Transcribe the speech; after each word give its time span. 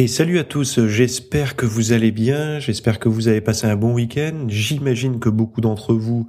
Et 0.00 0.08
salut 0.08 0.38
à 0.38 0.44
tous, 0.44 0.86
j'espère 0.86 1.56
que 1.56 1.66
vous 1.66 1.92
allez 1.92 2.10
bien, 2.10 2.58
j'espère 2.58 2.98
que 2.98 3.10
vous 3.10 3.28
avez 3.28 3.42
passé 3.42 3.66
un 3.66 3.76
bon 3.76 3.92
week-end. 3.92 4.46
J'imagine 4.48 5.20
que 5.20 5.28
beaucoup 5.28 5.60
d'entre 5.60 5.92
vous 5.92 6.26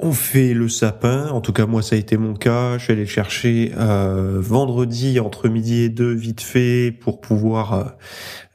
ont 0.00 0.10
fait 0.10 0.52
le 0.52 0.68
sapin, 0.68 1.28
en 1.28 1.40
tout 1.40 1.52
cas 1.52 1.66
moi 1.66 1.80
ça 1.80 1.94
a 1.94 1.98
été 2.00 2.16
mon 2.16 2.34
cas. 2.34 2.76
Je 2.76 2.82
suis 2.82 2.92
allé 2.92 3.06
chercher 3.06 3.70
euh, 3.78 4.40
vendredi 4.40 5.20
entre 5.20 5.48
midi 5.48 5.82
et 5.82 5.88
deux 5.88 6.12
vite 6.12 6.40
fait 6.40 6.90
pour 6.90 7.20
pouvoir 7.20 7.72
euh, 7.72 7.84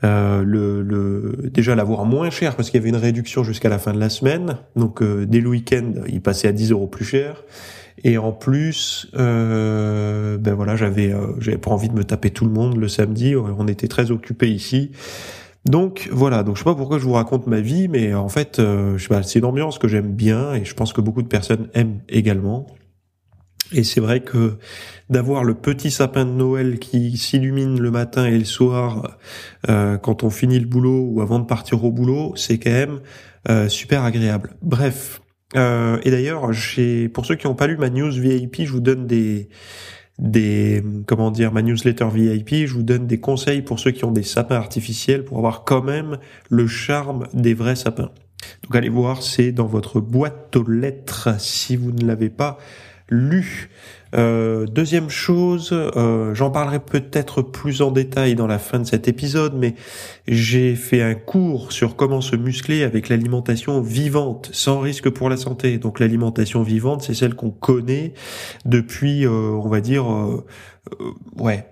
euh 0.04 0.44
le, 0.44 0.82
le, 0.82 1.50
déjà 1.50 1.74
l'avoir 1.76 2.04
moins 2.04 2.30
cher 2.32 2.58
parce 2.58 2.70
qu'il 2.70 2.82
y 2.82 2.84
avait 2.84 2.90
une 2.90 2.98
réduction 2.98 3.46
jusqu'à 3.46 3.70
la 3.70 3.80
fin 3.80 3.94
de 3.94 4.00
la 4.02 4.10
semaine. 4.10 4.58
Donc 4.76 5.02
euh, 5.02 5.26
dès 5.26 5.40
le 5.40 5.48
week-end 5.48 5.94
il 6.10 6.22
passait 6.22 6.50
à 6.50 6.52
10 6.52 6.72
euros 6.72 6.88
plus 6.88 7.05
cher. 7.05 7.46
Et 8.04 8.18
en 8.18 8.32
plus, 8.32 9.08
euh, 9.16 10.38
ben 10.38 10.54
voilà, 10.54 10.76
j'avais 10.76 11.14
euh, 11.14 11.34
j'avais 11.40 11.58
pas 11.58 11.72
envie 11.72 11.90
de 11.90 11.94
me 11.94 12.04
taper 12.04 12.32
tout 12.32 12.46
le 12.46 12.52
monde 12.52 12.77
le 12.77 12.88
samedi. 12.88 13.36
On 13.36 13.68
était 13.68 13.88
très 13.88 14.12
occupés 14.12 14.50
ici. 14.50 14.91
Donc 15.66 16.10
voilà, 16.12 16.41
donc 16.44 16.55
je 16.55 16.62
sais 16.62 16.66
pas 16.66 16.76
pourquoi 16.76 16.98
je 16.98 17.04
vous 17.04 17.14
raconte 17.14 17.46
ma 17.46 17.62
vie, 17.62 17.88
mais 17.88 18.16
en 18.16 18.30
fait, 18.30 18.58
euh, 18.60 18.98
je 18.98 19.04
sais 19.04 19.10
pas, 19.10 19.22
c'est 19.22 19.40
une 19.40 19.46
ambiance 19.46 19.77
que 19.77 19.88
j'aime 19.88 20.12
bien 20.12 20.54
et 20.55 20.66
je 20.66 20.74
pense 20.74 20.91
que 20.91 21.02
beaucoup 21.02 21.22
de 21.22 21.27
personnes 21.27 21.70
aiment 21.74 22.02
également. 22.10 22.66
Et 23.72 23.84
c'est 23.84 24.02
vrai 24.02 24.22
que 24.22 24.57
d'avoir 25.10 25.44
le 25.44 25.54
petit 25.54 25.91
sapin 25.91 26.26
de 26.26 26.32
Noël 26.32 26.79
qui 26.79 27.16
s'illumine 27.16 27.79
le 27.79 27.91
matin 27.91 28.26
et 28.26 28.38
le 28.38 28.44
soir 28.44 29.18
euh, 29.70 29.98
quand 29.98 30.24
on 30.24 30.29
finit 30.29 30.60
le 30.60 30.66
boulot 30.66 31.07
ou 31.10 31.22
avant 31.22 31.40
de 31.40 31.46
partir 31.46 31.85
au 31.85 31.91
boulot, 31.91 32.34
c'est 32.35 32.57
quand 32.57 32.72
même 32.72 32.99
euh, 33.49 33.70
super 33.70 34.04
agréable. 34.04 34.55
Bref, 34.62 35.22
euh, 35.55 35.99
et 36.04 36.12
d'ailleurs, 36.12 36.49
pour 37.13 37.26
ceux 37.26 37.35
qui 37.35 37.48
n'ont 37.48 37.55
pas 37.55 37.68
lu 37.68 37.77
ma 37.77 37.90
news 37.90 38.12
VIP, 38.12 38.63
je 38.63 38.71
vous 38.71 38.80
donne 38.80 39.07
des 39.07 39.49
des 40.20 40.84
comment 41.07 41.32
dire 41.32 41.52
ma 41.52 41.62
newsletter 41.63 42.07
VIP, 42.13 42.68
je 42.68 42.74
vous 42.74 42.84
donne 42.84 43.07
des 43.07 43.20
conseils 43.20 43.62
pour 43.63 43.79
ceux 43.79 43.91
qui 43.91 44.05
ont 44.05 44.12
des 44.12 44.24
sapins 44.24 44.55
artificiels 44.55 45.24
pour 45.24 45.38
avoir 45.38 45.63
quand 45.63 45.82
même 45.82 46.18
le 46.49 46.68
charme 46.68 47.27
des 47.34 47.54
vrais 47.54 47.76
sapins. 47.76 48.12
Donc 48.63 48.76
allez 48.76 48.90
voir, 48.90 49.24
c'est 49.24 49.52
dans 49.52 49.66
votre 49.66 49.99
boîte 49.99 50.55
aux 50.55 50.68
lettres 50.68 51.29
si 51.40 51.76
vous 51.76 51.91
ne 51.91 52.05
l'avez 52.05 52.29
pas 52.29 52.57
lu. 53.10 53.70
Euh, 54.13 54.65
deuxième 54.65 55.09
chose, 55.09 55.70
euh, 55.71 56.34
j'en 56.34 56.51
parlerai 56.51 56.79
peut-être 56.79 57.41
plus 57.41 57.81
en 57.81 57.91
détail 57.91 58.35
dans 58.35 58.48
la 58.48 58.59
fin 58.59 58.79
de 58.79 58.84
cet 58.84 59.07
épisode, 59.07 59.55
mais 59.55 59.76
j'ai 60.27 60.76
fait 60.76 61.01
un 61.01 61.15
cours 61.15 61.71
sur 61.71 61.95
comment 61.95 62.21
se 62.21 62.35
muscler 62.35 62.84
avec 62.84 63.09
l'alimentation 63.09 63.82
vivante, 63.82 64.50
sans 64.51 64.79
risque 64.79 65.09
pour 65.09 65.29
la 65.29 65.38
santé. 65.38 65.78
Donc 65.78 66.00
l'alimentation 66.00 66.63
vivante, 66.63 67.03
c'est 67.03 67.13
celle 67.13 67.35
qu'on 67.35 67.51
connaît 67.51 68.13
depuis, 68.66 69.25
euh, 69.25 69.29
on 69.29 69.69
va 69.69 69.81
dire, 69.81 70.06
ouais, 71.38 71.66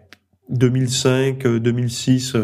2005, 0.49 1.45
2006, 1.45 2.35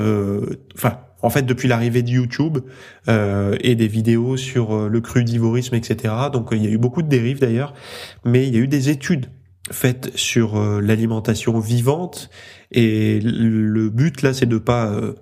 enfin 0.75 0.99
en 1.21 1.29
fait 1.31 1.43
depuis 1.43 1.67
l'arrivée 1.67 2.03
de 2.03 2.09
YouTube 2.09 2.59
euh, 3.07 3.57
et 3.61 3.75
des 3.75 3.87
vidéos 3.87 4.37
sur 4.37 4.89
le 4.89 5.01
crudivorisme, 5.01 5.73
etc. 5.73 6.13
Donc 6.31 6.49
il 6.51 6.63
y 6.63 6.67
a 6.67 6.69
eu 6.69 6.77
beaucoup 6.77 7.01
de 7.01 7.07
dérives 7.07 7.39
d'ailleurs, 7.39 7.73
mais 8.25 8.47
il 8.47 8.53
y 8.53 8.57
a 8.57 8.61
eu 8.61 8.67
des 8.67 8.89
études 8.89 9.27
faite 9.71 10.11
sur 10.15 10.57
euh, 10.57 10.79
l'alimentation 10.79 11.59
vivante 11.59 12.29
et 12.71 13.19
le 13.21 13.89
but 13.89 14.21
là 14.21 14.33
c'est 14.33 14.45
de 14.45 14.57
pas 14.57 14.87
euh, 14.87 15.13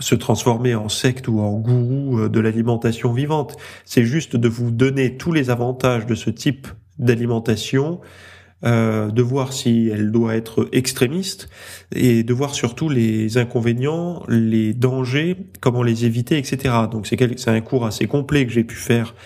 se 0.00 0.14
transformer 0.14 0.74
en 0.74 0.88
secte 0.88 1.28
ou 1.28 1.40
en 1.40 1.58
gourou 1.58 2.18
euh, 2.18 2.28
de 2.28 2.40
l'alimentation 2.40 3.12
vivante, 3.12 3.56
c'est 3.84 4.04
juste 4.04 4.36
de 4.36 4.48
vous 4.48 4.70
donner 4.70 5.16
tous 5.16 5.32
les 5.32 5.50
avantages 5.50 6.06
de 6.06 6.14
ce 6.14 6.30
type 6.30 6.66
d'alimentation, 6.98 8.00
de 8.64 9.22
voir 9.22 9.52
si 9.52 9.90
elle 9.92 10.12
doit 10.12 10.36
être 10.36 10.68
extrémiste 10.70 11.48
et 11.92 12.22
de 12.22 12.32
voir 12.32 12.54
surtout 12.54 12.88
les 12.88 13.36
inconvénients, 13.36 14.22
les 14.28 14.72
dangers, 14.72 15.36
comment 15.60 15.82
les 15.82 16.04
éviter, 16.04 16.38
etc. 16.38 16.72
Donc 16.88 17.08
c'est 17.08 17.48
un 17.48 17.60
cours 17.60 17.86
assez 17.86 18.06
complet 18.06 18.46
que 18.46 18.52
j'ai 18.52 18.62
pu 18.62 18.76
faire 18.76 19.16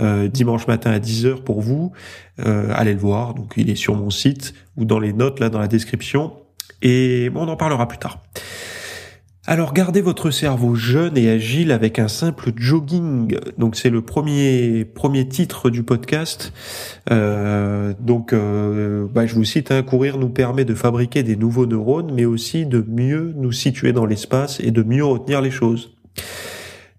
euh, 0.00 0.28
dimanche 0.28 0.66
matin 0.66 0.90
à 0.90 0.98
10h 0.98 1.42
pour 1.42 1.60
vous. 1.60 1.92
Euh, 2.44 2.72
allez 2.74 2.92
le 2.92 2.98
voir, 2.98 3.34
donc 3.34 3.54
il 3.56 3.70
est 3.70 3.76
sur 3.76 3.94
mon 3.94 4.10
site 4.10 4.54
ou 4.76 4.84
dans 4.84 4.98
les 4.98 5.12
notes 5.12 5.40
là 5.40 5.50
dans 5.50 5.60
la 5.60 5.68
description. 5.68 6.32
Et 6.82 7.30
on 7.34 7.48
en 7.48 7.56
parlera 7.56 7.88
plus 7.88 7.98
tard. 7.98 8.20
Alors 9.46 9.74
gardez 9.74 10.00
votre 10.00 10.30
cerveau 10.30 10.74
jeune 10.74 11.18
et 11.18 11.28
agile 11.28 11.70
avec 11.70 11.98
un 11.98 12.08
simple 12.08 12.52
jogging. 12.56 13.36
Donc 13.58 13.76
c'est 13.76 13.90
le 13.90 14.00
premier 14.00 14.86
premier 14.86 15.28
titre 15.28 15.68
du 15.68 15.82
podcast. 15.82 16.54
Euh, 17.10 17.92
donc 18.00 18.32
euh, 18.32 19.06
bah, 19.12 19.26
je 19.26 19.34
vous 19.34 19.44
cite, 19.44 19.70
hein, 19.70 19.82
courir 19.82 20.16
nous 20.16 20.30
permet 20.30 20.64
de 20.64 20.74
fabriquer 20.74 21.22
des 21.22 21.36
nouveaux 21.36 21.66
neurones, 21.66 22.10
mais 22.14 22.24
aussi 22.24 22.64
de 22.64 22.82
mieux 22.88 23.34
nous 23.36 23.52
situer 23.52 23.92
dans 23.92 24.06
l'espace 24.06 24.60
et 24.60 24.70
de 24.70 24.82
mieux 24.82 25.04
retenir 25.04 25.42
les 25.42 25.50
choses. 25.50 25.94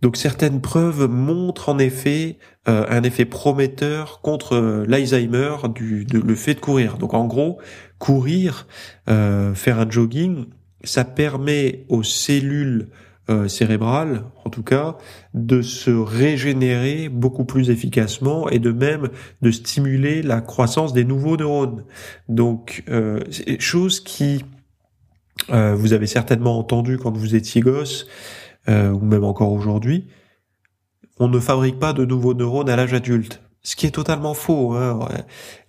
Donc 0.06 0.18
certaines 0.18 0.62
preuves 0.62 1.08
montrent 1.08 1.68
en 1.68 1.80
effet 1.80 2.38
euh, 2.70 2.86
un 2.90 3.02
effet 3.02 3.26
prometteur 3.26 4.22
contre 4.22 4.54
euh, 4.54 4.86
l'Alzheimer 4.88 5.56
du 5.74 6.06
le 6.06 6.36
fait 6.36 6.54
de 6.54 6.60
courir. 6.60 7.00
Donc 7.00 7.16
en 7.16 7.26
gros, 7.26 7.58
courir, 7.98 8.68
euh, 9.10 9.56
faire 9.56 9.80
un 9.80 9.90
jogging, 9.90 10.46
ça 10.84 11.06
permet 11.06 11.86
aux 11.90 12.04
cellules 12.04 12.90
cérébrales, 13.48 14.22
en 14.44 14.52
tout 14.52 14.62
cas, 14.62 14.98
de 15.34 15.64
se 15.64 15.90
régénérer 15.90 17.10
beaucoup 17.10 17.44
plus 17.44 17.72
efficacement 17.72 18.48
et 18.50 18.60
de 18.60 18.72
même 18.72 19.10
de 19.42 19.50
stimuler 19.50 20.22
la 20.22 20.42
croissance 20.42 20.94
des 20.94 21.04
nouveaux 21.04 21.36
neurones. 21.36 21.84
Donc, 22.30 22.84
euh, 22.90 23.22
chose 23.58 24.00
qui 24.00 24.46
vous 25.50 25.94
avez 25.94 26.08
certainement 26.08 26.60
entendu 26.60 27.00
quand 27.00 27.18
vous 27.18 27.34
étiez 27.34 27.62
gosse, 27.62 28.06
euh, 28.70 28.92
ou 28.92 29.00
même 29.00 29.24
encore 29.24 29.52
aujourd'hui, 29.52 30.08
on 31.20 31.28
ne 31.28 31.40
fabrique 31.40 31.80
pas 31.80 31.94
de 31.94 32.06
nouveaux 32.06 32.34
neurones 32.34 32.70
à 32.70 32.76
l'âge 32.76 32.94
adulte. 32.94 33.42
Ce 33.62 33.76
qui 33.76 33.88
est 33.88 33.92
totalement 33.92 34.36
faux. 34.36 34.74
Hein. 34.74 35.08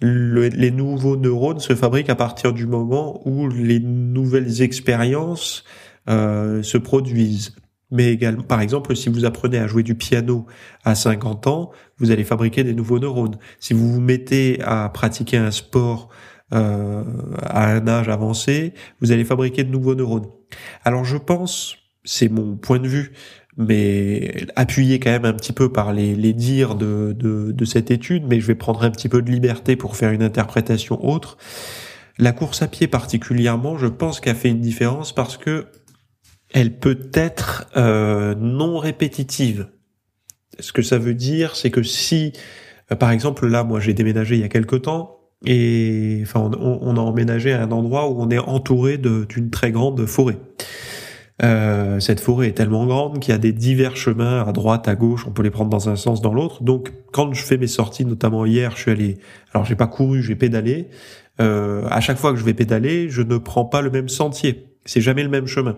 les 0.02 0.70
nouveaux 0.70 1.16
neurones 1.16 1.60
se 1.60 1.74
fabriquent 1.74 2.10
à 2.10 2.14
partir 2.14 2.52
du 2.52 2.66
moment 2.66 3.26
où 3.26 3.48
les 3.48 3.80
nouvelles 3.80 4.60
expériences 4.60 5.64
euh, 6.08 6.62
se 6.62 6.76
produisent. 6.76 7.56
Mais 7.90 8.12
également, 8.12 8.42
par 8.42 8.60
exemple, 8.60 8.94
si 8.96 9.08
vous 9.08 9.24
apprenez 9.24 9.58
à 9.58 9.66
jouer 9.66 9.82
du 9.82 9.94
piano 9.94 10.46
à 10.84 10.94
50 10.94 11.46
ans, 11.46 11.70
vous 11.98 12.10
allez 12.10 12.24
fabriquer 12.24 12.64
des 12.64 12.74
nouveaux 12.74 12.98
neurones. 12.98 13.38
Si 13.60 13.72
vous 13.72 13.90
vous 13.90 14.00
mettez 14.00 14.60
à 14.62 14.88
pratiquer 14.88 15.38
un 15.38 15.50
sport 15.50 16.08
euh, 16.52 17.02
à 17.42 17.70
un 17.70 17.88
âge 17.88 18.08
avancé, 18.08 18.74
vous 19.00 19.10
allez 19.10 19.24
fabriquer 19.24 19.64
de 19.64 19.70
nouveaux 19.70 19.94
neurones. 19.94 20.26
Alors 20.84 21.04
je 21.04 21.16
pense 21.16 21.76
c'est 22.06 22.30
mon 22.30 22.56
point 22.56 22.78
de 22.78 22.88
vue, 22.88 23.12
mais 23.58 24.46
appuyé 24.54 24.98
quand 24.98 25.10
même 25.10 25.24
un 25.24 25.32
petit 25.34 25.52
peu 25.52 25.70
par 25.70 25.92
les, 25.92 26.14
les 26.14 26.32
dires 26.32 26.74
de, 26.74 27.14
de, 27.18 27.52
de, 27.52 27.64
cette 27.64 27.90
étude, 27.90 28.24
mais 28.26 28.40
je 28.40 28.46
vais 28.46 28.54
prendre 28.54 28.82
un 28.82 28.90
petit 28.90 29.08
peu 29.08 29.20
de 29.20 29.30
liberté 29.30 29.76
pour 29.76 29.96
faire 29.96 30.12
une 30.12 30.22
interprétation 30.22 31.04
autre. 31.04 31.36
La 32.18 32.32
course 32.32 32.62
à 32.62 32.68
pied 32.68 32.86
particulièrement, 32.86 33.76
je 33.76 33.86
pense 33.86 34.20
qu'elle 34.20 34.36
fait 34.36 34.48
une 34.48 34.60
différence 34.60 35.14
parce 35.14 35.36
que 35.36 35.66
elle 36.54 36.78
peut 36.78 37.10
être 37.12 37.66
euh, 37.76 38.34
non 38.34 38.78
répétitive. 38.78 39.68
Ce 40.60 40.72
que 40.72 40.82
ça 40.82 40.98
veut 40.98 41.14
dire, 41.14 41.56
c'est 41.56 41.70
que 41.70 41.82
si, 41.82 42.32
euh, 42.92 42.96
par 42.96 43.10
exemple, 43.10 43.46
là, 43.46 43.64
moi, 43.64 43.80
j'ai 43.80 43.94
déménagé 43.94 44.36
il 44.36 44.40
y 44.40 44.44
a 44.44 44.48
quelque 44.48 44.76
temps, 44.76 45.18
et 45.44 46.20
enfin, 46.22 46.50
on, 46.58 46.78
on, 46.80 46.96
a 46.96 47.00
emménagé 47.00 47.52
à 47.52 47.62
un 47.62 47.70
endroit 47.72 48.08
où 48.08 48.22
on 48.22 48.30
est 48.30 48.38
entouré 48.38 48.96
d'une 48.96 49.50
très 49.50 49.70
grande 49.70 50.06
forêt. 50.06 50.38
Euh, 51.42 52.00
cette 52.00 52.20
forêt 52.20 52.48
est 52.48 52.52
tellement 52.52 52.86
grande 52.86 53.18
qu'il 53.18 53.32
y 53.32 53.34
a 53.34 53.38
des 53.38 53.52
divers 53.52 53.96
chemins 53.96 54.42
à 54.46 54.52
droite, 54.52 54.88
à 54.88 54.94
gauche, 54.94 55.26
on 55.26 55.32
peut 55.32 55.42
les 55.42 55.50
prendre 55.50 55.70
dans 55.70 55.88
un 55.88 55.96
sens, 55.96 56.22
dans 56.22 56.32
l'autre. 56.32 56.62
Donc, 56.62 56.92
quand 57.12 57.32
je 57.34 57.42
fais 57.42 57.58
mes 57.58 57.66
sorties, 57.66 58.06
notamment 58.06 58.46
hier, 58.46 58.72
je 58.74 58.82
suis 58.82 58.90
allé, 58.90 59.18
alors 59.52 59.66
j'ai 59.66 59.76
pas 59.76 59.86
couru, 59.86 60.22
j'ai 60.22 60.34
pédalé. 60.34 60.88
Euh, 61.40 61.86
à 61.90 62.00
chaque 62.00 62.16
fois 62.16 62.32
que 62.32 62.38
je 62.38 62.44
vais 62.44 62.54
pédaler, 62.54 63.10
je 63.10 63.20
ne 63.20 63.36
prends 63.36 63.66
pas 63.66 63.82
le 63.82 63.90
même 63.90 64.08
sentier. 64.08 64.75
C'est 64.86 65.00
jamais 65.00 65.22
le 65.22 65.28
même 65.28 65.46
chemin. 65.46 65.76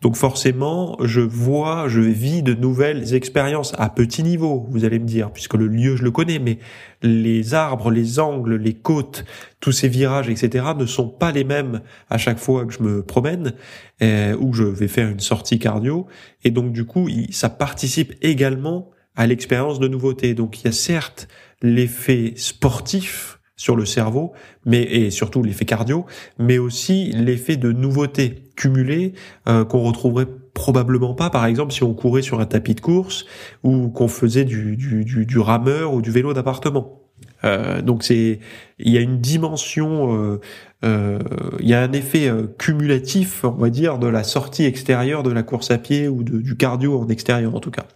Donc 0.00 0.14
forcément, 0.14 0.96
je 1.02 1.20
vois, 1.20 1.88
je 1.88 2.00
vis 2.00 2.42
de 2.42 2.54
nouvelles 2.54 3.14
expériences 3.14 3.74
à 3.78 3.90
petit 3.90 4.22
niveau, 4.22 4.66
vous 4.70 4.84
allez 4.84 5.00
me 5.00 5.06
dire, 5.06 5.32
puisque 5.32 5.54
le 5.54 5.66
lieu, 5.66 5.96
je 5.96 6.04
le 6.04 6.12
connais, 6.12 6.38
mais 6.38 6.58
les 7.02 7.52
arbres, 7.54 7.90
les 7.90 8.20
angles, 8.20 8.54
les 8.54 8.74
côtes, 8.74 9.24
tous 9.60 9.72
ces 9.72 9.88
virages, 9.88 10.28
etc., 10.28 10.66
ne 10.78 10.86
sont 10.86 11.08
pas 11.08 11.32
les 11.32 11.44
mêmes 11.44 11.80
à 12.10 12.18
chaque 12.18 12.38
fois 12.38 12.64
que 12.64 12.72
je 12.72 12.82
me 12.82 13.02
promène 13.02 13.54
euh, 14.02 14.36
ou 14.38 14.52
je 14.52 14.62
vais 14.62 14.88
faire 14.88 15.08
une 15.08 15.20
sortie 15.20 15.58
cardio. 15.58 16.06
Et 16.44 16.50
donc 16.50 16.72
du 16.72 16.84
coup, 16.84 17.08
ça 17.30 17.48
participe 17.48 18.14
également 18.22 18.90
à 19.16 19.26
l'expérience 19.26 19.80
de 19.80 19.88
nouveauté. 19.88 20.34
Donc 20.34 20.60
il 20.60 20.66
y 20.66 20.68
a 20.68 20.72
certes 20.72 21.26
l'effet 21.60 22.34
sportif 22.36 23.37
sur 23.58 23.76
le 23.76 23.84
cerveau, 23.84 24.32
mais 24.64 24.82
et 24.82 25.10
surtout 25.10 25.42
l'effet 25.42 25.66
cardio, 25.66 26.06
mais 26.38 26.56
aussi 26.56 27.12
l'effet 27.12 27.56
de 27.56 27.72
nouveauté 27.72 28.44
cumulé 28.56 29.12
euh, 29.48 29.66
qu'on 29.66 29.80
retrouverait 29.80 30.28
probablement 30.54 31.14
pas, 31.14 31.28
par 31.28 31.44
exemple, 31.44 31.72
si 31.72 31.82
on 31.82 31.92
courait 31.92 32.22
sur 32.22 32.40
un 32.40 32.46
tapis 32.46 32.74
de 32.74 32.80
course 32.80 33.26
ou 33.62 33.88
qu'on 33.88 34.08
faisait 34.08 34.44
du, 34.44 34.76
du, 34.76 35.04
du, 35.04 35.38
rameur 35.38 35.92
ou 35.92 36.00
du 36.00 36.10
vélo 36.10 36.32
d'appartement. 36.32 37.02
Euh, 37.44 37.82
donc 37.82 38.02
c'est, 38.02 38.40
il 38.78 38.92
y 38.92 38.98
a 38.98 39.00
une 39.00 39.20
dimension, 39.20 40.16
euh, 40.16 40.40
euh 40.84 41.18
il 41.60 41.68
y 41.68 41.74
a 41.74 41.82
un 41.82 41.92
effet 41.92 42.28
euh, 42.28 42.46
cumulatif, 42.58 43.44
on 43.44 43.50
va 43.52 43.70
dire, 43.70 43.98
de 43.98 44.06
la 44.06 44.24
sortie 44.24 44.64
extérieure 44.64 45.22
de 45.22 45.30
la 45.30 45.42
course 45.42 45.70
à 45.70 45.78
pied 45.78 46.08
ou 46.08 46.22
du 46.22 46.56
cardio 46.56 47.00
en 47.00 47.08
extérieur 47.08 47.54
en 47.54 47.60
tout 47.60 47.70
cas. 47.70 47.86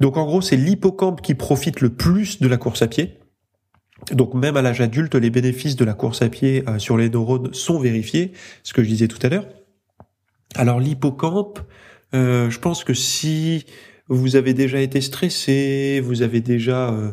Donc 0.00 0.16
en 0.16 0.26
gros, 0.26 0.42
c'est 0.42 0.56
l'hippocampe 0.56 1.22
qui 1.22 1.34
profite 1.34 1.80
le 1.80 1.90
plus 1.90 2.40
de 2.40 2.48
la 2.48 2.58
course 2.58 2.82
à 2.82 2.88
pied. 2.88 3.18
Donc 4.12 4.34
même 4.34 4.56
à 4.56 4.62
l'âge 4.62 4.80
adulte, 4.80 5.14
les 5.14 5.30
bénéfices 5.30 5.76
de 5.76 5.84
la 5.84 5.94
course 5.94 6.22
à 6.22 6.28
pied 6.28 6.64
euh, 6.68 6.78
sur 6.78 6.96
les 6.96 7.08
neurones 7.08 7.52
sont 7.52 7.78
vérifiés, 7.78 8.32
ce 8.62 8.72
que 8.72 8.82
je 8.82 8.88
disais 8.88 9.08
tout 9.08 9.18
à 9.22 9.28
l'heure. 9.28 9.46
Alors 10.54 10.80
l'hippocampe, 10.80 11.60
euh, 12.14 12.50
je 12.50 12.58
pense 12.58 12.84
que 12.84 12.94
si 12.94 13.64
vous 14.08 14.36
avez 14.36 14.54
déjà 14.54 14.80
été 14.80 15.00
stressé, 15.00 16.00
vous 16.02 16.22
avez 16.22 16.40
déjà, 16.40 16.90
euh, 16.90 17.12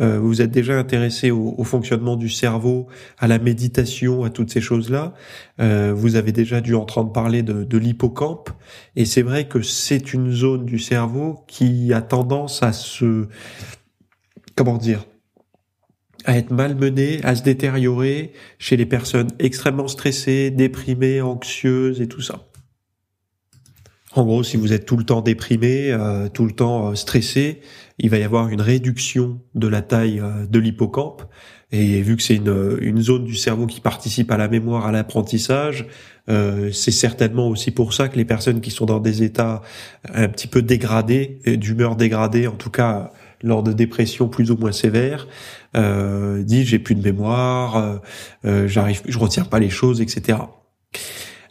euh 0.00 0.18
vous 0.18 0.42
êtes 0.42 0.50
déjà 0.50 0.78
intéressé 0.78 1.30
au, 1.30 1.54
au, 1.56 1.64
fonctionnement 1.64 2.16
du 2.16 2.28
cerveau, 2.28 2.86
à 3.18 3.26
la 3.26 3.38
méditation, 3.38 4.24
à 4.24 4.30
toutes 4.30 4.50
ces 4.50 4.60
choses-là, 4.60 5.14
euh, 5.60 5.92
vous 5.96 6.16
avez 6.16 6.32
déjà 6.32 6.60
dû 6.60 6.74
entendre 6.74 7.12
parler 7.12 7.42
de, 7.42 7.64
de 7.64 7.78
l'hippocampe, 7.78 8.50
et 8.94 9.06
c'est 9.06 9.22
vrai 9.22 9.48
que 9.48 9.62
c'est 9.62 10.12
une 10.12 10.30
zone 10.30 10.66
du 10.66 10.78
cerveau 10.78 11.44
qui 11.46 11.92
a 11.94 12.02
tendance 12.02 12.62
à 12.62 12.72
se, 12.72 13.26
comment 14.54 14.76
dire, 14.76 15.06
à 16.24 16.36
être 16.36 16.50
malmené, 16.50 17.20
à 17.22 17.34
se 17.34 17.42
détériorer 17.42 18.32
chez 18.58 18.76
les 18.76 18.86
personnes 18.86 19.28
extrêmement 19.38 19.88
stressées, 19.88 20.50
déprimées, 20.50 21.20
anxieuses 21.20 22.00
et 22.00 22.08
tout 22.08 22.22
ça. 22.22 22.46
En 24.16 24.24
gros, 24.24 24.44
si 24.44 24.56
vous 24.56 24.72
êtes 24.72 24.86
tout 24.86 24.96
le 24.96 25.04
temps 25.04 25.22
déprimé, 25.22 25.90
euh, 25.90 26.28
tout 26.28 26.46
le 26.46 26.52
temps 26.52 26.90
euh, 26.90 26.94
stressé, 26.94 27.60
il 27.98 28.10
va 28.10 28.18
y 28.18 28.22
avoir 28.22 28.48
une 28.48 28.60
réduction 28.60 29.40
de 29.54 29.66
la 29.66 29.82
taille 29.82 30.20
euh, 30.20 30.46
de 30.46 30.58
l'hippocampe. 30.60 31.22
Et 31.72 32.00
vu 32.02 32.16
que 32.16 32.22
c'est 32.22 32.36
une, 32.36 32.78
une, 32.80 33.00
zone 33.00 33.24
du 33.24 33.34
cerveau 33.34 33.66
qui 33.66 33.80
participe 33.80 34.30
à 34.30 34.36
la 34.36 34.46
mémoire, 34.46 34.86
à 34.86 34.92
l'apprentissage, 34.92 35.86
c'est 36.28 36.92
certainement 36.92 37.48
aussi 37.48 37.72
pour 37.72 37.92
ça 37.94 38.08
que 38.08 38.16
les 38.16 38.24
personnes 38.24 38.60
qui 38.60 38.70
sont 38.70 38.86
dans 38.86 39.00
des 39.00 39.24
états 39.24 39.60
un 40.12 40.28
petit 40.28 40.46
peu 40.46 40.62
dégradés, 40.62 41.40
d'humeur 41.44 41.96
dégradée, 41.96 42.46
en 42.46 42.54
tout 42.54 42.70
cas 42.70 43.10
lors 43.44 43.62
de 43.62 43.72
dépressions 43.72 44.28
plus 44.28 44.50
ou 44.50 44.56
moins 44.56 44.72
sévères, 44.72 45.28
euh, 45.76 46.42
dit 46.42 46.64
j'ai 46.64 46.78
plus 46.78 46.94
de 46.94 47.02
mémoire, 47.02 47.76
euh, 47.76 47.96
euh, 48.46 48.68
j'arrive, 48.68 49.02
je 49.06 49.18
retiens 49.18 49.44
pas 49.44 49.60
les 49.60 49.70
choses, 49.70 50.00
etc. 50.00 50.38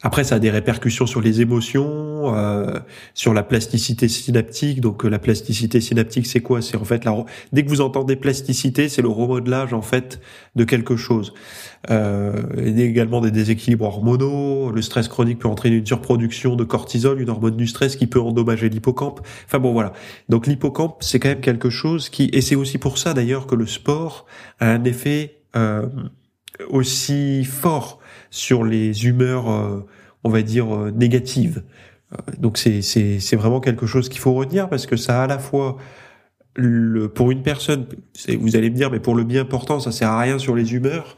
Après, 0.06 0.26
ça 0.26 0.36
a 0.36 0.40
des 0.40 0.50
répercussions 0.50 1.06
sur 1.06 1.22
les 1.22 1.40
émotions, 1.40 2.36
euh, 2.36 2.78
sur 3.14 3.34
la 3.34 3.42
plasticité 3.42 4.10
synaptique. 4.10 4.82
Donc, 4.82 5.06
euh, 5.06 5.10
la 5.10 5.18
plasticité 5.18 5.80
synaptique, 5.80 6.28
c'est 6.28 6.42
quoi? 6.42 6.62
C'est 6.62 6.76
en 6.76 6.84
fait 6.84 7.06
la 7.06 7.26
dès 7.54 7.64
que 7.64 7.70
vous 7.70 7.80
entendez 7.80 8.18
plasticité, 8.18 8.90
c'est 8.90 9.02
le 9.02 9.08
remodelage 9.08 9.74
en 9.74 9.82
fait 9.82 10.20
de 10.56 10.66
quelque 10.66 10.98
chose. 10.98 11.34
Euh, 11.90 12.34
également 12.76 13.22
des 13.22 13.32
déséquilibres 13.32 13.86
hormonaux. 13.86 14.72
Le 14.72 14.82
stress 14.82 15.08
chronique 15.08 15.40
peut 15.40 15.48
entraîner 15.48 15.78
une 15.78 15.86
surproduction 15.86 16.58
de 16.58 16.66
cortisol, 16.66 17.22
une 17.22 17.30
hormone 17.30 17.56
du 17.56 17.68
stress 17.68 17.96
qui 17.96 18.08
peut 18.08 18.22
endommager 18.22 18.68
l'hippocampe. 18.68 19.22
Enfin 19.46 19.60
bon, 19.60 19.72
voilà. 19.72 19.94
Donc 20.28 20.48
l'hippocampe, 20.48 20.98
c'est 21.02 21.20
quand 21.20 21.30
même 21.30 21.42
quelque 21.42 21.70
chose 21.70 22.10
qui, 22.10 22.30
et 22.34 22.42
c'est 22.42 22.56
aussi 22.56 22.78
pour 22.78 22.98
ça 22.98 23.14
d'ailleurs 23.14 23.48
que 23.48 23.56
le 23.56 23.66
sport 23.66 24.26
a 24.60 24.70
un 24.70 24.84
effet 24.84 25.44
euh, 25.56 25.88
aussi 26.70 27.46
fort 27.46 28.00
sur 28.34 28.64
les 28.64 29.06
humeurs, 29.06 29.48
euh, 29.48 29.86
on 30.24 30.30
va 30.30 30.42
dire, 30.42 30.76
euh, 30.76 30.90
négatives. 30.90 31.62
Euh, 32.14 32.18
donc 32.40 32.58
c'est, 32.58 33.36
vraiment 33.36 33.60
quelque 33.60 33.86
chose 33.86 34.10
qu'il 34.10 34.20
faut 34.20 34.34
retenir 34.34 34.70
parce 34.70 34.88
que 34.88 34.96
ça 34.96 35.22
a 35.22 35.26
à 35.26 35.28
la 35.28 35.38
fois 35.38 35.78
le, 36.56 37.10
pour 37.10 37.30
une 37.30 37.44
personne, 37.44 37.86
vous 38.40 38.56
allez 38.56 38.72
me 38.72 38.76
dire, 38.76 38.90
mais 38.90 39.00
pour 39.00 39.14
le 39.14 39.24
bien 39.24 39.46
portant, 39.46 39.80
ça 39.80 39.92
sert 39.92 40.10
à 40.10 40.20
rien 40.20 40.40
sur 40.40 40.56
les 40.56 40.74
humeurs. 40.74 41.16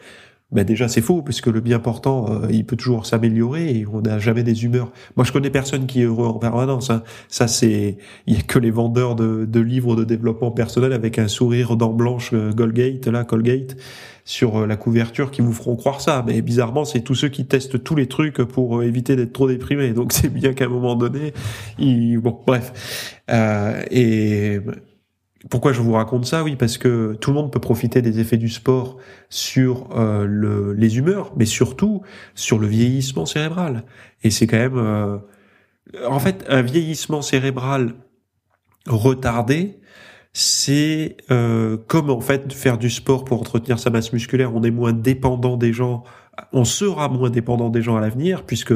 Ben 0.56 0.64
déjà 0.64 0.88
c'est 0.88 1.02
faux 1.02 1.22
parce 1.22 1.42
que 1.42 1.50
le 1.50 1.62
bien 1.62 1.80
portant 1.80 2.48
il 2.50 2.66
peut 2.66 2.76
toujours 2.76 3.06
s'améliorer 3.06 3.70
et 3.70 3.86
on 3.92 4.02
n'a 4.02 4.20
jamais 4.20 4.44
des 4.44 4.64
humeurs. 4.64 4.92
Moi 5.16 5.26
je 5.26 5.32
connais 5.32 5.50
personne 5.50 5.86
qui 5.86 6.02
est 6.02 6.06
heureux 6.06 6.28
en 6.28 6.40
permanence. 6.40 6.90
Hein. 6.90 7.04
Ça 7.28 7.48
c'est 7.48 7.98
il 8.26 8.36
y 8.36 8.38
a 8.38 8.42
que 8.42 8.58
les 8.60 8.72
vendeurs 8.72 9.16
de, 9.16 9.46
de 9.46 9.60
livres 9.60 9.96
de 9.96 10.04
développement 10.04 10.52
personnel 10.52 10.94
avec 10.94 11.20
un 11.20 11.28
sourire 11.28 11.76
dents 11.76 11.94
blanches 11.94 12.34
Colgate 12.56 13.08
là 13.08 13.24
Colgate 13.24 13.76
sur 14.26 14.58
euh, 14.58 14.66
la 14.66 14.76
couverture 14.76 15.32
qui 15.32 15.42
vous 15.42 15.54
feront 15.54 15.76
croire 15.76 16.02
ça. 16.02 16.24
Mais 16.28 16.42
bizarrement, 16.42 16.84
c'est 16.84 17.02
tous 17.02 17.16
ceux 17.16 17.30
qui 17.30 17.46
testent 17.46 17.82
tous 17.84 17.96
les 17.96 18.08
trucs 18.08 18.38
pour 18.44 18.80
euh, 18.80 18.84
éviter 18.84 19.16
d'être 19.16 19.34
trop 19.34 19.48
déprimés. 19.48 19.94
Donc 19.94 20.12
c'est 20.14 20.30
bien 20.30 20.54
qu'à 20.54 20.66
un 20.66 20.70
moment 20.70 20.96
donné, 20.96 21.34
ils... 21.80 22.18
bon, 22.18 22.38
bref. 22.46 23.22
Euh, 23.30 23.84
et 23.92 24.60
pourquoi 25.50 25.74
je 25.74 25.82
vous 25.82 25.94
raconte 25.94 26.26
ça? 26.26 26.44
Oui, 26.44 26.56
parce 26.56 26.78
que 26.78 27.14
tout 27.22 27.32
le 27.32 27.36
monde 27.36 27.52
peut 27.52 27.60
profiter 27.60 28.02
des 28.02 28.20
effets 28.20 28.38
du 28.38 28.50
sport 28.50 28.98
sur 29.30 29.90
euh, 29.96 30.26
le, 30.26 30.74
les 30.74 30.98
humeurs, 30.98 31.34
mais 31.38 31.46
surtout 31.46 32.02
sur 32.34 32.60
le 32.60 32.68
vieillissement 32.68 33.26
cérébral. 33.26 33.84
Et 34.24 34.32
c'est 34.32 34.48
quand 34.48 34.58
même, 34.58 35.22
en 36.08 36.20
fait, 36.20 36.46
un 36.50 36.62
vieillissement 36.62 37.22
cérébral 37.22 37.94
retardé, 38.88 39.80
c'est 40.38 41.16
euh, 41.32 41.78
comme 41.88 42.10
en 42.10 42.20
fait 42.20 42.52
faire 42.52 42.78
du 42.78 42.90
sport 42.90 43.24
pour 43.24 43.40
entretenir 43.40 43.80
sa 43.80 43.90
masse 43.90 44.12
musculaire, 44.12 44.54
on 44.54 44.64
est 44.64 44.72
moins 44.72 44.92
dépendant 44.92 45.56
des 45.56 45.72
gens, 45.72 46.04
on 46.52 46.66
sera 46.66 47.08
moins 47.08 47.30
dépendant 47.30 47.70
des 47.70 47.82
gens 47.82 47.96
à 47.96 48.02
l'avenir, 48.02 48.44
puisque 48.44 48.74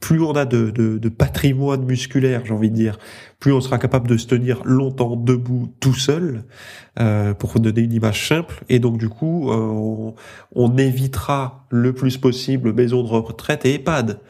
plus 0.00 0.22
on 0.22 0.32
a 0.32 0.44
de, 0.44 0.70
de, 0.70 0.98
de 0.98 1.08
patrimoine 1.08 1.84
musculaire, 1.84 2.42
j'ai 2.44 2.52
envie 2.52 2.70
de 2.70 2.74
dire, 2.74 2.98
plus 3.40 3.52
on 3.52 3.60
sera 3.60 3.78
capable 3.78 4.08
de 4.08 4.16
se 4.16 4.26
tenir 4.26 4.62
longtemps 4.64 5.16
debout 5.16 5.72
tout 5.80 5.94
seul, 5.94 6.44
euh, 7.00 7.34
pour 7.34 7.58
donner 7.58 7.82
une 7.82 7.92
image 7.92 8.28
simple. 8.28 8.62
Et 8.68 8.78
donc 8.78 8.98
du 8.98 9.08
coup, 9.08 9.50
euh, 9.50 9.56
on, 9.56 10.14
on, 10.54 10.76
évitera 10.76 11.66
le 11.70 11.92
plus 11.92 12.16
possible 12.16 12.72
maison 12.72 13.02
de 13.02 13.08
retraite 13.08 13.64
et 13.64 13.74
EHPAD. 13.74 14.20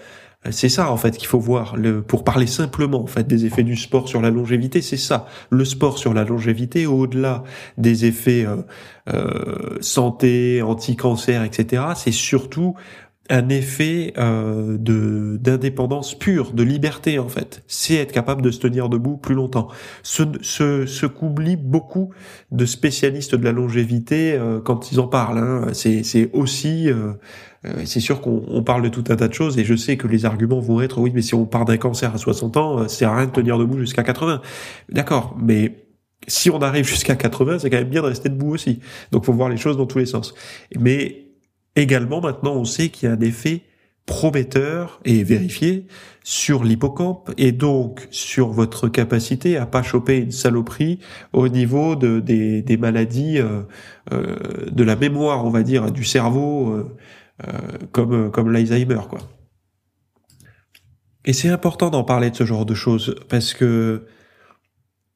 C'est 0.50 0.68
ça 0.68 0.90
en 0.92 0.96
fait 0.96 1.16
qu'il 1.16 1.26
faut 1.26 1.40
voir. 1.40 1.76
Le, 1.76 2.00
pour 2.00 2.22
parler 2.22 2.46
simplement 2.46 3.02
en 3.02 3.06
fait 3.08 3.26
des 3.26 3.44
effets 3.44 3.64
du 3.64 3.76
sport 3.76 4.08
sur 4.08 4.22
la 4.22 4.30
longévité, 4.30 4.82
c'est 4.82 4.96
ça. 4.96 5.26
Le 5.50 5.64
sport 5.64 5.98
sur 5.98 6.14
la 6.14 6.24
longévité, 6.24 6.86
au-delà 6.86 7.42
des 7.76 8.04
effets 8.04 8.46
euh, 8.46 8.56
euh, 9.12 9.76
santé, 9.80 10.62
anti-cancer, 10.62 11.42
etc., 11.42 11.82
c'est 11.96 12.12
surtout 12.12 12.76
un 13.30 13.48
effet 13.48 14.14
euh, 14.18 14.76
de 14.78 15.38
d'indépendance 15.40 16.18
pure, 16.18 16.52
de 16.52 16.62
liberté 16.62 17.18
en 17.18 17.28
fait. 17.28 17.62
C'est 17.66 17.94
être 17.94 18.12
capable 18.12 18.42
de 18.42 18.50
se 18.50 18.60
tenir 18.60 18.88
debout 18.88 19.16
plus 19.16 19.34
longtemps. 19.34 19.68
Ce, 20.02 20.22
ce, 20.40 20.86
ce 20.86 21.06
qu'oublient 21.06 21.56
beaucoup 21.56 22.10
de 22.50 22.64
spécialistes 22.64 23.34
de 23.34 23.44
la 23.44 23.52
longévité 23.52 24.32
euh, 24.32 24.60
quand 24.60 24.92
ils 24.92 25.00
en 25.00 25.08
parlent. 25.08 25.38
Hein. 25.38 25.68
C'est, 25.72 26.02
c'est 26.02 26.30
aussi 26.32 26.90
euh, 26.90 27.12
euh, 27.66 27.82
c'est 27.86 27.98
sûr 27.98 28.20
qu'on 28.20 28.62
parle 28.62 28.82
de 28.82 28.88
tout 28.88 29.02
un 29.08 29.16
tas 29.16 29.26
de 29.26 29.34
choses 29.34 29.58
et 29.58 29.64
je 29.64 29.74
sais 29.74 29.96
que 29.96 30.06
les 30.06 30.24
arguments 30.24 30.60
vont 30.60 30.80
être 30.80 30.98
oui 30.98 31.10
mais 31.12 31.22
si 31.22 31.34
on 31.34 31.44
part 31.44 31.64
d'un 31.64 31.76
cancer 31.76 32.14
à 32.14 32.18
60 32.18 32.56
ans 32.56 32.78
euh, 32.78 32.88
c'est 32.88 33.04
à 33.04 33.12
rien 33.12 33.26
de 33.26 33.32
tenir 33.32 33.58
debout 33.58 33.78
jusqu'à 33.78 34.04
80 34.04 34.40
d'accord 34.90 35.36
mais 35.40 35.88
si 36.28 36.50
on 36.50 36.62
arrive 36.62 36.86
jusqu'à 36.86 37.16
80 37.16 37.58
c'est 37.58 37.70
quand 37.70 37.78
même 37.78 37.88
bien 37.88 38.02
de 38.02 38.06
rester 38.06 38.28
debout 38.28 38.54
aussi 38.54 38.78
donc 39.10 39.24
faut 39.24 39.32
voir 39.32 39.48
les 39.48 39.56
choses 39.56 39.76
dans 39.76 39.86
tous 39.86 39.98
les 39.98 40.06
sens 40.06 40.34
mais 40.78 41.27
également 41.82 42.20
maintenant 42.20 42.54
on 42.54 42.64
sait 42.64 42.88
qu'il 42.88 43.08
y 43.08 43.12
a 43.12 43.14
un 43.14 43.20
effet 43.20 43.62
prometteur 44.08 45.00
et 45.04 45.22
vérifié 45.22 45.86
sur 46.24 46.64
l'hippocampe 46.64 47.30
et 47.36 47.52
donc 47.52 48.08
sur 48.10 48.48
votre 48.48 48.88
capacité 48.88 49.58
à 49.58 49.66
pas 49.66 49.82
choper 49.82 50.16
une 50.16 50.30
saloperie 50.30 50.98
au 51.34 51.48
niveau 51.48 51.94
de, 51.94 52.18
des, 52.18 52.62
des 52.62 52.76
maladies 52.78 53.38
euh, 53.38 53.62
euh, 54.12 54.36
de 54.70 54.82
la 54.82 54.96
mémoire, 54.96 55.44
on 55.44 55.50
va 55.50 55.62
dire, 55.62 55.92
du 55.92 56.04
cerveau, 56.04 56.70
euh, 56.70 56.96
euh, 57.46 57.52
comme 57.92 58.14
euh, 58.14 58.30
comme 58.30 58.50
l'Alzheimer 58.50 59.00
quoi. 59.08 59.20
Et 61.26 61.34
c'est 61.34 61.50
important 61.50 61.90
d'en 61.90 62.04
parler 62.04 62.30
de 62.30 62.36
ce 62.36 62.44
genre 62.44 62.64
de 62.64 62.74
choses 62.74 63.14
parce 63.28 63.52
que 63.52 64.06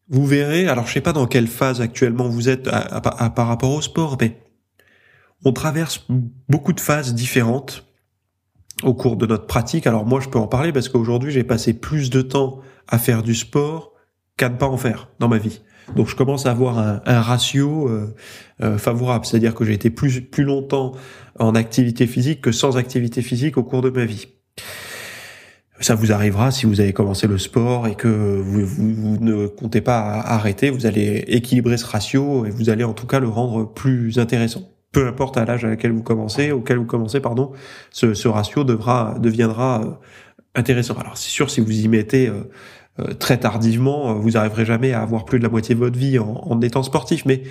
vous 0.08 0.26
verrez, 0.26 0.68
alors 0.68 0.86
je 0.86 0.92
sais 0.92 1.00
pas 1.00 1.14
dans 1.14 1.26
quelle 1.26 1.46
phase 1.46 1.80
actuellement 1.80 2.28
vous 2.28 2.50
êtes 2.50 2.64
par 2.64 3.46
rapport 3.46 3.72
au 3.72 3.80
sport, 3.80 4.18
mais 4.20 4.36
on 5.44 5.52
traverse 5.52 6.06
beaucoup 6.48 6.72
de 6.72 6.80
phases 6.80 7.14
différentes 7.14 7.86
au 8.82 8.94
cours 8.94 9.16
de 9.16 9.26
notre 9.26 9.46
pratique. 9.46 9.86
Alors 9.86 10.06
moi, 10.06 10.20
je 10.20 10.28
peux 10.28 10.38
en 10.38 10.46
parler 10.46 10.72
parce 10.72 10.88
qu'aujourd'hui, 10.88 11.32
j'ai 11.32 11.44
passé 11.44 11.72
plus 11.72 12.10
de 12.10 12.22
temps 12.22 12.60
à 12.88 12.98
faire 12.98 13.22
du 13.22 13.34
sport 13.34 13.92
qu'à 14.36 14.48
ne 14.48 14.56
pas 14.56 14.66
en 14.66 14.76
faire 14.76 15.08
dans 15.18 15.28
ma 15.28 15.38
vie. 15.38 15.60
Donc 15.96 16.08
je 16.08 16.16
commence 16.16 16.46
à 16.46 16.50
avoir 16.50 16.78
un, 16.78 17.20
ratio 17.20 17.88
euh, 17.88 18.14
euh, 18.62 18.78
favorable, 18.78 19.26
c'est-à-dire 19.26 19.54
que 19.54 19.64
j'ai 19.64 19.72
été 19.72 19.90
plus 19.90 20.20
plus 20.20 20.44
longtemps 20.44 20.92
en 21.38 21.54
activité 21.54 22.06
physique 22.06 22.40
que 22.40 22.52
sans 22.52 22.76
activité 22.76 23.20
physique 23.20 23.58
au 23.58 23.64
cours 23.64 23.82
de 23.82 23.90
ma 23.90 24.04
vie. 24.04 24.28
Ça 25.80 25.96
vous 25.96 26.12
arrivera 26.12 26.52
si 26.52 26.66
vous 26.66 26.80
avez 26.80 26.92
commencé 26.92 27.26
le 27.26 27.38
sport 27.38 27.88
et 27.88 27.96
que 27.96 28.06
vous, 28.06 28.64
vous, 28.64 29.18
ne 29.18 29.48
comptez 29.48 29.80
pas 29.80 30.20
arrêter, 30.20 30.70
vous 30.70 30.86
allez 30.86 31.24
équilibrer 31.26 31.76
ce 31.76 31.84
ratio 31.84 32.46
et 32.46 32.50
vous 32.50 32.70
allez 32.70 32.84
en 32.84 32.92
tout 32.92 33.06
cas 33.06 33.18
le 33.18 33.28
rendre 33.28 33.64
plus 33.64 34.20
intéressant. 34.20 34.71
Peu 34.92 35.06
importe 35.06 35.36
à 35.36 35.44
l'âge 35.44 35.64
à 35.64 35.68
laquelle 35.68 35.92
vous 35.92 36.02
commencez, 36.02 36.52
auquel 36.52 36.78
vous 36.78 36.86
commencez, 36.86 37.20
pardon, 37.20 37.52
ce, 37.90 38.14
ce 38.14 38.28
ratio 38.28 38.62
devra 38.62 39.16
deviendra 39.18 39.82
euh, 39.82 39.90
intéressant. 40.54 40.94
Alors 40.98 41.16
c'est 41.16 41.30
sûr 41.30 41.50
si 41.50 41.60
vous 41.60 41.72
y 41.72 41.88
mettez 41.88 42.28
euh, 42.28 43.14
très 43.18 43.38
tardivement, 43.38 44.14
vous 44.14 44.32
n'arriverez 44.32 44.66
jamais 44.66 44.92
à 44.92 45.00
avoir 45.00 45.24
plus 45.24 45.38
de 45.38 45.44
la 45.44 45.50
moitié 45.50 45.74
de 45.74 45.80
votre 45.80 45.98
vie 45.98 46.18
en, 46.18 46.44
en 46.46 46.60
étant 46.60 46.82
sportif, 46.82 47.24
mais 47.24 47.42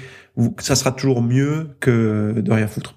ça 0.60 0.76
sera 0.76 0.92
toujours 0.92 1.24
mieux 1.24 1.70
que 1.80 2.36
de 2.40 2.52
rien 2.52 2.68
foutre. 2.68 2.96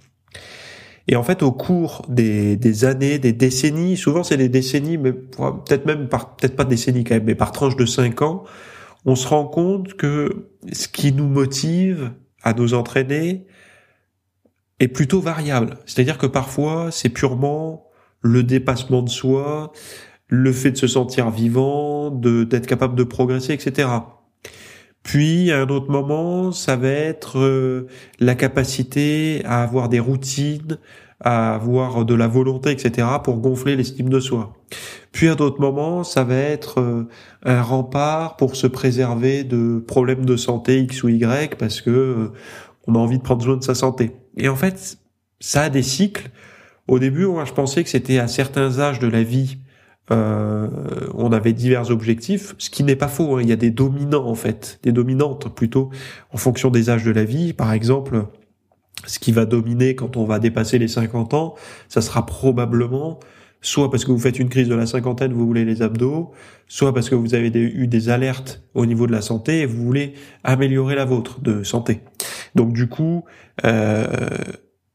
Et 1.09 1.17
en 1.17 1.23
fait, 1.23 1.43
au 1.43 1.53
cours 1.53 2.05
des, 2.09 2.57
des 2.57 2.85
années, 2.85 3.19
des 3.19 3.33
décennies, 3.33 3.97
souvent 3.97 4.25
c'est 4.25 4.37
des 4.37 4.51
décennies, 4.51 4.99
mais 4.99 5.13
peut-être 5.13 5.87
même 5.87 6.09
par, 6.09 6.37
peut-être 6.37 6.57
pas 6.57 6.65
décennies 6.65 7.05
quand 7.05 7.15
même, 7.15 7.25
mais 7.25 7.35
par 7.35 7.53
tranche 7.53 7.77
de 7.77 7.87
cinq 7.87 8.21
ans, 8.21 8.45
on 9.07 9.17
se 9.17 9.29
rend 9.29 9.47
compte 9.47 9.95
que 9.95 10.49
ce 10.73 10.89
qui 10.89 11.13
nous 11.13 11.29
motive 11.29 12.13
à 12.43 12.53
nous 12.55 12.75
entraîner 12.75 13.47
est 14.85 14.89
plutôt 14.89 15.21
variable. 15.21 15.79
C'est-à-dire 15.87 16.19
que 16.19 16.27
parfois, 16.27 16.91
c'est 16.91 17.09
purement 17.09 17.87
le 18.23 18.43
dépassement 18.43 19.03
de 19.03 19.11
soi, 19.11 19.73
le 20.29 20.53
fait 20.53 20.73
de 20.73 20.77
se 20.77 20.87
sentir 20.87 21.31
vivant, 21.31 22.11
de 22.11 22.45
d'être 22.45 22.67
capable 22.67 22.95
de 22.95 23.05
progresser, 23.05 23.53
etc. 23.53 23.89
Puis 25.03 25.53
à 25.53 25.61
un 25.61 25.69
autre 25.69 25.91
moment, 25.91 26.51
ça 26.51 26.77
va 26.77 26.89
être 26.89 27.39
euh, 27.39 27.87
la 28.21 28.35
capacité 28.35 29.43
à 29.45 29.63
avoir 29.63 29.89
des 29.91 30.01
routines, 30.01 30.79
à 31.21 31.55
avoir 31.55 32.05
de 32.05 32.15
la 32.15 32.27
volonté, 32.27 32.71
etc. 32.71 33.07
pour 33.23 33.37
gonfler 33.39 33.77
l'estime 33.77 34.09
de 34.09 34.19
soi. 34.19 34.55
Puis 35.13 35.29
à 35.29 35.35
d'autres 35.35 35.61
moments, 35.61 36.05
ça 36.05 36.25
va 36.25 36.37
être 36.37 36.81
euh, 36.81 37.09
un 37.45 37.63
rempart 37.63 38.37
pour 38.37 38.57
se 38.57 38.67
préserver 38.67 39.45
de 39.45 39.79
problèmes 39.79 40.25
de 40.25 40.37
santé 40.37 40.81
X 40.81 41.03
ou 41.03 41.11
Y 41.11 41.57
parce 41.57 41.83
que 41.83 41.91
euh, 41.91 42.33
on 42.87 42.95
a 42.95 42.99
envie 42.99 43.19
de 43.19 43.23
prendre 43.23 43.43
soin 43.45 43.57
de 43.57 43.63
sa 43.63 43.75
santé. 43.75 44.13
Et 44.37 44.49
en 44.49 44.57
fait, 44.57 44.99
ça 45.41 45.63
a 45.63 45.71
des 45.71 45.83
cycles. 45.83 46.31
Au 46.89 46.99
début, 46.99 47.27
je 47.45 47.53
pensais 47.53 47.83
que 47.83 47.91
c'était 47.91 48.19
à 48.19 48.29
certains 48.29 48.79
âges 48.79 48.99
de 48.99 49.09
la 49.09 49.23
vie 49.23 49.59
euh, 50.11 50.69
on 51.15 51.33
avait 51.33 51.55
divers 51.55 51.91
objectifs, 51.91 52.55
ce 52.59 52.69
qui 52.69 52.85
n'est 52.85 52.97
pas 52.97 53.09
faux. 53.09 53.37
Hein. 53.37 53.43
Il 53.43 53.49
y 53.49 53.53
a 53.53 53.57
des 53.57 53.71
dominants 53.71 54.27
en 54.27 54.35
fait, 54.35 54.79
des 54.83 54.93
dominantes 54.93 55.55
plutôt 55.55 55.91
en 56.33 56.37
fonction 56.37 56.71
des 56.71 56.91
âges 56.91 57.05
de 57.05 57.11
la 57.11 57.25
vie. 57.25 57.53
Par 57.53 57.73
exemple, 57.73 58.27
ce 59.07 59.19
qui 59.19 59.33
va 59.33 59.47
dominer 59.47 59.95
quand 59.95 60.17
on 60.17 60.25
va 60.25 60.39
dépasser 60.39 60.79
les 60.79 60.89
50 60.89 61.35
ans, 61.35 61.55
ça 61.89 62.03
sera 62.03 62.27
probablement 62.27 63.19
soit 63.65 63.91
parce 63.91 64.05
que 64.05 64.13
vous 64.13 64.19
faites 64.19 64.39
une 64.39 64.49
crise 64.49 64.69
de 64.69 64.75
la 64.75 64.87
cinquantaine, 64.87 65.33
vous 65.33 65.47
voulez 65.47 65.65
les 65.65 65.83
abdos, 65.83 66.33
soit 66.69 66.93
parce 66.93 67.09
que 67.09 67.15
vous 67.15 67.35
avez 67.35 67.49
eu 67.49 67.87
des 67.87 68.09
alertes 68.11 68.63
au 68.75 68.87
niveau 68.87 69.07
de 69.07 69.13
la 69.13 69.23
santé 69.23 69.61
et 69.61 69.67
vous 69.67 69.83
voulez 69.83 70.13
améliorer 70.45 70.95
la 70.95 71.07
vôtre 71.07 71.41
de 71.41 71.63
santé. 71.63 72.01
Donc 72.55 72.75
du 72.75 72.89
coup, 72.89 73.25
euh, 73.65 74.07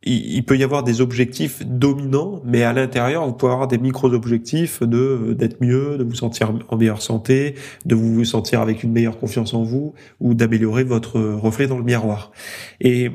il, 0.04 0.44
peut 0.46 0.58
y 0.58 0.64
avoir 0.64 0.84
des 0.84 1.02
objectifs 1.02 1.66
dominants, 1.66 2.42
mais 2.46 2.64
à 2.64 2.72
l'intérieur, 2.72 3.26
vous 3.26 3.34
pouvez 3.34 3.52
avoir 3.52 3.68
des 3.68 3.80
micro-objectifs 3.80 4.82
de 4.82 5.36
d'être 5.38 5.62
mieux, 5.62 5.98
de 5.98 6.04
vous 6.04 6.16
sentir 6.16 6.54
en 6.70 6.78
meilleure 6.78 7.02
santé, 7.02 7.56
de 7.86 7.96
vous 7.96 8.24
sentir 8.24 8.62
avec 8.62 8.84
une 8.84 8.92
meilleure 8.92 9.20
confiance 9.20 9.54
en 9.54 9.64
vous, 9.64 9.94
ou 10.20 10.36
d'améliorer 10.36 10.84
votre 10.84 11.20
reflet 11.20 11.68
dans 11.68 11.78
le 11.78 11.84
miroir. 11.84 12.32
Et 12.80 13.12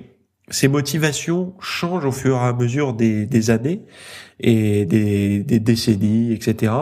ces 0.48 0.68
motivations 0.68 1.54
changent 1.60 2.04
au 2.04 2.12
fur 2.12 2.36
et 2.36 2.40
à 2.40 2.52
mesure 2.52 2.94
des, 2.94 3.26
des 3.26 3.50
années 3.50 3.82
et 4.40 4.84
des, 4.84 5.40
des 5.42 5.60
décennies, 5.60 6.32
etc. 6.32 6.72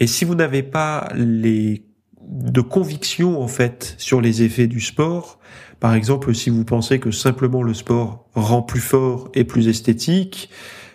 Et 0.00 0.06
si 0.06 0.24
vous 0.24 0.34
n'avez 0.34 0.62
pas 0.62 1.08
les 1.14 1.84
de 2.28 2.60
conviction 2.60 3.40
en 3.42 3.48
fait 3.48 3.94
sur 3.98 4.20
les 4.20 4.42
effets 4.42 4.66
du 4.66 4.80
sport. 4.80 5.38
Par 5.80 5.94
exemple, 5.94 6.34
si 6.34 6.50
vous 6.50 6.64
pensez 6.64 6.98
que 6.98 7.10
simplement 7.10 7.62
le 7.62 7.74
sport 7.74 8.26
rend 8.34 8.62
plus 8.62 8.80
fort 8.80 9.28
et 9.34 9.44
plus 9.44 9.68
esthétique, 9.68 10.48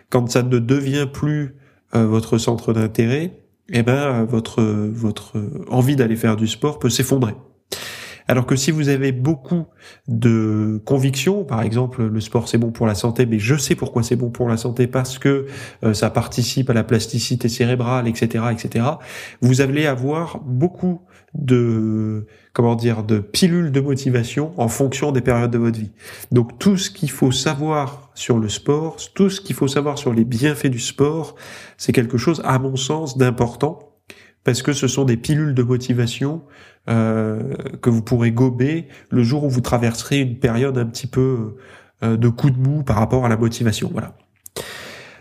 quand 0.10 0.29
ça 0.29 0.44
ne 0.44 0.60
devient 0.60 1.08
plus 1.12 1.56
euh, 1.96 2.06
votre 2.06 2.38
centre 2.38 2.74
d'intérêt, 2.74 3.39
eh 3.72 3.84
ben 3.84 4.24
votre 4.24 4.63
votre 4.63 5.34
envie 5.70 5.96
d'aller 5.96 6.15
faire 6.15 6.36
du 6.36 6.48
sport 6.48 6.79
peut 6.79 6.89
s'effondrer. 6.89 7.36
Alors 8.29 8.45
que 8.45 8.55
si 8.55 8.69
vous 8.69 8.89
avez 8.89 9.12
beaucoup 9.12 9.65
de 10.07 10.79
convictions, 10.86 11.43
par 11.43 11.63
exemple 11.63 12.03
le 12.03 12.19
sport 12.21 12.48
c'est 12.48 12.59
bon 12.59 12.69
pour 12.69 12.86
la 12.86 12.93
santé, 12.93 13.25
mais 13.25 13.39
je 13.39 13.55
sais 13.55 13.74
pourquoi 13.74 14.03
c'est 14.03 14.15
bon 14.15 14.29
pour 14.29 14.48
la 14.48 14.55
santé 14.55 14.86
parce 14.86 15.17
que 15.17 15.48
euh, 15.83 15.95
ça 15.95 16.12
participe 16.12 16.69
à 16.69 16.74
la 16.74 16.83
plasticité 16.83 17.50
cérébrale, 17.50 18.07
etc., 18.07 18.45
etc. 18.51 18.86
Vous 19.41 19.62
allez 19.62 19.88
avoir 19.88 20.41
beaucoup 20.41 21.01
de 21.33 22.27
comment 22.53 22.75
dire 22.75 23.01
de 23.01 23.17
pilules 23.17 23.71
de 23.71 23.81
motivation 23.81 24.53
en 24.57 24.67
fonction 24.67 25.12
des 25.12 25.21
périodes 25.21 25.50
de 25.50 25.57
votre 25.57 25.79
vie. 25.79 25.91
Donc 26.31 26.59
tout 26.59 26.77
ce 26.77 26.91
qu'il 26.91 27.09
faut 27.09 27.31
savoir 27.31 28.12
sur 28.13 28.38
le 28.38 28.48
sport, 28.48 28.98
tout 29.15 29.31
ce 29.31 29.41
qu'il 29.41 29.55
faut 29.55 29.67
savoir 29.67 29.98
sur 29.98 30.13
les 30.13 30.24
bienfaits 30.24 30.67
du 30.67 30.79
sport, 30.79 31.33
c'est 31.77 31.93
quelque 31.93 32.19
chose 32.19 32.43
à 32.45 32.59
mon 32.59 32.75
sens 32.75 33.17
d'important 33.17 33.88
parce 34.43 34.62
que 34.62 34.74
ce 34.74 34.88
sont 34.88 35.05
des 35.05 35.17
pilules 35.17 35.53
de 35.53 35.63
motivation 35.63 36.43
euh, 36.89 37.53
que 37.81 37.89
vous 37.89 38.01
pourrez 38.01 38.31
gober 38.31 38.88
le 39.10 39.24
jour 39.24 39.43
où 39.43 39.50
vous 39.50 39.62
traverserez 39.62 40.19
une 40.19 40.38
période 40.38 40.77
un 40.77 40.86
petit 40.86 41.08
peu 41.08 41.58
euh, 42.01 42.17
de 42.17 42.29
coup 42.29 42.50
de 42.50 42.58
mou 42.58 42.84
par 42.84 42.96
rapport 42.96 43.25
à 43.25 43.29
la 43.29 43.38
motivation. 43.38 43.89
Voilà. 43.91 44.15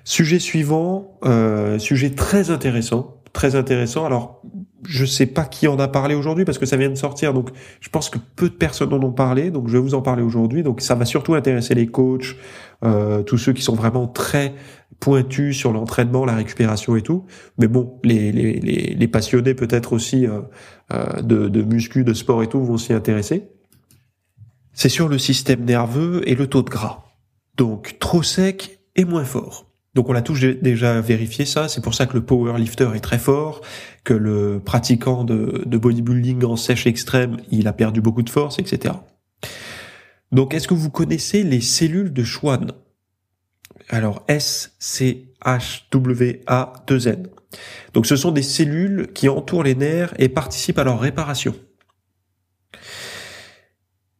Sujet 0.04 0.38
suivant, 0.38 1.18
euh, 1.24 1.78
sujet 1.78 2.10
très 2.10 2.50
intéressant, 2.50 3.20
très 3.32 3.56
intéressant. 3.56 4.06
Alors, 4.06 4.42
je 4.86 5.04
sais 5.04 5.26
pas 5.26 5.44
qui 5.44 5.66
en 5.66 5.78
a 5.78 5.88
parlé 5.88 6.14
aujourd'hui 6.14 6.44
parce 6.44 6.58
que 6.58 6.66
ça 6.66 6.76
vient 6.76 6.88
de 6.88 6.94
sortir, 6.94 7.34
donc 7.34 7.50
je 7.80 7.88
pense 7.88 8.10
que 8.10 8.18
peu 8.36 8.48
de 8.48 8.54
personnes 8.54 8.92
en 8.92 9.02
ont 9.02 9.12
parlé, 9.12 9.50
donc 9.50 9.68
je 9.68 9.72
vais 9.72 9.82
vous 9.82 9.94
en 9.94 10.02
parler 10.02 10.22
aujourd'hui. 10.22 10.62
Donc 10.62 10.80
ça 10.80 10.94
va 10.94 11.04
surtout 11.04 11.34
intéresser 11.34 11.74
les 11.74 11.88
coachs, 11.88 12.36
euh, 12.84 13.22
tous 13.22 13.38
ceux 13.38 13.52
qui 13.52 13.62
sont 13.62 13.74
vraiment 13.74 14.06
très 14.06 14.54
pointus 15.00 15.56
sur 15.56 15.72
l'entraînement, 15.72 16.24
la 16.24 16.34
récupération 16.34 16.96
et 16.96 17.02
tout. 17.02 17.24
Mais 17.58 17.68
bon, 17.68 17.98
les, 18.04 18.32
les, 18.32 18.54
les, 18.54 18.94
les 18.94 19.08
passionnés 19.08 19.54
peut-être 19.54 19.92
aussi 19.92 20.26
euh, 20.26 20.40
euh, 20.92 21.22
de, 21.22 21.48
de 21.48 21.62
muscu, 21.62 22.04
de 22.04 22.14
sport 22.14 22.42
et 22.42 22.48
tout 22.48 22.64
vont 22.64 22.78
s'y 22.78 22.92
intéresser. 22.92 23.48
C'est 24.72 24.88
sur 24.88 25.08
le 25.08 25.18
système 25.18 25.64
nerveux 25.64 26.22
et 26.28 26.34
le 26.34 26.46
taux 26.46 26.62
de 26.62 26.70
gras. 26.70 27.04
Donc 27.56 27.96
trop 27.98 28.22
sec 28.22 28.80
et 28.96 29.04
moins 29.04 29.24
fort. 29.24 29.66
Donc 29.94 30.08
on 30.08 30.12
l'a 30.12 30.22
tous 30.22 30.38
déjà 30.40 31.00
vérifié 31.00 31.44
ça, 31.44 31.66
c'est 31.68 31.82
pour 31.82 31.94
ça 31.94 32.06
que 32.06 32.14
le 32.14 32.24
powerlifter 32.24 32.90
est 32.94 33.00
très 33.00 33.18
fort, 33.18 33.62
que 34.04 34.14
le 34.14 34.60
pratiquant 34.64 35.24
de, 35.24 35.62
de 35.66 35.78
bodybuilding 35.78 36.44
en 36.44 36.56
sèche 36.56 36.86
extrême, 36.86 37.38
il 37.50 37.66
a 37.66 37.72
perdu 37.72 38.00
beaucoup 38.00 38.22
de 38.22 38.30
force, 38.30 38.58
etc. 38.60 38.94
Donc 40.30 40.54
est-ce 40.54 40.68
que 40.68 40.74
vous 40.74 40.90
connaissez 40.90 41.42
les 41.42 41.60
cellules 41.60 42.12
de 42.12 42.22
Schwann? 42.22 42.72
Alors 43.90 44.24
S-C-H-W-A-2-N. 44.28 47.28
Donc 47.94 48.06
ce 48.06 48.16
sont 48.16 48.30
des 48.30 48.42
cellules 48.42 49.08
qui 49.14 49.28
entourent 49.28 49.62
les 49.62 49.74
nerfs 49.74 50.12
et 50.18 50.28
participent 50.28 50.78
à 50.78 50.84
leur 50.84 51.00
réparation. 51.00 51.54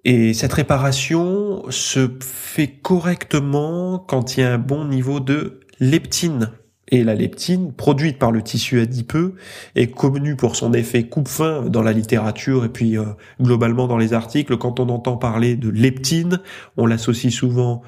Et 0.05 0.33
cette 0.33 0.55
réparation 0.55 1.65
se 1.71 2.09
fait 2.21 2.69
correctement 2.69 3.99
quand 3.99 4.37
il 4.37 4.41
y 4.41 4.43
a 4.43 4.55
un 4.55 4.59
bon 4.59 4.87
niveau 4.87 5.21
de 5.21 5.61
leptine. 5.81 6.51
Et 6.91 7.05
la 7.05 7.15
leptine, 7.15 7.75
produite 7.75 8.19
par 8.19 8.33
le 8.33 8.41
tissu 8.41 8.81
adipeux, 8.81 9.35
est 9.75 9.89
connue 9.89 10.37
pour 10.37 10.57
son 10.57 10.73
effet 10.73 11.07
coupe-fin 11.07 11.61
dans 11.63 11.83
la 11.83 11.93
littérature 11.93 12.65
et 12.65 12.71
puis 12.71 12.97
euh, 12.97 13.05
globalement 13.43 13.87
dans 13.87 13.99
les 13.99 14.15
articles. 14.15 14.57
Quand 14.57 14.81
on 14.81 14.89
entend 14.89 15.19
parler 15.19 15.57
de 15.57 15.69
leptine, 15.69 16.41
on 16.79 16.87
l'associe 16.87 17.31
souvent 17.31 17.83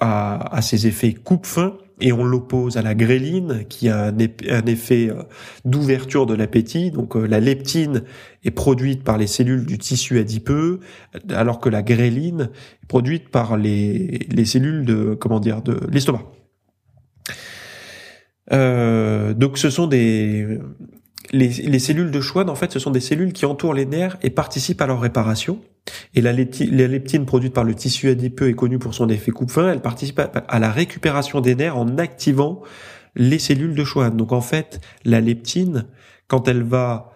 à, 0.00 0.62
ses 0.62 0.86
effets 0.86 1.12
coupe-fin 1.12 1.74
et 2.00 2.12
on 2.12 2.24
l'oppose 2.24 2.78
à 2.78 2.82
la 2.82 2.94
gréline 2.94 3.66
qui 3.68 3.90
a 3.90 4.06
un, 4.06 4.66
effet 4.66 5.10
euh, 5.10 5.22
d'ouverture 5.66 6.24
de 6.24 6.34
l'appétit. 6.34 6.90
Donc 6.90 7.14
euh, 7.14 7.26
la 7.26 7.40
leptine 7.40 8.04
est 8.42 8.50
produite 8.50 9.04
par 9.04 9.18
les 9.18 9.26
cellules 9.26 9.66
du 9.66 9.76
tissu 9.76 10.18
adipeux, 10.18 10.80
alors 11.28 11.60
que 11.60 11.68
la 11.68 11.82
gréline 11.82 12.48
est 12.82 12.86
produite 12.86 13.28
par 13.28 13.58
les, 13.58 14.26
les 14.30 14.44
cellules 14.46 14.86
de 14.86 15.14
comment 15.14 15.40
dire 15.40 15.60
de 15.60 15.78
l'estomac. 15.90 16.24
Euh, 18.52 19.34
donc 19.34 19.58
ce 19.58 19.68
sont 19.68 19.86
des 19.86 20.58
les, 21.32 21.48
les, 21.48 21.78
cellules 21.78 22.10
de 22.10 22.20
Schwann, 22.20 22.50
en 22.50 22.56
fait, 22.56 22.72
ce 22.72 22.80
sont 22.80 22.90
des 22.90 23.00
cellules 23.00 23.32
qui 23.32 23.46
entourent 23.46 23.74
les 23.74 23.86
nerfs 23.86 24.16
et 24.22 24.30
participent 24.30 24.80
à 24.80 24.86
leur 24.86 25.00
réparation. 25.00 25.60
Et 26.14 26.20
la, 26.20 26.32
leptine 26.32 27.26
produite 27.26 27.52
par 27.52 27.64
le 27.64 27.74
tissu 27.74 28.08
adipeux 28.08 28.48
est 28.48 28.54
connue 28.54 28.78
pour 28.78 28.94
son 28.94 29.08
effet 29.08 29.30
coupe-fin. 29.30 29.72
Elle 29.72 29.80
participe 29.80 30.20
à, 30.20 30.58
la 30.58 30.70
récupération 30.70 31.40
des 31.40 31.54
nerfs 31.54 31.76
en 31.76 31.98
activant 31.98 32.62
les 33.16 33.38
cellules 33.38 33.74
de 33.74 33.84
Schwann. 33.84 34.16
Donc 34.16 34.32
en 34.32 34.40
fait, 34.40 34.80
la 35.04 35.20
leptine, 35.20 35.86
quand 36.28 36.48
elle 36.48 36.62
va 36.62 37.12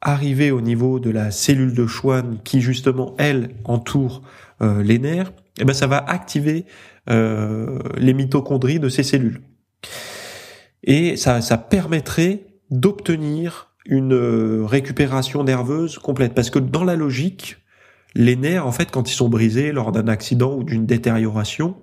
arriver 0.00 0.50
au 0.50 0.60
niveau 0.60 0.98
de 0.98 1.10
la 1.10 1.30
cellule 1.30 1.74
de 1.74 1.86
Schwann 1.86 2.38
qui 2.42 2.60
justement 2.60 3.14
elle 3.18 3.50
entoure 3.64 4.22
euh, 4.62 4.82
les 4.82 4.98
nerfs, 4.98 5.32
eh 5.58 5.64
ben 5.64 5.74
ça 5.74 5.86
va 5.86 5.98
activer 5.98 6.64
euh, 7.10 7.78
les 7.96 8.14
mitochondries 8.14 8.80
de 8.80 8.88
ces 8.88 9.02
cellules. 9.02 9.40
Et 10.84 11.16
ça, 11.16 11.40
ça 11.42 11.58
permettrait 11.58 12.46
d'obtenir 12.70 13.74
une 13.86 14.12
euh, 14.12 14.64
récupération 14.64 15.42
nerveuse 15.44 15.98
complète. 15.98 16.34
Parce 16.34 16.50
que 16.50 16.58
dans 16.58 16.84
la 16.84 16.96
logique, 16.96 17.56
les 18.14 18.36
nerfs, 18.36 18.66
en 18.66 18.72
fait, 18.72 18.90
quand 18.90 19.10
ils 19.10 19.14
sont 19.14 19.28
brisés 19.28 19.72
lors 19.72 19.92
d'un 19.92 20.08
accident 20.08 20.54
ou 20.54 20.64
d'une 20.64 20.86
détérioration, 20.86 21.76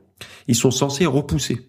ils 0.47 0.55
sont 0.55 0.71
censés 0.71 1.05
repousser. 1.05 1.67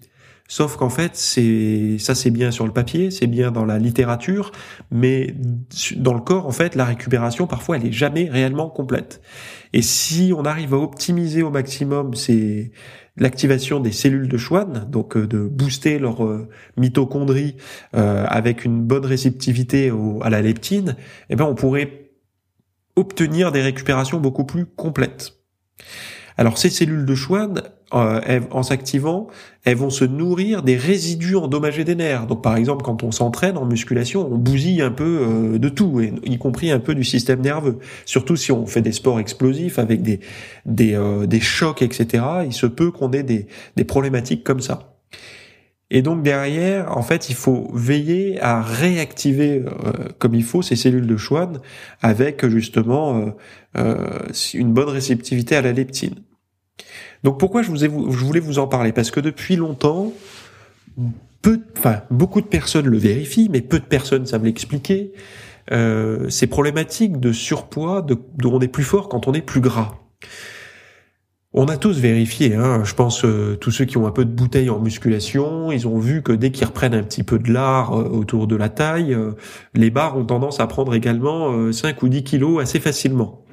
Sauf 0.50 0.76
qu'en 0.76 0.88
fait, 0.88 1.14
c'est 1.14 1.98
ça 1.98 2.14
c'est 2.14 2.30
bien 2.30 2.50
sur 2.50 2.64
le 2.64 2.72
papier, 2.72 3.10
c'est 3.10 3.26
bien 3.26 3.50
dans 3.50 3.66
la 3.66 3.78
littérature, 3.78 4.50
mais 4.90 5.34
dans 5.96 6.14
le 6.14 6.20
corps, 6.20 6.46
en 6.46 6.52
fait, 6.52 6.74
la 6.74 6.86
récupération 6.86 7.46
parfois 7.46 7.76
elle 7.76 7.86
est 7.86 7.92
jamais 7.92 8.30
réellement 8.30 8.70
complète. 8.70 9.20
Et 9.74 9.82
si 9.82 10.32
on 10.34 10.46
arrive 10.46 10.72
à 10.72 10.78
optimiser 10.78 11.42
au 11.42 11.50
maximum 11.50 12.14
c'est 12.14 12.72
l'activation 13.18 13.78
des 13.78 13.92
cellules 13.92 14.28
de 14.28 14.38
Schwann, 14.38 14.86
donc 14.88 15.18
euh, 15.18 15.26
de 15.26 15.40
booster 15.40 15.98
leur 15.98 16.24
euh, 16.24 16.48
mitochondrie 16.78 17.56
euh, 17.94 18.24
avec 18.26 18.64
une 18.64 18.80
bonne 18.82 19.04
réceptivité 19.04 19.92
à 20.22 20.30
la 20.30 20.40
leptine, 20.40 20.96
eh 21.28 21.36
ben 21.36 21.44
on 21.44 21.54
pourrait 21.54 22.07
obtenir 22.98 23.52
des 23.52 23.62
récupérations 23.62 24.18
beaucoup 24.18 24.44
plus 24.44 24.66
complètes. 24.66 25.34
Alors 26.36 26.56
ces 26.56 26.70
cellules 26.70 27.04
de 27.04 27.14
Schwann, 27.16 27.62
euh, 27.94 28.40
en 28.52 28.62
s'activant, 28.62 29.26
elles 29.64 29.76
vont 29.76 29.90
se 29.90 30.04
nourrir 30.04 30.62
des 30.62 30.76
résidus 30.76 31.36
endommagés 31.36 31.84
des 31.84 31.96
nerfs. 31.96 32.26
Donc 32.26 32.42
par 32.42 32.56
exemple, 32.56 32.84
quand 32.84 33.02
on 33.02 33.10
s'entraîne 33.10 33.56
en 33.56 33.64
musculation, 33.64 34.28
on 34.30 34.36
bousille 34.36 34.82
un 34.82 34.92
peu 34.92 35.20
euh, 35.22 35.58
de 35.58 35.68
tout, 35.68 36.00
y 36.00 36.38
compris 36.38 36.70
un 36.70 36.78
peu 36.78 36.94
du 36.94 37.02
système 37.02 37.40
nerveux. 37.40 37.78
Surtout 38.04 38.36
si 38.36 38.52
on 38.52 38.66
fait 38.66 38.82
des 38.82 38.92
sports 38.92 39.18
explosifs 39.18 39.78
avec 39.78 40.02
des 40.02 40.20
des, 40.64 40.94
euh, 40.94 41.26
des 41.26 41.40
chocs, 41.40 41.82
etc. 41.82 42.24
Il 42.46 42.52
se 42.52 42.66
peut 42.66 42.92
qu'on 42.92 43.10
ait 43.12 43.24
des, 43.24 43.48
des 43.76 43.84
problématiques 43.84 44.44
comme 44.44 44.60
ça. 44.60 44.94
Et 45.90 46.02
donc 46.02 46.22
derrière, 46.22 46.96
en 46.96 47.02
fait, 47.02 47.30
il 47.30 47.34
faut 47.34 47.70
veiller 47.72 48.40
à 48.42 48.62
réactiver 48.62 49.64
comme 50.18 50.34
il 50.34 50.44
faut 50.44 50.60
ces 50.60 50.76
cellules 50.76 51.06
de 51.06 51.16
Schwann 51.16 51.60
avec 52.02 52.46
justement 52.46 53.32
une 53.74 54.72
bonne 54.72 54.88
réceptivité 54.90 55.56
à 55.56 55.62
la 55.62 55.72
leptine. 55.72 56.16
Donc 57.24 57.38
pourquoi 57.38 57.62
je, 57.62 57.70
vous 57.70 57.84
ai, 57.84 57.88
je 57.88 58.24
voulais 58.24 58.40
vous 58.40 58.58
en 58.58 58.66
parler? 58.66 58.92
Parce 58.92 59.10
que 59.10 59.20
depuis 59.20 59.56
longtemps, 59.56 60.12
peu, 61.42 61.60
enfin 61.76 62.02
beaucoup 62.10 62.40
de 62.40 62.46
personnes 62.46 62.86
le 62.86 62.98
vérifient, 62.98 63.48
mais 63.50 63.60
peu 63.60 63.78
de 63.78 63.84
personnes 63.84 64.26
savent 64.26 64.44
l'expliquer. 64.44 65.12
Euh, 65.70 66.30
ces 66.30 66.46
problématiques 66.46 67.20
de 67.20 67.32
surpoids, 67.32 68.02
de, 68.02 68.16
on 68.44 68.60
est 68.60 68.68
plus 68.68 68.84
fort 68.84 69.08
quand 69.08 69.28
on 69.28 69.34
est 69.34 69.42
plus 69.42 69.60
gras. 69.60 69.98
On 71.60 71.66
a 71.66 71.76
tous 71.76 71.98
vérifié, 71.98 72.54
hein, 72.54 72.84
je 72.84 72.94
pense 72.94 73.24
euh, 73.24 73.56
tous 73.56 73.72
ceux 73.72 73.84
qui 73.84 73.98
ont 73.98 74.06
un 74.06 74.12
peu 74.12 74.24
de 74.24 74.30
bouteille 74.30 74.70
en 74.70 74.78
musculation, 74.78 75.72
ils 75.72 75.88
ont 75.88 75.98
vu 75.98 76.22
que 76.22 76.30
dès 76.30 76.52
qu'ils 76.52 76.68
reprennent 76.68 76.94
un 76.94 77.02
petit 77.02 77.24
peu 77.24 77.40
de 77.40 77.52
lard 77.52 77.98
euh, 77.98 78.04
autour 78.04 78.46
de 78.46 78.54
la 78.54 78.68
taille, 78.68 79.12
euh, 79.12 79.32
les 79.74 79.90
barres 79.90 80.16
ont 80.16 80.24
tendance 80.24 80.60
à 80.60 80.68
prendre 80.68 80.94
également 80.94 81.72
5 81.72 82.00
ou 82.04 82.08
10 82.08 82.22
kilos 82.22 82.62
assez 82.62 82.78
facilement. 82.78 83.44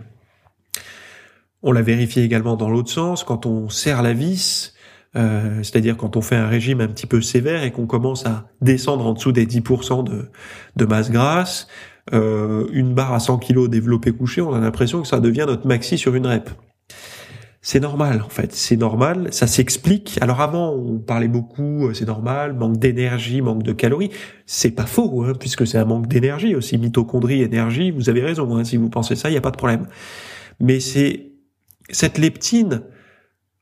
On 1.63 1.71
l'a 1.71 1.81
vérifié 1.81 2.21
également 2.21 2.55
dans 2.55 2.69
l'autre 2.69 2.91
sens, 2.91 3.23
quand 3.23 3.47
on 3.47 3.69
serre 3.69 4.03
la 4.03 4.13
vis, 4.13 4.75
euh, 5.15 5.63
c'est-à-dire 5.63 5.97
quand 5.97 6.15
on 6.15 6.21
fait 6.21 6.35
un 6.35 6.47
régime 6.47 6.81
un 6.81 6.87
petit 6.87 7.07
peu 7.07 7.21
sévère 7.21 7.63
et 7.63 7.71
qu'on 7.71 7.87
commence 7.87 8.27
à 8.27 8.49
descendre 8.61 9.07
en 9.07 9.13
dessous 9.13 9.31
des 9.31 9.47
10% 9.47 10.03
de, 10.03 10.29
de 10.75 10.85
masse 10.85 11.09
grasse, 11.09 11.67
euh, 12.13 12.67
une 12.71 12.93
barre 12.93 13.13
à 13.13 13.19
100 13.19 13.39
kg 13.39 13.67
développée 13.67 14.11
couchée, 14.11 14.41
on 14.41 14.53
a 14.53 14.59
l'impression 14.59 15.01
que 15.01 15.07
ça 15.07 15.19
devient 15.19 15.45
notre 15.47 15.65
maxi 15.65 15.97
sur 15.97 16.13
une 16.13 16.27
rep. 16.27 16.51
C'est 17.67 17.79
normal 17.79 18.21
en 18.21 18.29
fait, 18.29 18.53
c'est 18.53 18.77
normal, 18.77 19.29
ça 19.31 19.47
s'explique. 19.47 20.19
Alors 20.21 20.39
avant, 20.39 20.75
on 20.75 20.99
parlait 20.99 21.27
beaucoup, 21.27 21.87
euh, 21.87 21.95
c'est 21.95 22.05
normal, 22.05 22.53
manque 22.53 22.77
d'énergie, 22.77 23.41
manque 23.41 23.63
de 23.63 23.73
calories. 23.73 24.11
C'est 24.45 24.69
pas 24.69 24.85
faux, 24.85 25.23
hein, 25.23 25.33
puisque 25.33 25.65
c'est 25.65 25.79
un 25.79 25.85
manque 25.85 26.05
d'énergie 26.05 26.53
aussi, 26.53 26.77
mitochondrie, 26.77 27.41
énergie. 27.41 27.89
Vous 27.89 28.07
avez 28.07 28.21
raison, 28.21 28.55
hein, 28.55 28.63
si 28.63 28.77
vous 28.77 28.89
pensez 28.89 29.15
ça, 29.15 29.29
il 29.29 29.31
n'y 29.31 29.39
a 29.39 29.41
pas 29.41 29.49
de 29.49 29.57
problème. 29.57 29.87
Mais 30.59 30.79
c'est 30.79 31.31
cette 31.89 32.19
leptine, 32.19 32.83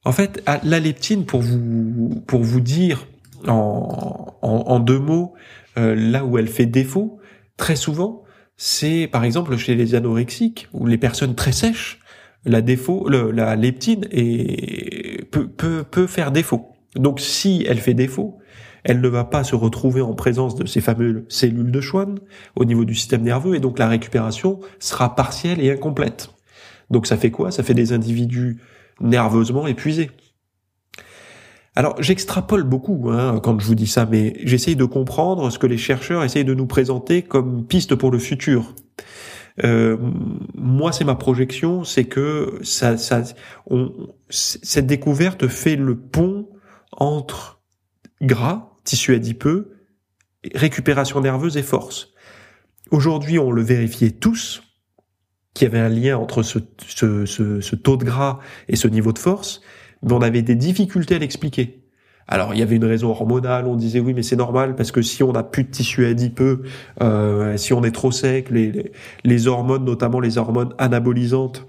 en 0.04 0.12
fait, 0.12 0.44
la 0.66 0.82
leptine, 0.82 1.26
pour 1.26 1.40
vous, 1.40 2.22
pour 2.28 2.44
vous 2.44 2.60
dire 2.60 3.08
en, 3.48 4.36
en, 4.42 4.80
deux 4.82 5.00
mots, 5.00 5.34
euh, 5.78 5.96
là 5.96 6.26
où 6.26 6.38
elle 6.38 6.50
fait 6.50 6.66
défaut, 6.66 7.20
très 7.56 7.78
souvent, 7.78 8.24
c'est 8.58 9.08
par 9.08 9.24
exemple 9.24 9.56
chez 9.56 9.76
les 9.76 9.96
anorexiques 9.96 10.68
ou 10.74 10.88
les 10.88 10.98
personnes 10.98 11.36
très 11.36 11.54
sèches, 11.54 12.03
la 12.46 12.62
défaut, 12.62 13.08
la 13.10 13.56
leptine 13.56 14.06
est, 14.12 15.26
peut, 15.32 15.48
peut, 15.48 15.84
peut 15.90 16.08
faire 16.08 16.32
défaut. 16.32 16.70
Donc 16.96 17.20
si 17.20 17.66
elle 17.68 17.80
fait 17.80 17.94
défaut, 17.94 18.40
elle 18.84 19.02
ne 19.02 19.08
va 19.08 19.24
pas 19.24 19.44
se 19.44 19.56
retrouver 19.56 20.02
en 20.02 20.14
présence 20.14 20.56
de 20.56 20.66
ces 20.66 20.82
fameuses 20.82 21.24
cellules 21.30 21.72
de 21.72 21.82
Schwann 21.82 22.20
au 22.56 22.66
niveau 22.66 22.86
du 22.86 22.96
système 22.96 23.24
nerveux 23.24 23.56
et 23.56 23.60
donc 23.60 23.80
la 23.80 23.88
récupération 23.88 24.60
sera 24.80 25.16
partielle 25.16 25.62
et 25.62 25.72
incomplète. 25.72 26.32
Donc 26.90 27.08
ça 27.08 27.18
fait 27.18 27.32
quoi? 27.32 27.52
Ça 27.52 27.64
fait 27.64 27.74
des 27.74 27.94
individus 27.94 28.60
nerveusement 29.00 29.68
épuisés. 29.68 30.12
Alors 31.76 31.96
j'extrapole 32.02 32.64
beaucoup 32.64 33.10
hein, 33.10 33.40
quand 33.42 33.60
je 33.60 33.66
vous 33.66 33.74
dis 33.76 33.88
ça, 33.88 34.06
mais 34.06 34.36
j'essaye 34.44 34.76
de 34.76 34.86
comprendre 34.86 35.50
ce 35.50 35.58
que 35.58 35.66
les 35.66 35.78
chercheurs 35.78 36.24
essayent 36.24 36.46
de 36.46 36.54
nous 36.54 36.68
présenter 36.68 37.24
comme 37.24 37.66
piste 37.66 37.96
pour 37.96 38.12
le 38.12 38.20
futur. 38.20 38.76
Euh, 39.64 39.98
moi, 40.56 40.92
c'est 40.92 41.04
ma 41.04 41.16
projection, 41.16 41.84
c'est 41.84 42.06
que 42.06 42.60
ça, 42.64 42.98
ça, 42.98 43.24
cette 44.30 44.88
découverte 44.88 45.48
fait 45.48 45.76
le 45.76 45.98
pont 45.98 46.50
entre 46.92 47.62
gras, 48.22 48.78
tissu 48.84 49.14
adipeux, 49.14 49.88
récupération 50.56 51.22
nerveuse 51.22 51.58
et 51.58 51.64
force. 51.64 52.14
Aujourd'hui, 52.92 53.40
on 53.40 53.52
le 53.52 53.62
vérifiait 53.62 54.12
tous, 54.12 54.64
qu'il 55.54 55.68
y 55.68 55.72
avait 55.72 55.80
un 55.80 55.90
lien 55.90 56.18
entre 56.18 56.42
ce, 56.42 56.60
ce, 56.88 57.26
ce, 57.26 57.62
ce, 57.62 57.76
taux 57.76 57.98
de 57.98 58.06
gras 58.06 58.40
et 58.68 58.76
ce 58.76 58.88
niveau 58.88 59.14
de 59.14 59.20
force, 59.20 59.62
mais 60.02 60.14
on 60.14 60.22
avait 60.22 60.42
des 60.42 60.56
difficultés 60.56 61.16
à 61.16 61.20
l'expliquer. 61.20 61.83
Alors 62.28 62.54
il 62.54 62.60
y 62.60 62.64
avait 62.64 62.76
une 62.76 62.86
raison 62.86 63.10
hormonale, 63.10 63.68
on 63.68 63.76
disait 63.76 64.00
oui 64.00 64.14
mais 64.14 64.24
c'est 64.24 64.36
normal 64.36 64.76
parce 64.76 64.92
que 64.92 65.02
si 65.02 65.24
on 65.24 65.34
n'a 65.34 65.44
plus 65.44 65.64
de 65.64 65.70
tissu 65.70 66.06
adipeux, 66.06 66.64
euh, 67.02 67.58
si 67.58 67.74
on 67.74 67.84
est 67.84 67.92
trop 67.92 68.12
sec, 68.12 68.50
les, 68.50 68.92
les, 69.24 69.48
hormones, 69.48 69.86
notamment 69.86 70.20
les 70.20 70.38
hormones 70.38 70.74
anabolisantes, 70.78 71.66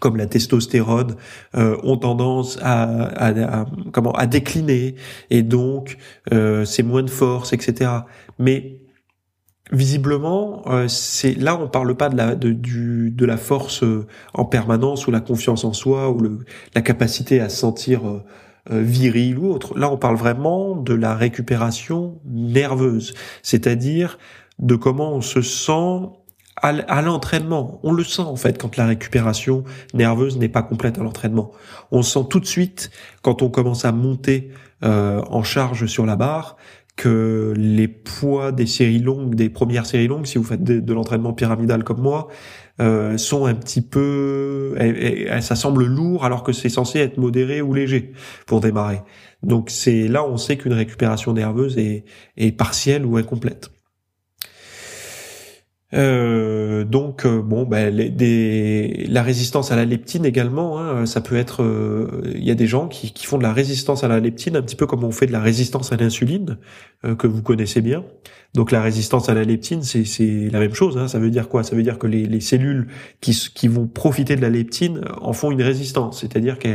comme 0.00 0.16
la 0.16 0.26
testostérone 0.26 1.16
euh, 1.56 1.76
ont 1.82 1.96
tendance 1.96 2.58
à, 2.62 3.30
à, 3.30 3.64
comment 3.92 4.12
à 4.12 4.26
décliner 4.26 4.96
et 5.30 5.42
donc 5.42 5.96
euh, 6.32 6.64
c'est 6.64 6.82
moins 6.82 7.02
de 7.02 7.10
force 7.10 7.52
etc 7.52 7.90
mais 8.38 8.80
visiblement, 9.72 10.62
euh, 10.66 10.88
c'est 10.88 11.34
là 11.34 11.58
on 11.60 11.68
parle 11.68 11.94
pas 11.96 12.08
de 12.08 12.16
la 12.16 12.34
de, 12.34 12.50
du, 12.52 13.10
de 13.10 13.26
la 13.26 13.36
force 13.36 13.82
euh, 13.82 14.06
en 14.34 14.44
permanence 14.44 15.06
ou 15.06 15.10
la 15.10 15.20
confiance 15.20 15.64
en 15.64 15.72
soi 15.72 16.10
ou 16.10 16.20
le, 16.20 16.38
la 16.74 16.82
capacité 16.82 17.40
à 17.40 17.48
se 17.48 17.56
sentir 17.58 18.06
euh, 18.08 18.22
viril 18.70 19.38
ou 19.38 19.50
autre. 19.50 19.78
Là 19.78 19.90
on 19.90 19.96
parle 19.96 20.16
vraiment 20.16 20.76
de 20.76 20.94
la 20.94 21.14
récupération 21.14 22.18
nerveuse, 22.24 23.14
c'est-à-dire 23.42 24.18
de 24.58 24.74
comment 24.74 25.12
on 25.12 25.20
se 25.20 25.40
sent 25.40 26.08
à, 26.60 27.02
l'entraînement. 27.02 27.78
On 27.84 27.92
le 27.92 28.02
sent 28.02 28.22
en 28.22 28.34
fait 28.34 28.58
quand 28.58 28.76
la 28.76 28.86
récupération 28.86 29.62
nerveuse 29.94 30.38
n'est 30.38 30.48
pas 30.48 30.62
complète 30.62 30.98
à 30.98 31.02
l'entraînement. 31.02 31.52
On 31.92 32.02
sent 32.02 32.24
tout 32.28 32.40
de 32.40 32.46
suite 32.46 32.90
quand 33.22 33.42
on 33.42 33.48
commence 33.48 33.84
à 33.84 33.92
monter 33.92 34.50
en 34.82 35.42
charge 35.44 35.86
sur 35.86 36.04
la 36.04 36.16
barre 36.16 36.56
que 36.98 37.54
les 37.56 37.86
poids 37.86 38.50
des 38.50 38.66
séries 38.66 38.98
longues, 38.98 39.36
des 39.36 39.48
premières 39.48 39.86
séries 39.86 40.08
longues, 40.08 40.26
si 40.26 40.36
vous 40.36 40.44
faites 40.44 40.64
de, 40.64 40.92
l'entraînement 40.92 41.32
pyramidal 41.32 41.84
comme 41.84 42.00
moi, 42.00 42.26
euh, 42.80 43.18
sont 43.18 43.46
un 43.46 43.54
petit 43.54 43.80
peu, 43.80 44.76
ça 45.40 45.56
semble 45.56 45.84
lourd 45.84 46.24
alors 46.24 46.42
que 46.42 46.52
c'est 46.52 46.68
censé 46.68 47.00
être 47.00 47.18
modéré 47.18 47.60
ou 47.60 47.74
léger 47.74 48.12
pour 48.46 48.60
démarrer. 48.60 49.00
Donc 49.42 49.70
c'est 49.70 50.08
là 50.08 50.24
on 50.24 50.36
sait 50.36 50.56
qu'une 50.56 50.72
récupération 50.72 51.32
nerveuse 51.32 51.78
est, 51.78 52.04
est 52.36 52.52
partielle 52.52 53.06
ou 53.06 53.16
incomplète. 53.16 53.70
Euh, 55.94 56.84
donc 56.84 57.26
bon, 57.26 57.64
ben, 57.64 57.94
des, 58.14 59.06
la 59.08 59.22
résistance 59.22 59.72
à 59.72 59.76
la 59.76 59.86
leptine 59.86 60.26
également, 60.26 60.78
hein, 60.78 61.06
ça 61.06 61.20
peut 61.20 61.36
être, 61.36 61.64
il 62.34 62.44
y 62.44 62.50
a 62.50 62.54
des 62.54 62.66
gens 62.66 62.88
qui, 62.88 63.12
qui, 63.12 63.26
font 63.26 63.38
de 63.38 63.42
la 63.42 63.52
résistance 63.52 64.04
à 64.04 64.08
la 64.08 64.20
leptine 64.20 64.56
un 64.56 64.62
petit 64.62 64.76
peu 64.76 64.86
comme 64.86 65.04
on 65.04 65.12
fait 65.12 65.26
de 65.26 65.32
la 65.32 65.40
résistance 65.40 65.92
à 65.92 65.96
l'insuline 65.96 66.58
que 67.18 67.26
vous 67.26 67.42
connaissez 67.42 67.80
bien. 67.80 68.04
Donc 68.54 68.70
la 68.70 68.82
résistance 68.82 69.28
à 69.28 69.34
la 69.34 69.44
leptine, 69.44 69.82
c'est 69.82 70.48
la 70.50 70.58
même 70.58 70.74
chose. 70.74 70.96
Hein. 70.96 71.08
Ça 71.08 71.18
veut 71.18 71.30
dire 71.30 71.48
quoi? 71.48 71.62
Ça 71.62 71.76
veut 71.76 71.82
dire 71.82 71.98
que 71.98 72.06
les, 72.06 72.26
les 72.26 72.40
cellules 72.40 72.88
qui, 73.20 73.32
qui 73.54 73.68
vont 73.68 73.86
profiter 73.86 74.36
de 74.36 74.40
la 74.40 74.50
leptine 74.50 75.02
en 75.20 75.32
font 75.32 75.50
une 75.50 75.62
résistance, 75.62 76.20
c'est-à-dire 76.20 76.58
que 76.58 76.68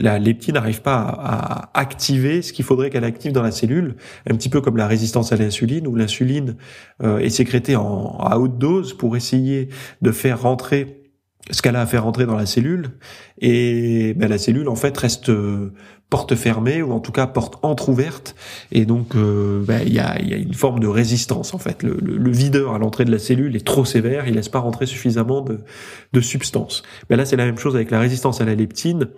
la 0.00 0.18
leptine 0.18 0.54
n'arrive 0.54 0.82
pas 0.82 0.98
à, 0.98 1.78
activer 1.78 2.42
ce 2.42 2.52
qu'il 2.52 2.64
faudrait 2.64 2.90
qu'elle 2.90 3.04
active 3.04 3.32
dans 3.32 3.42
la 3.42 3.50
cellule, 3.52 3.96
un 4.28 4.34
petit 4.34 4.48
peu 4.48 4.60
comme 4.60 4.76
la 4.76 4.86
résistance 4.86 5.32
à 5.32 5.36
l'insuline, 5.36 5.86
où 5.86 5.94
l'insuline 5.94 6.56
euh, 7.02 7.18
est 7.18 7.30
sécrétée 7.30 7.76
en, 7.76 8.16
à 8.18 8.38
haute 8.38 8.58
dose 8.58 8.94
pour 8.94 9.16
essayer 9.16 9.68
de 10.02 10.10
faire 10.10 10.42
rentrer 10.42 10.96
ce 11.50 11.62
qu'elle 11.62 11.76
a 11.76 11.80
à 11.80 11.86
faire 11.86 12.04
rentrer 12.04 12.26
dans 12.26 12.36
la 12.36 12.46
cellule, 12.46 12.90
et 13.38 14.14
ben, 14.14 14.28
la 14.28 14.38
cellule 14.38 14.68
en 14.68 14.76
fait 14.76 14.96
reste 14.96 15.30
euh, 15.30 15.72
porte 16.08 16.34
fermée 16.34 16.82
ou 16.82 16.92
en 16.92 17.00
tout 17.00 17.12
cas 17.12 17.26
porte 17.26 17.58
entrouverte, 17.62 18.36
et 18.70 18.84
donc 18.84 19.16
euh, 19.16 19.64
ben, 19.64 19.82
il 19.84 19.92
y, 19.92 19.98
a, 19.98 20.20
y, 20.22 20.34
a, 20.34 20.36
une 20.36 20.54
forme 20.54 20.78
de 20.80 20.86
résistance 20.86 21.52
en 21.52 21.58
fait. 21.58 21.82
Le, 21.82 21.98
le, 22.00 22.30
videur 22.30 22.74
à 22.74 22.78
l'entrée 22.78 23.04
de 23.04 23.10
la 23.10 23.18
cellule 23.18 23.56
est 23.56 23.66
trop 23.66 23.84
sévère, 23.84 24.28
il 24.28 24.34
laisse 24.34 24.48
pas 24.48 24.60
rentrer 24.60 24.86
suffisamment 24.86 25.40
de, 25.40 25.58
de 26.12 26.20
substance. 26.20 26.82
Ben 27.08 27.16
là 27.16 27.24
c'est 27.24 27.36
la 27.36 27.46
même 27.46 27.58
chose 27.58 27.74
avec 27.74 27.90
la 27.90 27.98
résistance 27.98 28.40
à 28.40 28.44
la 28.44 28.54
leptine 28.54 29.08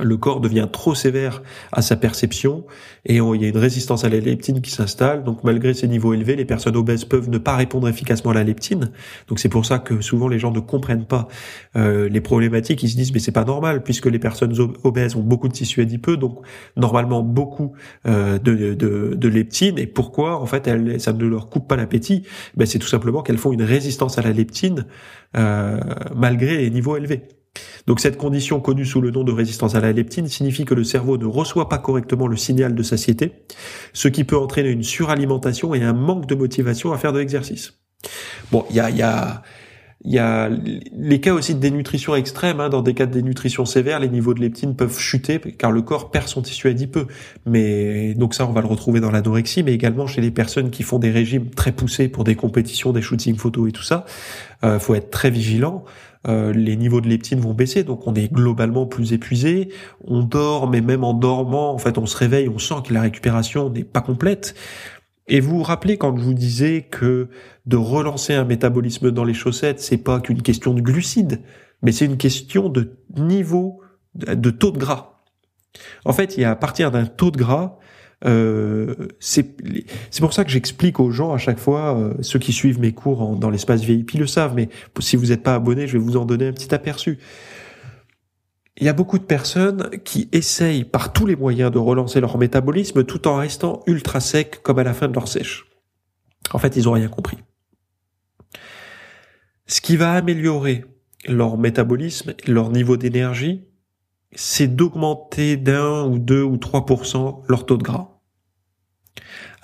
le 0.00 0.16
corps 0.16 0.40
devient 0.40 0.68
trop 0.70 0.94
sévère 0.94 1.42
à 1.72 1.82
sa 1.82 1.96
perception 1.96 2.64
et 3.04 3.16
il 3.16 3.42
y 3.42 3.44
a 3.44 3.48
une 3.48 3.58
résistance 3.58 4.04
à 4.04 4.08
la 4.08 4.18
leptine 4.18 4.60
qui 4.60 4.70
s'installe. 4.70 5.22
Donc 5.24 5.44
malgré 5.44 5.72
ces 5.74 5.86
niveaux 5.86 6.14
élevés, 6.14 6.36
les 6.36 6.44
personnes 6.44 6.76
obèses 6.76 7.04
peuvent 7.04 7.30
ne 7.30 7.38
pas 7.38 7.54
répondre 7.54 7.88
efficacement 7.88 8.32
à 8.32 8.34
la 8.34 8.44
leptine. 8.44 8.90
Donc 9.28 9.38
c'est 9.38 9.48
pour 9.48 9.64
ça 9.66 9.78
que 9.78 10.00
souvent 10.00 10.26
les 10.26 10.38
gens 10.38 10.50
ne 10.50 10.60
comprennent 10.60 11.06
pas 11.06 11.28
euh, 11.76 12.08
les 12.08 12.20
problématiques. 12.20 12.82
Ils 12.82 12.90
se 12.90 12.96
disent 12.96 13.12
mais 13.12 13.20
c'est 13.20 13.32
pas 13.32 13.44
normal 13.44 13.82
puisque 13.82 14.06
les 14.06 14.18
personnes 14.18 14.54
obèses 14.82 15.14
ont 15.16 15.22
beaucoup 15.22 15.48
de 15.48 15.52
tissu 15.52 15.80
adipeux, 15.80 16.16
donc 16.16 16.38
normalement 16.76 17.22
beaucoup 17.22 17.72
euh, 18.06 18.38
de, 18.38 18.74
de, 18.74 19.14
de, 19.14 19.28
leptine. 19.28 19.78
Et 19.78 19.86
pourquoi 19.86 20.40
en 20.40 20.46
fait 20.46 20.66
elles, 20.66 21.00
ça 21.00 21.12
ne 21.12 21.24
leur 21.24 21.48
coupe 21.50 21.68
pas 21.68 21.76
l'appétit? 21.76 22.22
Ben, 22.56 22.66
C'est 22.66 22.78
tout 22.78 22.88
simplement 22.88 23.22
qu'elles 23.22 23.38
font 23.38 23.52
une 23.52 23.62
résistance 23.62 24.18
à 24.18 24.22
la 24.22 24.32
leptine 24.32 24.86
euh, 25.36 25.78
malgré 26.16 26.58
les 26.58 26.70
niveaux 26.70 26.96
élevés. 26.96 27.22
Donc 27.86 28.00
cette 28.00 28.16
condition 28.16 28.60
connue 28.60 28.84
sous 28.84 29.00
le 29.00 29.10
nom 29.10 29.24
de 29.24 29.32
résistance 29.32 29.74
à 29.74 29.80
la 29.80 29.92
leptine 29.92 30.26
signifie 30.26 30.64
que 30.64 30.74
le 30.74 30.84
cerveau 30.84 31.18
ne 31.18 31.26
reçoit 31.26 31.68
pas 31.68 31.78
correctement 31.78 32.26
le 32.26 32.36
signal 32.36 32.74
de 32.74 32.82
satiété, 32.82 33.32
ce 33.92 34.08
qui 34.08 34.24
peut 34.24 34.38
entraîner 34.38 34.70
une 34.70 34.82
suralimentation 34.82 35.74
et 35.74 35.82
un 35.82 35.92
manque 35.92 36.26
de 36.26 36.34
motivation 36.34 36.92
à 36.92 36.98
faire 36.98 37.12
de 37.12 37.18
l'exercice. 37.18 37.74
Bon, 38.50 38.64
il 38.70 38.76
y 38.76 38.80
a, 38.80 38.90
y, 38.90 39.02
a, 39.02 39.42
y 40.04 40.18
a 40.18 40.50
les 40.96 41.20
cas 41.20 41.32
aussi 41.32 41.54
de 41.54 41.60
dénutrition 41.60 42.14
extrême. 42.14 42.60
Hein. 42.60 42.68
Dans 42.68 42.82
des 42.82 42.94
cas 42.94 43.06
de 43.06 43.12
dénutrition 43.12 43.64
sévère, 43.64 44.00
les 44.00 44.08
niveaux 44.08 44.34
de 44.34 44.40
leptine 44.40 44.76
peuvent 44.76 44.98
chuter 44.98 45.38
car 45.38 45.72
le 45.72 45.82
corps 45.82 46.10
perd 46.10 46.28
son 46.28 46.42
tissu 46.42 46.68
adipeux. 46.68 47.06
Mais 47.46 48.14
donc 48.14 48.34
ça, 48.34 48.46
on 48.46 48.52
va 48.52 48.60
le 48.60 48.66
retrouver 48.66 49.00
dans 49.00 49.10
l'anorexie, 49.10 49.62
mais 49.62 49.72
également 49.72 50.06
chez 50.06 50.20
les 50.20 50.30
personnes 50.30 50.70
qui 50.70 50.82
font 50.82 50.98
des 50.98 51.10
régimes 51.10 51.50
très 51.50 51.72
poussés 51.72 52.08
pour 52.08 52.24
des 52.24 52.34
compétitions, 52.34 52.92
des 52.92 53.02
shootings 53.02 53.36
photos 53.36 53.68
et 53.68 53.72
tout 53.72 53.82
ça. 53.82 54.04
Euh, 54.64 54.78
faut 54.78 54.94
être 54.94 55.10
très 55.10 55.30
vigilant. 55.30 55.84
Euh, 56.26 56.52
les 56.52 56.76
niveaux 56.76 57.00
de 57.00 57.08
leptine 57.08 57.38
vont 57.38 57.52
baisser, 57.52 57.84
donc 57.84 58.06
on 58.06 58.14
est 58.14 58.32
globalement 58.32 58.86
plus 58.86 59.12
épuisé, 59.12 59.68
on 60.04 60.22
dort, 60.22 60.70
mais 60.70 60.80
même 60.80 61.04
en 61.04 61.12
dormant, 61.12 61.72
en 61.74 61.78
fait, 61.78 61.98
on 61.98 62.06
se 62.06 62.16
réveille, 62.16 62.48
on 62.48 62.58
sent 62.58 62.76
que 62.86 62.94
la 62.94 63.02
récupération 63.02 63.68
n'est 63.68 63.84
pas 63.84 64.00
complète. 64.00 64.54
Et 65.28 65.40
vous 65.40 65.58
vous 65.58 65.62
rappelez 65.62 65.98
quand 65.98 66.16
je 66.16 66.22
vous 66.22 66.34
disais 66.34 66.86
que 66.90 67.28
de 67.66 67.76
relancer 67.76 68.34
un 68.34 68.44
métabolisme 68.44 69.10
dans 69.10 69.24
les 69.24 69.34
chaussettes, 69.34 69.80
c'est 69.80 69.98
pas 69.98 70.20
qu'une 70.20 70.42
question 70.42 70.74
de 70.74 70.80
glucides, 70.80 71.40
mais 71.82 71.92
c'est 71.92 72.06
une 72.06 72.16
question 72.16 72.68
de 72.68 72.96
niveau, 73.16 73.80
de 74.14 74.50
taux 74.50 74.70
de 74.70 74.78
gras. 74.78 75.20
En 76.04 76.12
fait, 76.12 76.36
il 76.36 76.40
y 76.40 76.44
a 76.44 76.50
à 76.50 76.56
partir 76.56 76.90
d'un 76.90 77.06
taux 77.06 77.30
de 77.30 77.36
gras, 77.36 77.78
euh, 78.26 78.94
c'est 79.20 79.56
pour 80.20 80.32
ça 80.32 80.44
que 80.44 80.50
j'explique 80.50 81.00
aux 81.00 81.10
gens 81.10 81.32
à 81.32 81.38
chaque 81.38 81.58
fois, 81.58 81.98
euh, 81.98 82.14
ceux 82.20 82.38
qui 82.38 82.52
suivent 82.52 82.80
mes 82.80 82.92
cours 82.92 83.36
dans 83.36 83.50
l'espace 83.50 83.82
VIP 83.82 84.12
le 84.12 84.26
savent, 84.26 84.54
mais 84.54 84.68
si 85.00 85.16
vous 85.16 85.26
n'êtes 85.26 85.42
pas 85.42 85.54
abonné, 85.54 85.86
je 85.86 85.94
vais 85.94 86.04
vous 86.04 86.16
en 86.16 86.24
donner 86.24 86.48
un 86.48 86.52
petit 86.52 86.74
aperçu. 86.74 87.18
Il 88.76 88.84
y 88.84 88.88
a 88.88 88.92
beaucoup 88.92 89.18
de 89.18 89.24
personnes 89.24 89.90
qui 90.04 90.28
essayent 90.32 90.84
par 90.84 91.12
tous 91.12 91.26
les 91.26 91.36
moyens 91.36 91.70
de 91.70 91.78
relancer 91.78 92.20
leur 92.20 92.38
métabolisme 92.38 93.04
tout 93.04 93.28
en 93.28 93.36
restant 93.36 93.82
ultra 93.86 94.20
sec 94.20 94.60
comme 94.62 94.78
à 94.78 94.84
la 94.84 94.94
fin 94.94 95.06
de 95.06 95.14
leur 95.14 95.28
sèche. 95.28 95.66
En 96.52 96.58
fait, 96.58 96.76
ils 96.76 96.88
ont 96.88 96.92
rien 96.92 97.08
compris. 97.08 97.38
Ce 99.66 99.80
qui 99.80 99.96
va 99.96 100.12
améliorer 100.12 100.84
leur 101.28 101.56
métabolisme, 101.56 102.34
leur 102.46 102.70
niveau 102.70 102.96
d'énergie, 102.96 103.64
c'est 104.32 104.74
d'augmenter 104.74 105.56
d'un 105.56 106.04
ou 106.06 106.18
deux 106.18 106.42
ou 106.42 106.56
trois 106.56 106.84
leur 107.48 107.66
taux 107.66 107.76
de 107.76 107.82
gras. 107.82 108.13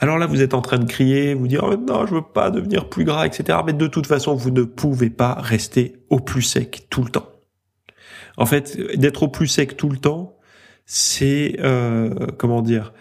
Alors 0.03 0.17
là, 0.17 0.27
vous 0.27 0.41
êtes 0.41 0.55
en 0.55 0.63
train 0.63 0.79
de 0.79 0.87
crier, 0.87 1.35
vous 1.35 1.47
dire 1.47 1.63
oh, 1.63 1.77
non, 1.77 2.07
je 2.07 2.15
veux 2.15 2.23
pas 2.23 2.51
devenir 2.51 2.89
plus 2.89 3.05
gras, 3.05 3.27
etc. 3.27 3.59
Mais 3.67 3.75
de 3.75 3.87
toute 3.87 4.07
façon, 4.07 4.35
vous 4.35 4.51
ne 4.51 4.63
pouvez 4.63 5.11
pas 5.11 5.35
rester 5.35 5.97
au 6.09 6.21
plus 6.21 6.43
sec 6.43 6.87
tout 6.89 7.05
le 7.05 7.11
temps. 7.11 7.29
En 8.39 8.47
fait, 8.47 8.79
d'être 8.97 9.25
au 9.25 9.29
plus 9.29 9.47
sec 9.47 9.77
tout 9.77 9.91
le 9.91 9.99
temps, 9.99 10.39
c'est 10.87 11.57
euh, 11.61 12.27
comment 12.39 12.63
dire 12.63 12.95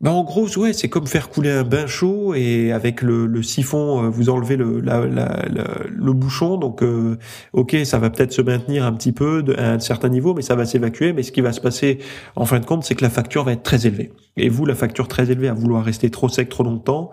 bah 0.00 0.12
en 0.12 0.24
gros, 0.24 0.48
ouais, 0.56 0.72
c'est 0.72 0.88
comme 0.88 1.06
faire 1.06 1.28
couler 1.28 1.50
un 1.50 1.62
bain 1.62 1.86
chaud 1.86 2.32
et 2.34 2.72
avec 2.72 3.02
le, 3.02 3.26
le 3.26 3.42
siphon, 3.42 4.04
euh, 4.04 4.08
vous 4.08 4.30
enlevez 4.30 4.56
le, 4.56 4.80
la, 4.80 5.04
la, 5.04 5.44
le 5.88 6.12
bouchon. 6.14 6.56
Donc, 6.56 6.82
euh, 6.82 7.18
ok, 7.52 7.76
ça 7.84 7.98
va 7.98 8.08
peut-être 8.08 8.32
se 8.32 8.40
maintenir 8.40 8.86
un 8.86 8.94
petit 8.94 9.12
peu 9.12 9.44
à 9.58 9.72
un 9.72 9.78
certain 9.78 10.08
niveau, 10.08 10.32
mais 10.32 10.40
ça 10.40 10.54
va 10.54 10.64
s'évacuer. 10.64 11.12
Mais 11.12 11.22
ce 11.22 11.32
qui 11.32 11.42
va 11.42 11.52
se 11.52 11.60
passer, 11.60 11.98
en 12.34 12.46
fin 12.46 12.60
de 12.60 12.64
compte, 12.64 12.82
c'est 12.84 12.94
que 12.94 13.02
la 13.02 13.10
facture 13.10 13.44
va 13.44 13.52
être 13.52 13.62
très 13.62 13.86
élevée. 13.86 14.10
Et 14.38 14.48
vous, 14.48 14.64
la 14.64 14.74
facture 14.74 15.06
très 15.06 15.30
élevée 15.30 15.48
à 15.48 15.54
vouloir 15.54 15.84
rester 15.84 16.08
trop 16.08 16.30
sec 16.30 16.48
trop 16.48 16.64
longtemps, 16.64 17.10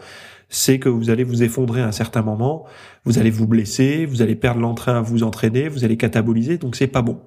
c'est 0.48 0.80
que 0.80 0.88
vous 0.88 1.10
allez 1.10 1.26
vous 1.26 1.44
effondrer 1.44 1.82
à 1.82 1.88
un 1.88 1.92
certain 1.92 2.22
moment, 2.22 2.66
vous 3.04 3.20
allez 3.20 3.32
vous 3.32 3.48
blesser, 3.48 4.06
vous 4.06 4.22
allez 4.22 4.36
perdre 4.36 4.62
l'entrain 4.62 5.00
à 5.00 5.02
vous 5.02 5.24
entraîner, 5.24 5.68
vous 5.68 5.84
allez 5.84 5.98
cataboliser, 5.98 6.58
donc 6.58 6.78
c'est 6.78 6.88
pas 6.88 7.02
bon. 7.02 7.20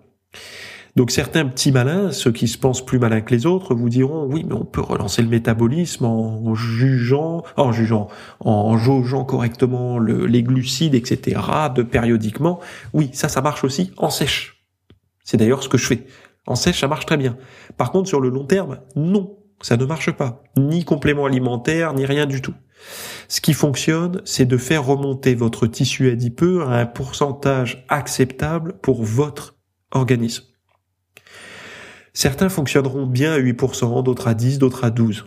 Donc 0.96 1.10
certains 1.10 1.46
petits 1.46 1.72
malins, 1.72 2.10
ceux 2.12 2.32
qui 2.32 2.48
se 2.48 2.58
pensent 2.58 2.84
plus 2.84 2.98
malins 2.98 3.20
que 3.20 3.34
les 3.34 3.46
autres, 3.46 3.74
vous 3.74 3.88
diront 3.88 4.24
oui, 4.24 4.44
mais 4.46 4.54
on 4.54 4.64
peut 4.64 4.80
relancer 4.80 5.22
le 5.22 5.28
métabolisme 5.28 6.04
en 6.04 6.54
jugeant, 6.54 7.44
en 7.56 7.72
jugeant, 7.72 8.08
en 8.40 8.76
jaugeant 8.76 9.24
correctement 9.24 9.98
le, 9.98 10.26
les 10.26 10.42
glucides, 10.42 10.94
etc. 10.94 11.40
de 11.74 11.82
périodiquement. 11.82 12.60
Oui, 12.92 13.10
ça, 13.12 13.28
ça 13.28 13.40
marche 13.40 13.64
aussi 13.64 13.92
en 13.96 14.10
sèche. 14.10 14.64
C'est 15.24 15.36
d'ailleurs 15.36 15.62
ce 15.62 15.68
que 15.68 15.78
je 15.78 15.86
fais. 15.86 16.06
En 16.46 16.56
sèche, 16.56 16.80
ça 16.80 16.88
marche 16.88 17.06
très 17.06 17.16
bien. 17.16 17.36
Par 17.76 17.92
contre, 17.92 18.08
sur 18.08 18.20
le 18.20 18.28
long 18.28 18.44
terme, 18.44 18.80
non, 18.96 19.38
ça 19.60 19.76
ne 19.76 19.84
marche 19.84 20.10
pas. 20.10 20.42
Ni 20.56 20.84
complément 20.84 21.26
alimentaire, 21.26 21.92
ni 21.94 22.04
rien 22.04 22.26
du 22.26 22.42
tout. 22.42 22.54
Ce 23.28 23.40
qui 23.40 23.52
fonctionne, 23.52 24.22
c'est 24.24 24.46
de 24.46 24.56
faire 24.56 24.84
remonter 24.84 25.34
votre 25.34 25.66
tissu 25.66 26.10
adipeux 26.10 26.62
à 26.62 26.78
un 26.78 26.86
pourcentage 26.86 27.84
acceptable 27.88 28.74
pour 28.82 29.04
votre 29.04 29.56
organisme. 29.92 30.44
Certains 32.12 32.48
fonctionneront 32.48 33.06
bien 33.06 33.32
à 33.32 33.38
8%, 33.38 34.02
d'autres 34.02 34.28
à 34.28 34.34
10, 34.34 34.58
d'autres 34.58 34.84
à 34.84 34.90
12% 34.90 35.22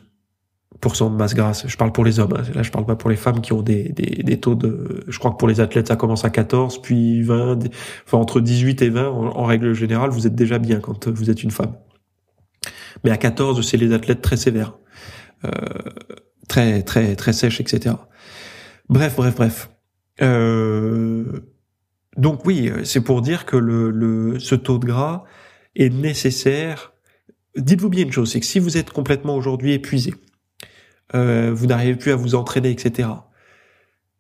de 1.12 1.16
masse 1.16 1.34
grasse. 1.34 1.66
Je 1.68 1.78
parle 1.78 1.92
pour 1.92 2.04
les 2.04 2.20
hommes. 2.20 2.34
Hein. 2.38 2.44
Là, 2.54 2.64
je 2.64 2.72
parle 2.72 2.86
pas 2.86 2.96
pour 2.96 3.10
les 3.10 3.16
femmes 3.16 3.42
qui 3.42 3.54
ont 3.54 3.62
des, 3.62 3.90
des, 3.90 4.40
taux 4.40 4.56
de. 4.56 5.04
Je 5.08 5.18
crois 5.18 5.32
que 5.32 5.38
pour 5.38 5.48
les 5.48 5.62
athlètes, 5.62 5.88
ça 5.88 5.96
commence 5.96 6.26
à 6.26 6.30
14, 6.30 6.82
puis 6.82 7.22
20. 7.22 7.60
Enfin, 8.06 8.18
entre 8.18 8.42
18 8.42 8.82
et 8.82 8.90
20, 8.90 9.08
en, 9.08 9.44
règle 9.46 9.74
générale, 9.74 10.10
vous 10.10 10.28
êtes 10.28 10.36
déjà 10.36 10.60
bien 10.60 10.80
quand 10.80 11.08
vous 11.08 11.30
êtes 11.30 11.44
une 11.44 11.52
femme. 11.52 11.76
Mais 13.04 13.12
à 13.12 13.18
14, 13.18 13.66
c'est 13.66 13.78
les 13.78 13.94
athlètes 13.94 14.22
très 14.22 14.38
sévères, 14.38 14.78
euh, 15.46 15.50
très 16.48 16.84
très 16.84 17.16
très 17.16 17.34
sèches, 17.34 17.60
etc. 17.62 17.96
Bref, 18.90 19.16
bref, 19.16 19.36
bref. 19.36 19.70
Euh, 20.22 21.24
donc 22.18 22.46
oui, 22.46 22.72
c'est 22.84 23.02
pour 23.02 23.22
dire 23.22 23.46
que 23.46 23.58
le, 23.58 23.90
le 23.90 24.40
ce 24.40 24.56
taux 24.56 24.78
de 24.78 24.86
gras 24.86 25.24
est 25.76 25.90
nécessaire. 25.90 26.94
Dites-vous 27.56 27.90
bien 27.90 28.04
une 28.04 28.12
chose, 28.12 28.32
c'est 28.32 28.40
que 28.40 28.46
si 28.46 28.60
vous 28.60 28.78
êtes 28.78 28.92
complètement 28.92 29.36
aujourd'hui 29.36 29.74
épuisé, 29.74 30.14
euh, 31.16 31.52
vous 31.54 31.68
n'arrivez 31.68 31.96
plus 31.96 32.12
à 32.12 32.16
vous 32.16 32.36
entraîner, 32.36 32.72
etc. 32.72 33.10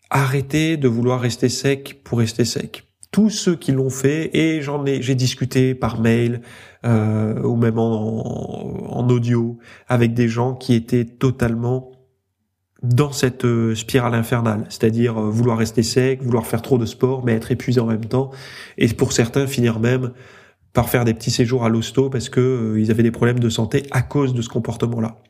Arrêtez 0.10 0.78
de 0.78 0.88
vouloir 0.88 1.20
rester 1.20 1.50
sec 1.50 2.02
pour 2.04 2.20
rester 2.20 2.46
sec. 2.46 2.84
Tous 3.12 3.30
ceux 3.30 3.56
qui 3.56 3.72
l'ont 3.72 3.90
fait, 3.90 4.36
et 4.36 4.62
j'en 4.62 4.86
ai, 4.86 5.02
j'ai 5.02 5.16
discuté 5.16 5.76
par 5.76 6.00
mail 6.00 6.42
euh, 6.86 7.42
ou 7.42 7.56
même 7.56 7.78
en, 7.78 8.90
en, 8.90 9.10
audio 9.10 9.58
avec 9.88 10.14
des 10.14 10.28
gens 10.28 10.56
qui 10.56 10.74
étaient 10.74 11.06
totalement 11.06 11.94
dans 12.84 13.14
cette 13.14 13.46
euh, 13.46 13.76
spirale 13.76 14.14
infernale, 14.14 14.66
c'est-à-dire 14.70 15.18
euh, 15.18 15.30
vouloir 15.30 15.58
rester 15.58 15.84
sec, 15.84 16.22
vouloir 16.22 16.46
faire 16.46 16.62
trop 16.62 16.78
de 16.78 16.86
sport, 16.86 17.24
mais 17.24 17.34
être 17.34 17.52
épuisé 17.52 17.80
en 17.80 17.86
même 17.86 18.06
temps, 18.06 18.32
et 18.78 18.88
pour 18.90 19.14
certains 19.14 19.48
finir 19.48 19.80
même 19.80 20.12
par 20.74 20.90
faire 20.90 21.06
des 21.06 21.14
petits 21.14 21.32
séjours 21.32 21.64
à 21.64 21.70
l'hosto 21.70 22.10
parce 22.10 22.30
que 22.30 22.40
euh, 22.40 22.80
ils 22.80 22.92
avaient 22.92 23.04
des 23.04 23.12
problèmes 23.12 23.40
de 23.40 23.50
santé 23.50 23.84
à 23.92 24.02
cause 24.02 24.34
de 24.34 24.42
ce 24.42 24.50
comportement-là. 24.50 25.22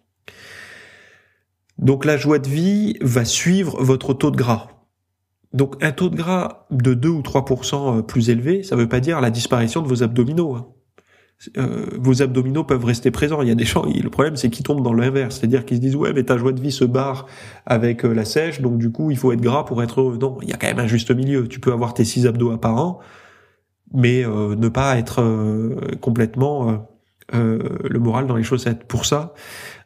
Donc 1.78 2.06
la 2.06 2.18
joie 2.18 2.40
de 2.40 2.48
vie 2.48 2.98
va 3.02 3.26
suivre 3.26 3.82
votre 3.84 4.14
taux 4.14 4.32
de 4.32 4.38
gras. 4.38 4.70
Donc 5.52 5.76
un 5.84 5.92
taux 5.92 6.10
de 6.10 6.16
gras 6.16 6.66
de 6.72 6.94
2 6.94 7.10
ou 7.10 7.22
3% 7.22 8.04
plus 8.04 8.30
élevé, 8.30 8.64
ça 8.64 8.76
ne 8.76 8.82
veut 8.82 8.90
pas 8.90 9.00
dire 9.00 9.22
la 9.22 9.30
disparition 9.30 9.82
de 9.82 9.88
vos 9.88 10.02
abdominaux. 10.02 10.56
Hein. 10.56 10.68
Euh, 11.58 11.86
vos 12.00 12.22
abdominaux 12.22 12.64
peuvent 12.64 12.86
rester 12.86 13.12
présents. 13.12 13.42
Il 13.42 13.50
y 13.50 13.52
a 13.52 13.56
des 13.56 13.66
gens, 13.66 13.86
le 13.86 14.10
problème 14.10 14.36
c'est 14.36 14.50
qu'ils 14.50 14.64
tombent 14.64 14.84
dans 14.84 14.94
l'inverse, 14.94 15.40
c'est-à-dire 15.40 15.66
qu'ils 15.66 15.78
se 15.78 15.82
disent 15.82 15.96
ouais 15.96 16.14
mais 16.14 16.24
ta 16.24 16.38
joie 16.38 16.54
de 16.54 16.62
vie 16.62 16.72
se 16.72 16.86
barre 16.86 17.28
avec 17.66 18.06
euh, 18.06 18.14
la 18.14 18.24
sèche, 18.26 18.62
donc 18.62 18.78
du 18.78 18.92
coup 18.92 19.12
il 19.12 19.18
faut 19.18 19.32
être 19.32 19.42
gras 19.42 19.66
pour 19.66 19.84
être 19.84 20.00
heureux. 20.00 20.18
Non, 20.18 20.38
il 20.42 20.50
y 20.50 20.54
a 20.54 20.58
quand 20.58 20.68
même 20.68 20.80
un 20.80 20.88
juste 20.88 21.12
milieu. 21.12 21.48
Tu 21.48 21.60
peux 21.60 21.74
avoir 21.74 21.94
tes 21.94 22.06
six 22.06 22.26
abdos 22.28 22.52
apparents, 22.52 23.00
mais 23.94 24.26
euh, 24.26 24.56
ne 24.56 24.70
pas 24.70 24.98
être 24.98 25.24
complètement 26.02 26.88
le 27.32 28.00
moral 28.00 28.28
dans 28.28 28.36
les 28.36 28.44
chaussettes. 28.44 28.86
Pour 28.86 29.06
ça, 29.06 29.34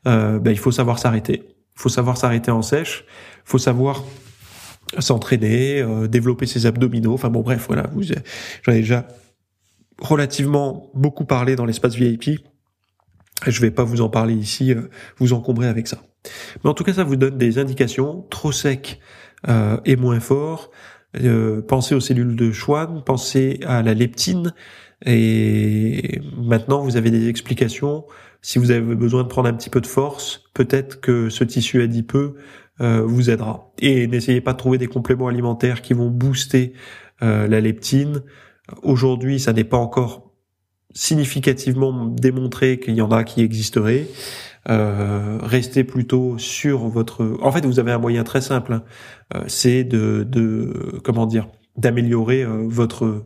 ben, 0.06 0.48
il 0.48 0.58
faut 0.58 0.72
savoir 0.72 1.00
s'arrêter. 1.00 1.44
Il 1.48 1.82
faut 1.82 1.90
savoir 1.90 2.18
s'arrêter 2.18 2.52
en 2.52 2.62
sèche. 2.62 3.06
Il 3.46 3.50
faut 3.50 3.58
savoir 3.58 4.04
s'entraîner, 5.00 5.86
développer 6.10 6.46
ses 6.46 6.66
abdominaux. 6.66 7.14
Enfin 7.14 7.30
bon 7.30 7.42
bref, 7.42 7.66
voilà, 7.68 7.90
j'en 8.64 8.72
ai 8.72 8.80
déjà 8.80 9.08
relativement 10.00 10.90
beaucoup 10.94 11.26
parlé 11.26 11.56
dans 11.56 11.66
l'espace 11.66 11.96
VIP. 11.96 12.40
Je 13.46 13.62
vais 13.62 13.72
pas 13.72 13.84
vous 13.84 14.02
en 14.02 14.10
parler 14.10 14.34
ici, 14.34 14.74
euh, 14.74 14.90
vous 15.18 15.34
encombrer 15.34 15.68
avec 15.68 15.88
ça. 15.88 16.02
Mais 16.64 16.70
en 16.70 16.74
tout 16.74 16.84
cas, 16.84 16.94
ça 16.94 17.04
vous 17.04 17.16
donne 17.16 17.38
des 17.38 17.60
indications. 17.60 18.26
Trop 18.30 18.52
sec 18.52 19.00
euh, 19.48 19.78
et 19.86 19.96
moins 19.96 20.20
fort. 20.20 20.72
Euh, 21.24 21.62
pensez 21.62 21.96
aux 21.96 22.00
cellules 22.00 22.36
de 22.36 22.52
Schwann, 22.52 23.04
pensez 23.06 23.60
à 23.66 23.82
la 23.82 23.94
leptine. 23.94 24.54
Et 25.06 26.22
maintenant, 26.38 26.82
vous 26.82 26.98
avez 26.98 27.12
des 27.12 27.30
explications. 27.30 28.06
Si 28.42 28.60
vous 28.60 28.72
avez 28.72 28.96
besoin 28.96 29.24
de 29.24 29.28
prendre 29.28 29.50
un 29.50 29.54
petit 29.54 29.70
peu 29.70 29.82
de 29.82 29.88
force, 29.88 30.44
peut-être 30.54 31.02
que 31.02 31.30
ce 31.30 31.44
tissu 31.44 31.82
adipeux 31.82 32.36
euh, 32.82 33.02
vous 33.06 33.30
aidera. 33.30 33.72
Et 33.80 34.08
n'essayez 34.08 34.42
pas 34.42 34.54
de 34.54 34.58
trouver 34.58 34.78
des 34.78 34.88
compléments 34.88 35.28
alimentaires 35.28 35.82
qui 35.82 35.94
vont 35.94 36.10
booster 36.10 36.74
euh, 37.22 37.48
la 37.48 37.62
leptine. 37.62 38.22
Aujourd'hui, 38.84 39.40
ça 39.40 39.54
n'est 39.54 39.64
pas 39.64 39.78
encore 39.78 40.32
significativement 40.94 42.06
démontré 42.06 42.80
qu'il 42.80 42.96
y 42.96 43.02
en 43.02 43.12
a 43.12 43.24
qui 43.24 43.42
existeraient. 43.42 44.08
Euh, 44.70 45.38
restez 45.42 45.84
plutôt 45.84 46.38
sur 46.38 46.88
votre. 46.90 47.38
En 47.42 47.52
fait, 47.52 47.66
vous 47.66 47.80
avez 47.80 47.92
un 47.92 48.00
moyen 48.00 48.24
très 48.24 48.42
simple, 48.42 48.74
hein. 48.74 48.84
euh, 49.36 49.44
c'est 49.48 49.84
de, 49.84 50.24
de, 50.30 51.00
comment 51.04 51.26
dire, 51.26 51.48
d'améliorer 51.78 52.44
euh, 52.44 52.66
votre 52.68 53.26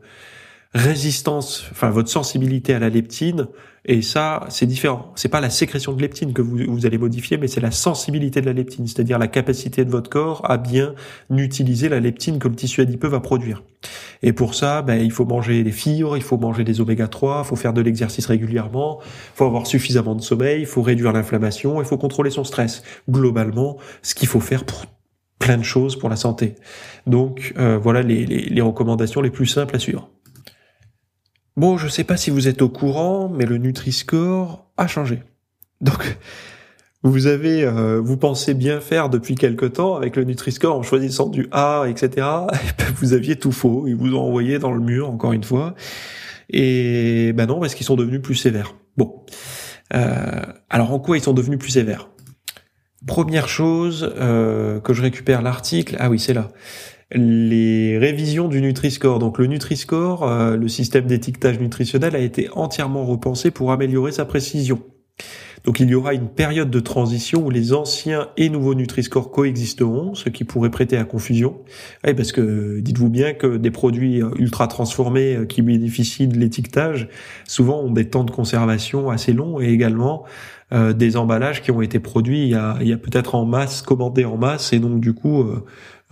résistance, 0.73 1.65
enfin 1.71 1.89
votre 1.89 2.09
sensibilité 2.09 2.73
à 2.73 2.79
la 2.79 2.89
leptine. 2.89 3.47
Et 3.83 4.03
ça, 4.03 4.45
c'est 4.49 4.67
différent. 4.67 5.11
C'est 5.15 5.29
pas 5.29 5.41
la 5.41 5.49
sécrétion 5.49 5.93
de 5.93 6.01
leptine 6.01 6.33
que 6.33 6.43
vous, 6.43 6.59
vous 6.67 6.85
allez 6.85 6.99
modifier, 6.99 7.37
mais 7.37 7.47
c'est 7.47 7.61
la 7.61 7.71
sensibilité 7.71 8.39
de 8.39 8.45
la 8.45 8.53
leptine, 8.53 8.85
c'est-à-dire 8.85 9.17
la 9.17 9.27
capacité 9.27 9.83
de 9.83 9.89
votre 9.89 10.09
corps 10.09 10.49
à 10.49 10.57
bien 10.57 10.93
utiliser 11.31 11.89
la 11.89 11.99
leptine 11.99 12.37
que 12.37 12.47
le 12.47 12.55
tissu 12.55 12.81
adipeux 12.81 13.07
va 13.07 13.19
produire. 13.19 13.63
Et 14.23 14.33
pour 14.33 14.53
ça, 14.53 14.81
ben, 14.81 15.01
il 15.01 15.11
faut 15.11 15.25
manger 15.25 15.63
des 15.63 15.71
fibres, 15.71 16.15
il 16.15 16.23
faut 16.23 16.37
manger 16.37 16.63
des 16.63 16.79
oméga 16.79 17.07
3, 17.07 17.41
il 17.43 17.47
faut 17.47 17.55
faire 17.55 17.73
de 17.73 17.81
l'exercice 17.81 18.25
régulièrement, 18.27 18.99
il 19.01 19.35
faut 19.35 19.45
avoir 19.45 19.65
suffisamment 19.65 20.15
de 20.15 20.21
sommeil, 20.21 20.61
il 20.61 20.67
faut 20.67 20.81
réduire 20.81 21.11
l'inflammation, 21.11 21.81
il 21.81 21.85
faut 21.85 21.97
contrôler 21.97 22.29
son 22.29 22.43
stress. 22.43 22.83
Globalement, 23.09 23.77
ce 24.03 24.13
qu'il 24.13 24.27
faut 24.27 24.39
faire 24.39 24.63
pour 24.63 24.85
plein 25.39 25.57
de 25.57 25.63
choses 25.63 25.97
pour 25.97 26.09
la 26.09 26.15
santé. 26.15 26.55
Donc 27.07 27.53
euh, 27.57 27.77
voilà 27.77 28.03
les, 28.03 28.25
les, 28.25 28.41
les 28.41 28.61
recommandations 28.61 29.21
les 29.21 29.31
plus 29.31 29.47
simples 29.47 29.75
à 29.75 29.79
suivre. 29.79 30.09
Bon, 31.57 31.77
je 31.77 31.87
sais 31.87 32.03
pas 32.03 32.15
si 32.15 32.29
vous 32.29 32.47
êtes 32.47 32.61
au 32.61 32.69
courant, 32.69 33.27
mais 33.27 33.45
le 33.45 33.57
Nutri-Score 33.57 34.65
a 34.77 34.87
changé. 34.87 35.21
Donc, 35.81 36.17
vous 37.03 37.27
avez, 37.27 37.63
euh, 37.63 37.99
vous 37.99 38.17
pensez 38.17 38.53
bien 38.53 38.79
faire 38.79 39.09
depuis 39.09 39.35
quelque 39.35 39.65
temps 39.65 39.95
avec 39.95 40.15
le 40.15 40.23
Nutri-Score 40.23 40.75
en 40.77 40.83
choisissant 40.83 41.29
du 41.29 41.47
A, 41.51 41.85
etc. 41.87 42.09
Et 42.17 42.17
ben, 42.77 42.93
vous 42.97 43.13
aviez 43.13 43.35
tout 43.35 43.51
faux. 43.51 43.85
Ils 43.87 43.95
vous 43.95 44.15
ont 44.15 44.21
envoyé 44.21 44.59
dans 44.59 44.71
le 44.71 44.79
mur, 44.79 45.09
encore 45.09 45.33
une 45.33 45.43
fois. 45.43 45.75
Et 46.49 47.33
ben 47.33 47.45
non, 47.45 47.59
parce 47.59 47.75
qu'ils 47.75 47.85
sont 47.85 47.95
devenus 47.95 48.21
plus 48.21 48.35
sévères. 48.35 48.75
Bon. 48.97 49.23
Euh, 49.93 50.41
alors, 50.69 50.93
en 50.93 50.99
quoi 50.99 51.17
ils 51.17 51.23
sont 51.23 51.33
devenus 51.33 51.59
plus 51.59 51.71
sévères? 51.71 52.09
Première 53.07 53.47
chose 53.47 54.13
euh, 54.17 54.79
que 54.79 54.93
je 54.93 55.01
récupère 55.01 55.41
l'article. 55.41 55.95
Ah 55.99 56.09
oui, 56.09 56.19
c'est 56.19 56.33
là 56.33 56.49
les 57.13 57.97
révisions 57.97 58.47
du 58.47 58.61
Nutri-Score. 58.61 59.19
Donc 59.19 59.37
le 59.37 59.47
Nutri-Score, 59.47 60.23
euh, 60.23 60.55
le 60.55 60.67
système 60.67 61.05
d'étiquetage 61.05 61.59
nutritionnel 61.59 62.15
a 62.15 62.19
été 62.19 62.49
entièrement 62.53 63.05
repensé 63.05 63.51
pour 63.51 63.71
améliorer 63.71 64.11
sa 64.11 64.25
précision. 64.25 64.81
Donc 65.63 65.79
il 65.79 65.89
y 65.89 65.95
aura 65.95 66.13
une 66.13 66.27
période 66.27 66.69
de 66.69 66.79
transition 66.79 67.45
où 67.45 67.49
les 67.49 67.73
anciens 67.73 68.29
et 68.37 68.49
nouveaux 68.49 68.73
Nutri-Score 68.73 69.31
coexisteront, 69.31 70.15
ce 70.15 70.29
qui 70.29 70.43
pourrait 70.43 70.71
prêter 70.71 70.97
à 70.97 71.03
confusion. 71.03 71.57
Oui, 72.05 72.13
parce 72.13 72.31
que 72.31 72.79
dites-vous 72.79 73.09
bien 73.09 73.33
que 73.33 73.57
des 73.57 73.71
produits 73.71 74.21
ultra 74.37 74.67
transformés 74.67 75.35
euh, 75.35 75.45
qui 75.45 75.61
bénéficient 75.61 76.27
de 76.27 76.37
l'étiquetage, 76.37 77.09
souvent 77.47 77.81
ont 77.81 77.91
des 77.91 78.09
temps 78.09 78.23
de 78.23 78.31
conservation 78.31 79.09
assez 79.09 79.33
longs 79.33 79.59
et 79.59 79.69
également 79.69 80.25
euh, 80.73 80.93
des 80.93 81.17
emballages 81.17 81.61
qui 81.61 81.71
ont 81.71 81.81
été 81.81 81.99
produits 81.99 82.43
il 82.43 82.87
y 82.87 82.93
a, 82.93 82.97
peut-être 82.97 83.35
en 83.35 83.45
masse, 83.45 83.81
commandés 83.81 84.23
en 84.23 84.37
masse, 84.37 84.71
et 84.71 84.79
donc 84.79 85.01
du 85.01 85.13
coup 85.13 85.43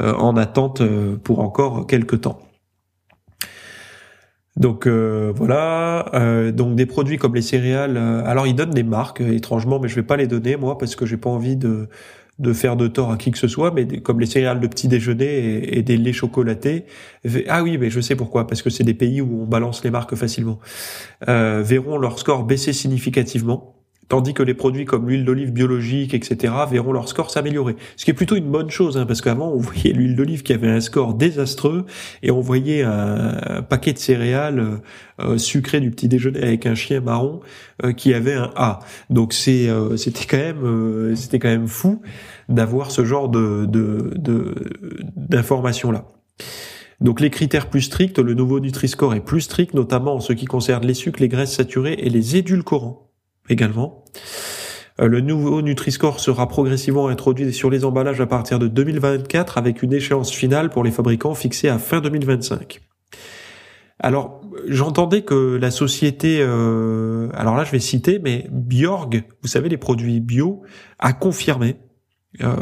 euh, 0.01 0.13
en 0.13 0.37
attente 0.37 0.81
euh, 0.81 1.17
pour 1.17 1.39
encore 1.39 1.85
quelques 1.85 2.21
temps. 2.21 2.39
Donc 4.59 4.85
euh, 4.87 5.31
voilà, 5.35 6.51
donc 6.53 6.75
des 6.75 6.85
produits 6.85 7.17
comme 7.17 7.33
les 7.35 7.41
céréales. 7.41 7.97
alors 7.97 8.45
ils 8.45 8.55
donnent 8.55 8.73
des 8.73 8.83
marques 8.83 9.21
étrangement, 9.21 9.79
mais 9.79 9.87
je 9.87 9.95
vais 9.95 10.03
pas 10.03 10.17
les 10.17 10.27
donner 10.27 10.57
moi 10.57 10.77
parce 10.77 10.95
que 10.95 11.05
j'ai 11.05 11.17
pas 11.17 11.29
envie 11.29 11.55
de 11.55 11.87
de 12.39 12.53
faire 12.53 12.77
de 12.77 12.87
tort 12.87 13.11
à 13.11 13.17
qui 13.17 13.31
que 13.31 13.37
ce 13.37 13.49
soit, 13.49 13.71
mais 13.71 13.85
comme 13.99 14.21
les 14.21 14.25
céréales 14.25 14.61
de 14.61 14.67
petit 14.67 14.87
déjeuner 14.87 15.77
et, 15.77 15.81
des 15.81 15.97
laits 15.97 16.13
chocolatés. 16.13 16.85
Ah 17.49 17.63
oui, 17.63 17.77
mais 17.77 17.89
je 17.89 17.99
sais 17.99 18.15
pourquoi, 18.15 18.47
parce 18.47 18.61
que 18.61 18.69
c'est 18.69 18.85
des 18.85 18.93
pays 18.93 19.19
où 19.19 19.41
on 19.41 19.45
balance 19.45 19.83
les 19.83 19.91
marques 19.91 20.15
facilement. 20.15 20.59
verront 21.27 21.97
leur 21.97 22.17
score 22.17 22.45
baisser 22.45 22.71
significativement 22.71 23.78
tandis 24.09 24.33
que 24.33 24.43
les 24.43 24.55
produits 24.55 24.85
comme 24.85 25.07
l'huile 25.07 25.23
d'olive 25.23 25.53
biologique, 25.53 26.13
etc., 26.13 26.53
verront 26.69 26.91
leur 26.91 27.07
score 27.07 27.29
s'améliorer. 27.29 27.75
Ce 27.95 28.03
qui 28.03 28.11
est 28.11 28.15
plutôt 28.15 28.35
une 28.35 28.49
bonne 28.49 28.69
chose, 28.69 28.97
hein, 28.97 29.05
parce 29.05 29.21
qu'avant, 29.21 29.49
on 29.49 29.57
voyait 29.57 29.93
l'huile 29.93 30.15
d'olive 30.15 30.43
qui 30.43 30.51
avait 30.51 30.67
un 30.69 30.81
score 30.81 31.13
désastreux, 31.13 31.85
et 32.23 32.31
on 32.31 32.41
voyait 32.41 32.81
un, 32.81 33.61
paquet 33.69 33.93
de 33.93 33.99
céréales 33.99 34.59
euh, 34.59 34.77
euh, 35.21 35.37
sucrées 35.37 35.79
du 35.79 35.91
petit 35.91 36.07
déjeuner 36.07 36.41
avec 36.41 36.65
un 36.65 36.75
chien 36.75 37.01
marron 37.01 37.39
euh, 37.83 37.93
qui 37.93 38.13
avait 38.13 38.33
un 38.33 38.51
A. 38.55 38.79
Donc 39.09 39.33
c'était 39.33 40.27
quand 40.27 41.49
même 41.49 41.67
fou 41.67 42.01
d'avoir 42.49 42.91
ce 42.91 43.05
genre 43.05 43.29
de 43.29 43.67
d'informations 45.15 45.91
là. 45.91 46.05
Donc 46.99 47.21
les 47.21 47.29
critères 47.29 47.69
plus 47.69 47.81
stricts, 47.81 48.17
le 48.17 48.33
nouveau 48.33 48.59
Nutri-Score 48.59 49.13
est 49.13 49.23
plus 49.23 49.41
strict, 49.41 49.73
notamment 49.73 50.15
en 50.15 50.19
ce 50.19 50.33
qui 50.33 50.45
concerne 50.45 50.85
les 50.85 50.93
sucres, 50.93 51.21
les 51.21 51.29
graisses 51.29 51.53
saturées 51.53 51.93
et 51.99 52.09
les 52.09 52.35
édulcorants 52.35 53.08
également. 53.49 54.03
Euh, 54.99 55.07
le 55.07 55.21
nouveau 55.21 55.61
Nutri-Score 55.61 56.19
sera 56.19 56.47
progressivement 56.47 57.07
introduit 57.07 57.53
sur 57.53 57.69
les 57.69 57.85
emballages 57.85 58.21
à 58.21 58.27
partir 58.27 58.59
de 58.59 58.67
2024 58.67 59.57
avec 59.57 59.83
une 59.83 59.93
échéance 59.93 60.31
finale 60.31 60.69
pour 60.69 60.83
les 60.83 60.91
fabricants 60.91 61.35
fixée 61.35 61.69
à 61.69 61.77
fin 61.77 62.01
2025. 62.01 62.81
Alors, 64.01 64.41
j'entendais 64.67 65.23
que 65.23 65.57
la 65.57 65.71
société, 65.71 66.37
euh, 66.39 67.27
alors 67.33 67.57
là 67.57 67.65
je 67.65 67.71
vais 67.71 67.79
citer, 67.79 68.19
mais 68.19 68.47
Bjorg, 68.49 69.23
vous 69.41 69.47
savez 69.47 69.67
les 69.67 69.77
produits 69.77 70.21
bio, 70.21 70.61
a 70.99 71.11
confirmé, 71.11 71.75
euh, 72.41 72.55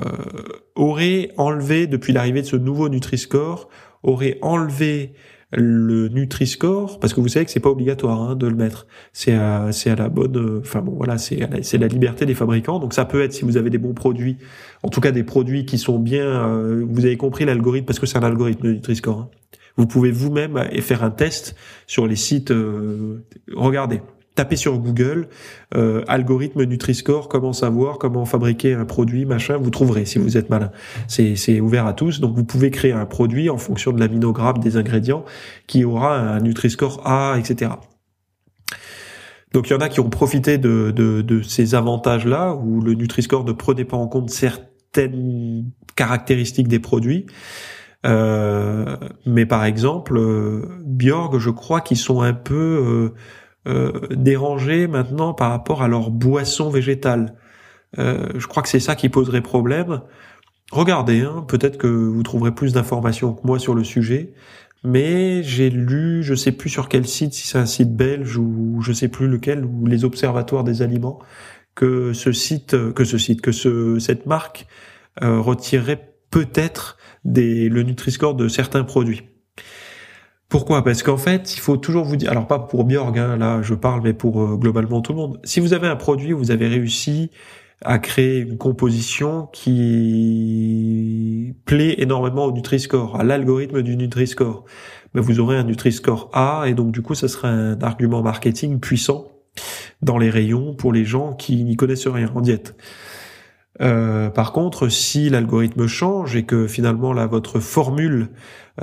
aurait 0.75 1.29
enlevé 1.37 1.85
depuis 1.85 2.11
l'arrivée 2.11 2.41
de 2.41 2.47
ce 2.47 2.55
nouveau 2.55 2.89
Nutri-Score, 2.89 3.69
aurait 4.01 4.39
enlevé 4.41 5.13
le 5.51 6.09
Nutri-Score, 6.09 6.99
parce 6.99 7.13
que 7.13 7.21
vous 7.21 7.29
savez 7.29 7.45
que 7.45 7.51
c'est 7.51 7.61
pas 7.61 7.69
obligatoire 7.69 8.21
hein, 8.21 8.35
de 8.35 8.47
le 8.47 8.55
mettre. 8.55 8.85
C'est 9.13 9.33
à, 9.33 9.71
c'est 9.71 9.89
à 9.89 9.95
la 9.95 10.09
bonne, 10.09 10.59
enfin 10.59 10.81
bon 10.81 10.93
voilà, 10.95 11.17
c'est 11.17 11.47
c'est 11.63 11.77
la 11.77 11.87
liberté 11.87 12.25
des 12.25 12.35
fabricants. 12.35 12.79
Donc 12.79 12.93
ça 12.93 13.05
peut 13.05 13.21
être 13.21 13.33
si 13.33 13.45
vous 13.45 13.57
avez 13.57 13.69
des 13.69 13.77
bons 13.77 13.93
produits, 13.93 14.37
en 14.83 14.89
tout 14.89 14.99
cas 14.99 15.11
des 15.11 15.23
produits 15.23 15.65
qui 15.65 15.77
sont 15.77 15.99
bien. 15.99 16.25
Euh, 16.25 16.85
vous 16.87 17.05
avez 17.05 17.17
compris 17.17 17.45
l'algorithme 17.45 17.85
parce 17.85 17.99
que 17.99 18.05
c'est 18.05 18.17
un 18.17 18.23
algorithme 18.23 18.67
Nutri-Score. 18.67 19.19
Hein. 19.19 19.29
Vous 19.77 19.85
pouvez 19.85 20.11
vous-même 20.11 20.59
faire 20.81 21.03
un 21.03 21.11
test 21.11 21.55
sur 21.85 22.07
les 22.07 22.15
sites. 22.15 22.51
Euh, 22.51 23.23
regardez, 23.53 24.01
tapez 24.37 24.55
sur 24.55 24.77
Google 24.77 25.27
euh, 25.75 26.03
algorithme 26.07 26.63
Nutri-Score, 26.63 27.27
comment 27.27 27.53
savoir, 27.53 27.97
comment 27.97 28.25
fabriquer 28.25 28.73
un 28.73 28.85
produit, 28.85 29.25
machin, 29.25 29.57
vous 29.57 29.71
trouverez 29.71 30.05
si 30.05 30.19
vous 30.19 30.37
êtes 30.37 30.49
malin. 30.49 30.71
C'est 31.07 31.59
ouvert 31.59 31.85
à 31.85 31.93
tous, 31.93 32.21
donc 32.21 32.35
vous 32.35 32.45
pouvez 32.45 32.71
créer 32.71 32.93
un 32.93 33.05
produit 33.05 33.49
en 33.49 33.57
fonction 33.57 33.91
de 33.91 33.99
l'aminogramme 33.99 34.59
des 34.59 34.77
ingrédients 34.77 35.25
qui 35.65 35.83
aura 35.83 36.17
un 36.17 36.39
Nutri-Score 36.39 37.01
A, 37.05 37.37
etc. 37.37 37.71
Donc 39.53 39.69
il 39.69 39.73
y 39.73 39.75
en 39.75 39.79
a 39.79 39.89
qui 39.89 39.99
ont 39.99 40.09
profité 40.09 40.57
de, 40.57 40.91
de, 40.91 41.41
ces 41.41 41.73
avantages-là, 41.73 42.53
où 42.53 42.81
le 42.81 42.93
Nutri-Score 42.93 43.43
ne 43.43 43.53
prenait 43.53 43.85
pas 43.85 43.97
en 43.97 44.07
compte 44.07 44.29
certaines 44.29 45.71
caractéristiques 45.95 46.67
des 46.67 46.79
produits. 46.79 47.25
Euh, 48.05 48.97
mais 49.25 49.47
par 49.47 49.65
exemple, 49.65 50.17
euh, 50.17 50.61
Bjorg, 50.85 51.39
je 51.39 51.49
crois 51.49 51.81
qu'ils 51.81 51.97
sont 51.97 52.21
un 52.21 52.33
peu 52.33 53.11
euh, 53.67 53.91
dérangés 54.11 54.87
maintenant 54.87 55.33
par 55.33 55.51
rapport 55.51 55.81
à 55.81 55.87
leur 55.87 56.09
boisson 56.09 56.69
végétale. 56.69 57.35
Euh, 57.99 58.27
je 58.37 58.47
crois 58.47 58.63
que 58.63 58.69
c'est 58.69 58.79
ça 58.79 58.95
qui 58.95 59.09
poserait 59.09 59.41
problème. 59.41 60.01
regardez, 60.71 61.21
hein, 61.21 61.45
peut-être 61.47 61.77
que 61.77 61.87
vous 61.87 62.23
trouverez 62.23 62.53
plus 62.53 62.73
d'informations 62.73 63.33
que 63.33 63.45
moi 63.45 63.59
sur 63.59 63.75
le 63.75 63.83
sujet. 63.83 64.33
Mais 64.83 65.43
j'ai 65.43 65.69
lu, 65.69 66.23
je 66.23 66.35
sais 66.35 66.51
plus 66.51 66.69
sur 66.69 66.87
quel 66.87 67.07
site, 67.07 67.33
si 67.33 67.47
c'est 67.47 67.57
un 67.57 67.65
site 67.65 67.95
belge 67.95 68.37
ou 68.37 68.79
je 68.81 68.93
sais 68.93 69.07
plus 69.07 69.27
lequel, 69.27 69.65
ou 69.65 69.85
les 69.85 70.05
observatoires 70.05 70.63
des 70.63 70.81
aliments, 70.81 71.19
que 71.75 72.13
ce 72.13 72.31
site, 72.31 72.93
que 72.93 73.03
ce 73.03 73.17
site, 73.17 73.41
que 73.41 73.51
ce, 73.51 73.99
cette 73.99 74.25
marque 74.27 74.67
euh, 75.23 75.39
retirerait 75.39 76.13
peut-être 76.29 76.97
le 77.25 77.81
Nutri-Score 77.81 78.35
de 78.35 78.47
certains 78.47 78.83
produits. 78.83 79.23
Pourquoi? 80.49 80.83
Parce 80.83 81.03
qu'en 81.03 81.17
fait, 81.17 81.55
il 81.55 81.59
faut 81.59 81.75
toujours 81.75 82.05
vous 82.05 82.15
dire, 82.15 82.31
alors 82.31 82.47
pas 82.47 82.59
pour 82.59 82.85
Bjorg, 82.85 83.17
hein, 83.19 83.35
là 83.35 83.61
je 83.61 83.73
parle, 83.73 84.01
mais 84.01 84.13
pour 84.13 84.41
euh, 84.41 84.55
globalement 84.55 85.01
tout 85.01 85.11
le 85.11 85.17
monde. 85.17 85.39
Si 85.43 85.59
vous 85.59 85.73
avez 85.73 85.87
un 85.87 85.97
produit, 85.97 86.31
vous 86.31 86.51
avez 86.51 86.67
réussi 86.67 87.31
à 87.83 87.99
créer 87.99 88.39
une 88.39 88.57
composition 88.57 89.49
qui 89.51 91.53
plaît 91.65 91.95
énormément 91.99 92.45
au 92.45 92.51
Nutri-Score, 92.51 93.19
à 93.19 93.23
l'algorithme 93.23 93.81
du 93.81 93.97
Nutri-Score, 93.97 94.63
ben 95.13 95.21
vous 95.21 95.39
aurez 95.39 95.57
un 95.57 95.63
Nutri-Score 95.63 96.29
A 96.33 96.63
et 96.67 96.73
donc 96.73 96.91
du 96.91 97.01
coup, 97.01 97.13
ça 97.13 97.27
sera 97.27 97.49
un 97.49 97.79
argument 97.81 98.23
marketing 98.23 98.79
puissant 98.79 99.27
dans 100.01 100.17
les 100.17 100.29
rayons 100.29 100.75
pour 100.75 100.93
les 100.93 101.05
gens 101.05 101.33
qui 101.33 101.63
n'y 101.63 101.75
connaissent 101.75 102.07
rien 102.07 102.31
en 102.33 102.41
diète. 102.41 102.75
Euh, 103.81 104.29
par 104.29 104.53
contre, 104.53 104.89
si 104.89 105.29
l'algorithme 105.29 105.87
change 105.87 106.35
et 106.35 106.43
que 106.43 106.67
finalement 106.67 107.13
là 107.13 107.27
votre 107.27 107.59
formule 107.59 108.29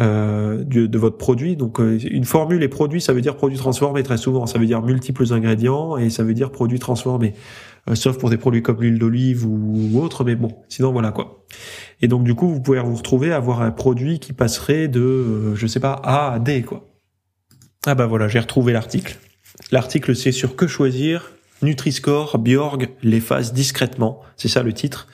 euh, 0.01 0.65
de, 0.65 0.99
votre 0.99 1.19
produit, 1.19 1.55
donc 1.55 1.79
euh, 1.79 1.99
une 1.99 2.25
formule 2.25 2.65
et 2.65 2.69
produit, 2.69 3.01
ça 3.01 3.13
veut 3.13 3.21
dire 3.21 3.37
produit 3.37 3.57
transformé 3.57 4.03
très 4.03 4.17
souvent, 4.17 4.45
ça 4.45 4.59
veut 4.59 4.67
dire 4.67 4.83
multiples 4.83 5.33
ingrédients 5.33 5.97
et 5.97 6.11
ça 6.11 6.25
veut 6.25 6.35
dire 6.35 6.51
produit 6.51 6.81
transformé, 6.81 7.35
euh, 7.89 7.95
sauf 7.95 8.19
pour 8.19 8.29
des 8.29 8.37
produits 8.37 8.61
comme 8.61 8.81
l'huile 8.81 8.99
d'olive 8.99 9.47
ou, 9.47 9.93
ou 9.93 10.03
autre, 10.03 10.25
mais 10.25 10.35
bon, 10.35 10.49
sinon 10.69 10.91
voilà 10.91 11.13
quoi. 11.13 11.45
Et 12.03 12.09
donc 12.09 12.25
du 12.25 12.35
coup, 12.35 12.49
vous 12.49 12.61
pouvez 12.61 12.81
vous 12.81 12.97
retrouver 12.97 13.33
à 13.33 13.37
avoir 13.37 13.63
un 13.63 13.71
produit 13.71 14.19
qui 14.19 14.33
passerait 14.33 14.89
de, 14.89 15.55
je 15.55 15.67
sais 15.69 15.81
pas, 15.81 15.93
A 15.93 16.33
à 16.33 16.39
D 16.41 16.63
quoi. 16.63 16.89
Ah 17.87 17.95
bah 17.95 18.07
voilà, 18.07 18.27
j'ai 18.27 18.41
retrouvé 18.41 18.73
l'article. 18.73 19.17
L'article 19.71 20.17
c'est 20.17 20.33
sur 20.33 20.57
que 20.57 20.67
choisir 20.67 21.34
Nutri-Score, 21.63 22.39
Bjorg 22.39 22.89
l'efface 23.03 23.53
discrètement. 23.53 24.21
C'est 24.37 24.49
ça 24.49 24.63
le 24.63 24.73
titre. 24.73 25.09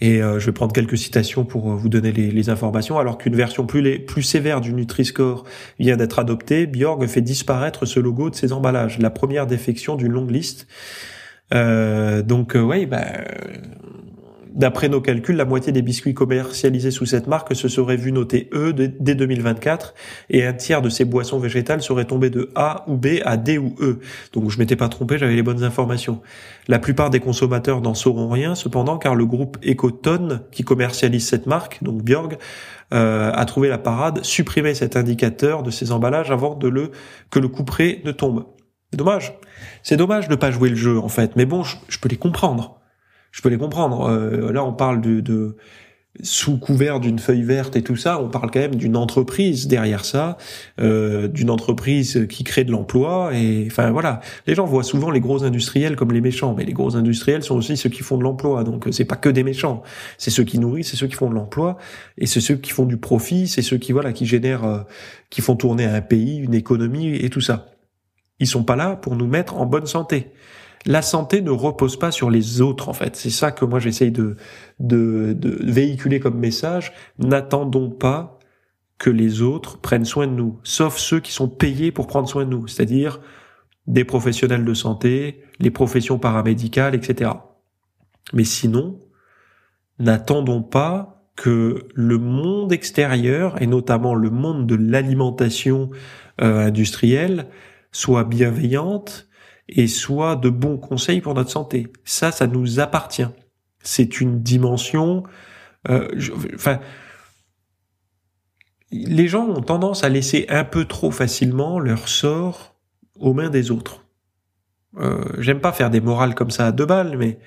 Et 0.00 0.20
euh, 0.20 0.40
je 0.40 0.46
vais 0.46 0.52
prendre 0.52 0.72
quelques 0.72 0.98
citations 0.98 1.44
pour 1.44 1.70
euh, 1.70 1.76
vous 1.76 1.88
donner 1.88 2.10
les, 2.10 2.50
informations. 2.50 2.98
Alors 2.98 3.18
qu'une 3.18 3.36
version 3.36 3.66
plus, 3.66 4.22
sévère 4.22 4.60
du 4.60 4.72
Nutri-Score 4.74 5.44
vient 5.78 5.96
d'être 5.96 6.18
adoptée, 6.18 6.66
Bjorg 6.66 7.06
fait 7.06 7.20
disparaître 7.20 7.86
ce 7.86 8.00
logo 8.00 8.28
de 8.28 8.34
ses 8.34 8.52
emballages. 8.52 8.98
La 8.98 9.10
première 9.10 9.46
défection 9.46 9.94
d'une 9.94 10.10
longue 10.10 10.32
liste. 10.32 10.66
Euh, 11.54 12.22
donc 12.22 12.56
oui, 12.56 12.86
bah, 12.86 13.04
D'après 14.54 14.90
nos 14.90 15.00
calculs, 15.00 15.36
la 15.36 15.46
moitié 15.46 15.72
des 15.72 15.80
biscuits 15.80 16.12
commercialisés 16.12 16.90
sous 16.90 17.06
cette 17.06 17.26
marque 17.26 17.56
se 17.56 17.68
seraient 17.68 17.96
vus 17.96 18.12
noter 18.12 18.50
E 18.52 18.72
dès 18.72 19.14
2024 19.14 19.94
et 20.28 20.44
un 20.44 20.52
tiers 20.52 20.82
de 20.82 20.90
ces 20.90 21.06
boissons 21.06 21.38
végétales 21.38 21.80
seraient 21.80 22.04
tombés 22.04 22.28
de 22.28 22.50
A 22.54 22.84
ou 22.86 22.98
B 22.98 23.20
à 23.24 23.38
D 23.38 23.56
ou 23.56 23.74
E. 23.80 24.00
Donc 24.34 24.50
je 24.50 24.58
m'étais 24.58 24.76
pas 24.76 24.90
trompé, 24.90 25.16
j'avais 25.16 25.36
les 25.36 25.42
bonnes 25.42 25.64
informations. 25.64 26.20
La 26.68 26.78
plupart 26.78 27.08
des 27.08 27.18
consommateurs 27.18 27.80
n'en 27.80 27.94
sauront 27.94 28.28
rien 28.28 28.54
cependant 28.54 28.98
car 28.98 29.14
le 29.14 29.24
groupe 29.24 29.56
Ecoton 29.66 30.40
qui 30.50 30.64
commercialise 30.64 31.26
cette 31.26 31.46
marque, 31.46 31.82
donc 31.82 32.02
Bjorg, 32.02 32.36
euh, 32.92 33.32
a 33.32 33.44
trouvé 33.46 33.70
la 33.70 33.78
parade, 33.78 34.22
supprimer 34.22 34.74
cet 34.74 34.96
indicateur 34.96 35.62
de 35.62 35.70
ces 35.70 35.92
emballages 35.92 36.30
avant 36.30 36.56
de 36.56 36.68
le 36.68 36.90
que 37.30 37.38
le 37.38 37.48
couperet 37.48 38.02
ne 38.04 38.12
tombe. 38.12 38.44
Dommage. 38.92 39.32
C'est 39.82 39.96
dommage 39.96 40.28
de 40.28 40.34
pas 40.34 40.50
jouer 40.50 40.68
le 40.68 40.76
jeu 40.76 40.98
en 40.98 41.08
fait, 41.08 41.36
mais 41.36 41.46
bon, 41.46 41.62
je 41.62 41.98
peux 41.98 42.10
les 42.10 42.18
comprendre 42.18 42.81
je 43.32 43.42
peux 43.42 43.48
les 43.48 43.58
comprendre. 43.58 44.08
Euh, 44.08 44.52
là, 44.52 44.64
on 44.64 44.72
parle 44.72 45.00
de, 45.00 45.20
de 45.20 45.56
sous 46.22 46.58
couvert 46.58 47.00
d'une 47.00 47.18
feuille 47.18 47.42
verte 47.42 47.74
et 47.74 47.82
tout 47.82 47.96
ça, 47.96 48.20
on 48.20 48.28
parle 48.28 48.50
quand 48.50 48.60
même 48.60 48.74
d'une 48.74 48.96
entreprise 48.96 49.66
derrière 49.66 50.04
ça, 50.04 50.36
euh, 50.78 51.26
d'une 51.26 51.48
entreprise 51.48 52.26
qui 52.28 52.44
crée 52.44 52.64
de 52.64 52.70
l'emploi 52.70 53.30
et 53.34 53.66
enfin 53.66 53.90
voilà. 53.90 54.20
Les 54.46 54.54
gens 54.54 54.66
voient 54.66 54.82
souvent 54.82 55.10
les 55.10 55.20
gros 55.20 55.42
industriels 55.42 55.96
comme 55.96 56.12
les 56.12 56.20
méchants, 56.20 56.54
mais 56.54 56.64
les 56.64 56.74
gros 56.74 56.96
industriels 56.96 57.42
sont 57.42 57.56
aussi 57.56 57.78
ceux 57.78 57.88
qui 57.88 58.02
font 58.02 58.18
de 58.18 58.22
l'emploi. 58.22 58.62
Donc 58.62 58.88
c'est 58.92 59.06
pas 59.06 59.16
que 59.16 59.30
des 59.30 59.42
méchants, 59.42 59.82
c'est 60.18 60.30
ceux 60.30 60.44
qui 60.44 60.58
nourrissent, 60.58 60.90
c'est 60.90 60.96
ceux 60.96 61.06
qui 61.06 61.16
font 61.16 61.30
de 61.30 61.34
l'emploi 61.34 61.78
et 62.18 62.26
c'est 62.26 62.42
ceux 62.42 62.56
qui 62.56 62.72
font 62.72 62.84
du 62.84 62.98
profit, 62.98 63.48
c'est 63.48 63.62
ceux 63.62 63.78
qui 63.78 63.92
voilà 63.92 64.12
qui 64.12 64.26
génèrent, 64.26 64.64
euh, 64.64 64.80
qui 65.30 65.40
font 65.40 65.56
tourner 65.56 65.86
un 65.86 66.02
pays, 66.02 66.36
une 66.36 66.54
économie 66.54 67.16
et 67.16 67.30
tout 67.30 67.40
ça. 67.40 67.68
Ils 68.38 68.46
sont 68.46 68.64
pas 68.64 68.76
là 68.76 68.96
pour 68.96 69.16
nous 69.16 69.26
mettre 69.26 69.56
en 69.56 69.64
bonne 69.64 69.86
santé 69.86 70.30
la 70.86 71.02
santé 71.02 71.42
ne 71.42 71.50
repose 71.50 71.98
pas 71.98 72.10
sur 72.10 72.30
les 72.30 72.60
autres 72.60 72.88
en 72.88 72.92
fait. 72.92 73.16
C'est 73.16 73.30
ça 73.30 73.52
que 73.52 73.64
moi 73.64 73.78
j'essaye 73.78 74.10
de, 74.10 74.36
véhiculer 74.80 76.20
comme 76.20 76.38
message. 76.38 76.92
N'attendons 77.18 77.90
pas 77.90 78.38
que 78.98 79.10
les 79.10 79.42
autres 79.42 79.78
prennent 79.78 80.04
soin 80.04 80.26
de 80.26 80.32
nous, 80.32 80.60
sauf 80.62 80.96
ceux 80.96 81.20
qui 81.20 81.32
sont 81.32 81.48
payés 81.48 81.90
pour 81.90 82.06
prendre 82.06 82.28
soin 82.28 82.44
de 82.44 82.50
nous, 82.50 82.68
c'est-à-dire 82.68 83.20
des 83.88 84.04
professionnels 84.04 84.64
de 84.64 84.74
santé, 84.74 85.42
les 85.58 85.72
professions 85.72 86.18
paramédicales, 86.18 86.94
etc. 86.94 87.32
Mais 88.32 88.44
sinon, 88.44 89.00
n'attendons 89.98 90.62
pas 90.62 91.24
que 91.34 91.88
le 91.94 92.18
monde 92.18 92.72
extérieur, 92.72 93.60
et 93.60 93.66
notamment 93.66 94.14
le 94.14 94.30
monde 94.30 94.66
de 94.66 94.76
l'alimentation 94.76 95.90
euh, 96.40 96.66
industrielle, 96.66 97.46
soit 97.90 98.24
bienveillante 98.24 99.28
et 99.68 99.86
soit 99.86 100.36
de 100.36 100.48
bons 100.48 100.78
conseils 100.78 101.20
pour 101.20 101.34
notre 101.34 101.50
santé. 101.50 101.92
Ça, 102.04 102.30
ça 102.32 102.46
nous 102.46 102.80
appartient. 102.80 103.28
C'est 103.82 104.20
une 104.20 104.42
dimension. 104.42 105.24
Euh, 105.88 106.08
les 108.90 109.28
gens 109.28 109.46
ont 109.48 109.62
tendance 109.62 110.04
à 110.04 110.08
laisser 110.08 110.46
un 110.48 110.64
peu 110.64 110.84
trop 110.84 111.10
facilement 111.10 111.78
leur 111.78 112.08
sort 112.08 112.76
aux 113.18 113.32
mains 113.32 113.50
des 113.50 113.70
autres. 113.70 114.04
Euh, 114.98 115.24
J'aime 115.38 115.60
pas 115.60 115.72
faire 115.72 115.90
des 115.90 116.00
morales 116.00 116.34
comme 116.34 116.50
ça 116.50 116.66
à 116.66 116.72
deux 116.72 116.86
balles, 116.86 117.16
mais 117.16 117.38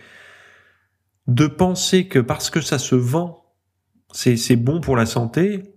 de 1.28 1.48
penser 1.48 2.08
que 2.08 2.20
parce 2.20 2.50
que 2.50 2.62
ça 2.62 2.80
se 2.80 2.96
vend, 2.96 3.46
c'est 4.12 4.56
bon 4.56 4.80
pour 4.80 4.96
la 4.96 5.06
santé, 5.06 5.76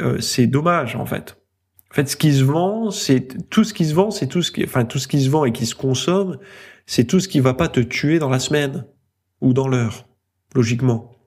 euh, 0.00 0.20
c'est 0.20 0.46
dommage 0.46 0.96
en 0.96 1.06
fait. 1.06 1.37
En 1.90 1.94
fait, 1.94 2.08
ce 2.08 2.16
qui 2.16 2.34
se 2.34 2.44
vend, 2.44 2.90
c'est 2.90 3.48
tout 3.48 3.64
ce 3.64 3.72
qui 3.72 3.86
se 3.86 3.94
vend, 3.94 4.10
c'est 4.10 4.26
tout 4.26 4.42
ce 4.42 4.52
qui, 4.52 4.64
enfin 4.64 4.84
tout 4.84 4.98
ce 4.98 5.08
qui 5.08 5.22
se 5.22 5.30
vend 5.30 5.44
et 5.44 5.52
qui 5.52 5.66
se 5.66 5.74
consomme, 5.74 6.38
c'est 6.86 7.04
tout 7.04 7.20
ce 7.20 7.28
qui 7.28 7.40
va 7.40 7.54
pas 7.54 7.68
te 7.68 7.80
tuer 7.80 8.18
dans 8.18 8.28
la 8.28 8.38
semaine 8.38 8.84
ou 9.40 9.52
dans 9.54 9.68
l'heure, 9.68 10.06
logiquement. 10.54 11.18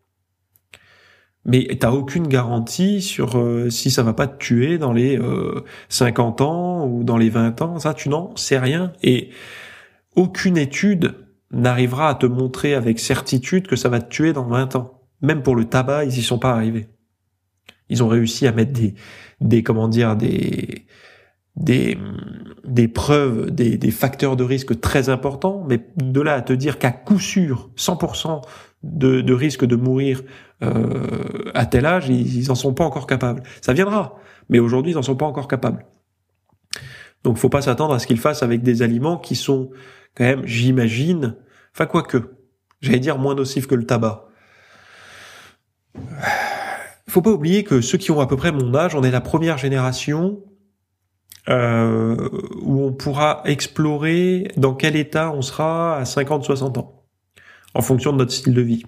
Mais 1.46 1.68
t'as 1.80 1.92
aucune 1.92 2.28
garantie 2.28 3.02
sur 3.02 3.38
euh, 3.38 3.70
si 3.72 3.90
ça 3.90 4.04
va 4.04 4.14
pas 4.14 4.28
te 4.28 4.38
tuer 4.38 4.78
dans 4.78 4.94
les 4.94 5.18
euh, 5.18 5.64
50 5.90 6.42
ans 6.42 6.88
ou 6.88 7.04
dans 7.04 7.18
les 7.18 7.30
20 7.30 7.62
ans. 7.64 7.80
Ça, 7.80 7.96
tu 7.96 8.10
n'en 8.10 8.36
sais 8.36 8.60
rien. 8.60 8.94
Et 9.02 9.32
aucune 10.16 10.58
étude 10.58 11.16
n'arrivera 11.50 12.10
à 12.10 12.16
te 12.16 12.28
montrer 12.28 12.76
avec 12.76 13.00
certitude 13.00 13.68
que 13.68 13.76
ça 13.76 13.90
va 13.90 14.00
te 14.00 14.10
tuer 14.10 14.34
dans 14.34 14.48
20 14.48 14.76
ans. 14.76 15.02
Même 15.22 15.42
pour 15.42 15.56
le 15.56 15.66
tabac, 15.66 16.06
ils 16.06 16.18
y 16.18 16.22
sont 16.22 16.40
pas 16.40 16.52
arrivés. 16.52 16.88
Ils 17.92 18.04
ont 18.04 18.08
réussi 18.08 18.48
à 18.48 18.54
mettre 18.54 18.72
des, 18.72 18.96
des 19.42 19.62
comment 19.62 19.88
dire, 19.88 20.16
des, 20.16 20.86
des, 21.58 21.98
des 22.66 22.88
preuves, 22.88 23.52
des, 23.52 23.78
des 23.78 23.92
facteurs 23.92 24.38
de 24.38 24.44
risque 24.44 24.80
très 24.80 25.10
importants, 25.10 25.66
mais 25.68 25.86
de 25.98 26.22
là 26.22 26.36
à 26.36 26.42
te 26.42 26.54
dire 26.54 26.80
qu'à 26.80 26.92
coup 26.92 27.20
sûr, 27.20 27.70
100% 27.78 28.42
de, 28.84 29.22
de 29.22 29.34
risque 29.34 29.66
de 29.66 29.76
mourir 29.76 30.24
euh, 30.64 31.52
à 31.54 31.66
tel 31.66 31.86
âge, 31.86 32.08
ils, 32.08 32.38
ils 32.38 32.50
en 32.50 32.56
sont 32.56 32.74
pas 32.74 32.86
encore 32.86 33.08
capables. 33.08 33.44
Ça 33.62 33.74
viendra, 33.74 34.16
mais 34.50 34.60
aujourd'hui, 34.60 34.94
ils 34.94 34.98
en 34.98 35.04
sont 35.04 35.18
pas 35.18 35.26
encore 35.26 35.50
capables. 35.50 35.86
Donc, 37.24 37.38
faut 37.38 37.50
pas 37.50 37.62
s'attendre 37.62 37.94
à 37.94 38.00
ce 38.00 38.08
qu'ils 38.08 38.20
fassent 38.20 38.42
avec 38.42 38.64
des 38.64 38.82
aliments 38.82 39.18
qui 39.18 39.36
sont 39.36 39.70
quand 40.16 40.24
même, 40.24 40.46
j'imagine, 40.46 41.36
enfin 41.76 41.86
quoi 41.86 42.04
que, 42.04 42.36
j'allais 42.80 43.00
dire 43.00 43.18
moins 43.18 43.36
nocifs 43.36 43.68
que 43.68 43.76
le 43.76 43.86
tabac 43.86 44.28
faut 47.12 47.22
pas 47.22 47.32
oublier 47.32 47.64
que 47.64 47.82
ceux 47.82 47.98
qui 47.98 48.12
ont 48.12 48.22
à 48.22 48.28
peu 48.28 48.38
près 48.38 48.52
mon 48.52 48.74
âge, 48.74 48.96
on 48.96 49.04
est 49.04 49.12
la 49.12 49.22
première 49.22 49.58
génération 49.58 50.42
euh, 51.50 52.30
où 52.62 52.82
on 52.84 52.94
pourra 52.94 53.42
explorer 53.46 54.48
dans 54.56 54.74
quel 54.74 54.96
état 54.96 55.32
on 55.32 55.42
sera 55.42 55.98
à 55.98 56.04
50-60 56.04 56.80
ans, 56.80 57.04
en 57.74 57.82
fonction 57.82 58.14
de 58.14 58.18
notre 58.18 58.32
style 58.32 58.54
de 58.54 58.62
vie. 58.62 58.84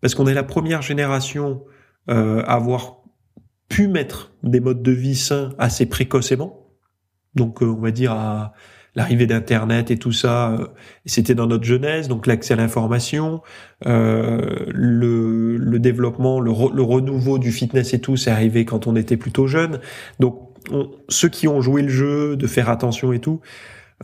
Parce 0.00 0.14
qu'on 0.14 0.26
est 0.26 0.34
la 0.34 0.42
première 0.42 0.82
génération 0.82 1.62
euh, 2.10 2.42
à 2.46 2.54
avoir 2.54 2.96
pu 3.68 3.86
mettre 3.86 4.32
des 4.42 4.58
modes 4.58 4.82
de 4.82 4.92
vie 4.92 5.14
sains 5.14 5.54
assez 5.58 5.86
précocement. 5.86 6.66
Donc 7.36 7.62
euh, 7.62 7.66
on 7.66 7.80
va 7.80 7.92
dire 7.92 8.12
à 8.12 8.54
l'arrivée 8.94 9.26
d'Internet 9.26 9.90
et 9.90 9.96
tout 9.96 10.12
ça, 10.12 10.52
euh, 10.52 10.66
c'était 11.06 11.34
dans 11.34 11.46
notre 11.46 11.64
jeunesse, 11.64 12.08
donc 12.08 12.26
l'accès 12.26 12.54
à 12.54 12.56
l'information, 12.56 13.42
euh, 13.86 14.66
le, 14.68 15.56
le, 15.56 15.78
développement, 15.78 16.40
le, 16.40 16.50
le, 16.50 16.82
renouveau 16.82 17.38
du 17.38 17.52
fitness 17.52 17.94
et 17.94 18.00
tout, 18.00 18.16
c'est 18.16 18.30
arrivé 18.30 18.64
quand 18.64 18.86
on 18.86 18.96
était 18.96 19.16
plutôt 19.16 19.46
jeune. 19.46 19.80
Donc 20.20 20.52
ceux 21.08 21.28
qui 21.28 21.48
ont 21.48 21.60
joué 21.60 21.82
le 21.82 21.88
jeu, 21.88 22.36
de 22.36 22.46
faire 22.46 22.68
attention 22.68 23.12
et 23.12 23.18
tout, 23.18 23.40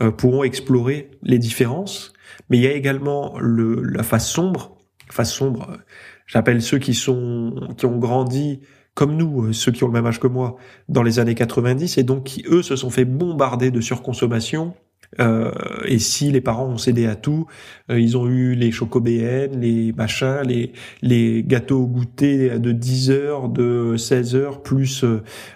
euh, 0.01 0.11
pourront 0.11 0.43
explorer 0.43 1.11
les 1.23 1.39
différences. 1.39 2.13
Mais 2.49 2.57
il 2.57 2.63
y 2.63 2.67
a 2.67 2.73
également 2.73 3.37
le, 3.39 3.81
la 3.81 4.03
face 4.03 4.27
sombre, 4.27 4.77
face 5.09 5.31
sombre. 5.31 5.77
J'appelle 6.25 6.61
ceux 6.61 6.77
qui 6.77 6.93
sont 6.93 7.73
qui 7.77 7.85
ont 7.85 7.97
grandi 7.97 8.61
comme 8.99 9.15
nous, 9.15 9.45
euh, 9.45 9.53
ceux 9.53 9.71
qui 9.71 9.85
ont 9.85 9.87
le 9.87 9.93
même 9.93 10.05
âge 10.05 10.19
que 10.19 10.27
moi, 10.27 10.57
dans 10.89 11.03
les 11.03 11.19
années 11.19 11.33
90, 11.33 11.97
et 11.97 12.03
donc 12.03 12.25
qui, 12.25 12.43
eux, 12.49 12.61
se 12.61 12.75
sont 12.75 12.89
fait 12.89 13.05
bombarder 13.05 13.71
de 13.71 13.79
surconsommation. 13.79 14.73
Euh, 15.21 15.51
et 15.85 15.99
si 15.99 16.33
les 16.33 16.41
parents 16.41 16.67
ont 16.67 16.77
cédé 16.77 17.05
à 17.05 17.15
tout, 17.15 17.47
euh, 17.89 17.97
ils 17.97 18.17
ont 18.17 18.27
eu 18.27 18.55
les 18.55 18.71
chocobéennes, 18.71 19.61
les 19.61 19.93
machins, 19.93 20.41
les, 20.45 20.73
les 21.01 21.45
gâteaux 21.47 21.83
au 21.83 21.87
goûter 21.87 22.59
de 22.59 22.73
10 22.73 23.11
heures, 23.11 23.47
de 23.47 23.95
16 23.95 24.35
heures, 24.35 24.61
plus 24.63 25.05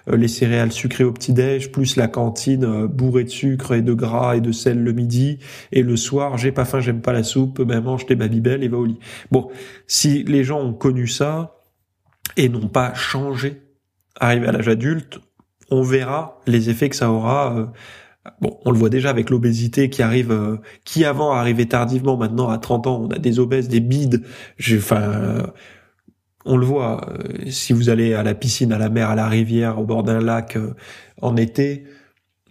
les 0.08 0.30
céréales 0.30 0.72
sucrées 0.72 1.04
au 1.04 1.12
petit-déj, 1.12 1.70
plus 1.70 1.98
la 1.98 2.08
cantine 2.08 2.88
bourrée 2.88 3.26
de 3.26 3.30
sucre 3.30 3.74
et 3.74 3.82
de 3.82 3.94
gras 3.94 4.38
et 4.38 4.42
de 4.42 4.54
sel 4.54 4.82
le 4.82 4.94
midi, 4.94 5.40
et 5.74 5.84
le 5.84 5.98
soir, 5.98 6.38
j'ai 6.38 6.54
pas 6.54 6.64
faim, 6.64 6.80
j'aime 6.80 7.02
pas 7.02 7.12
la 7.12 7.24
soupe, 7.24 7.62
ben 7.62 7.82
mange 7.82 8.06
tes 8.06 8.16
babybel 8.16 8.64
et 8.64 8.70
va 8.70 8.78
au 8.78 8.86
lit. 8.86 9.00
Bon, 9.32 9.50
si 9.86 10.24
les 10.24 10.46
gens 10.46 10.62
ont 10.62 10.74
connu 10.74 11.08
ça, 11.08 11.58
et 12.38 12.50
n'ont 12.50 12.68
pas 12.68 12.94
changé 12.94 13.62
arrivé 14.20 14.48
à 14.48 14.52
l'âge 14.52 14.68
adulte, 14.68 15.20
on 15.70 15.82
verra 15.82 16.40
les 16.48 16.70
effets 16.70 16.90
que 16.90 16.96
ça 16.96 17.10
aura. 17.10 17.58
Euh, 17.58 17.66
bon, 18.42 18.60
on 18.66 18.72
le 18.72 18.78
voit 18.78 18.90
déjà 18.90 19.10
avec 19.10 19.30
l'obésité 19.30 19.90
qui 19.90 20.02
arrive, 20.02 20.32
euh, 20.32 20.58
qui 20.84 21.06
avant 21.06 21.32
arrivait 21.32 21.66
tardivement, 21.66 22.18
maintenant 22.18 22.50
à 22.50 22.58
30 22.58 22.88
ans, 22.88 23.02
on 23.02 23.12
a 23.12 23.20
des 23.20 23.40
obèses, 23.40 23.68
des 23.68 23.80
bides. 23.80 24.24
Enfin, 24.76 25.02
euh, 25.02 25.48
on 26.46 26.58
le 26.58 26.66
voit. 26.66 27.10
si 27.48 27.74
vous 27.74 27.90
allez 27.90 28.14
à 28.14 28.24
la 28.24 28.36
piscine, 28.36 28.74
à 28.74 28.78
la 28.78 28.90
mer, 28.90 29.10
à 29.10 29.16
la 29.16 29.28
rivière, 29.28 29.80
au 29.80 29.86
bord 29.86 30.04
d'un 30.04 30.20
lac 30.20 30.58
en 31.22 31.38
été, 31.38 31.86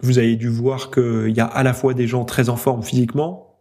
vous 0.01 0.18
avez 0.18 0.37
dû 0.37 0.49
voir 0.49 0.91
qu'il 0.91 1.35
y 1.37 1.41
a 1.41 1.47
à 1.47 1.62
la 1.62 1.75
fois 1.75 1.93
des 1.93 2.07
gens 2.07 2.25
très 2.25 2.49
en 2.49 2.57
forme 2.57 2.83
physiquement, 2.83 3.52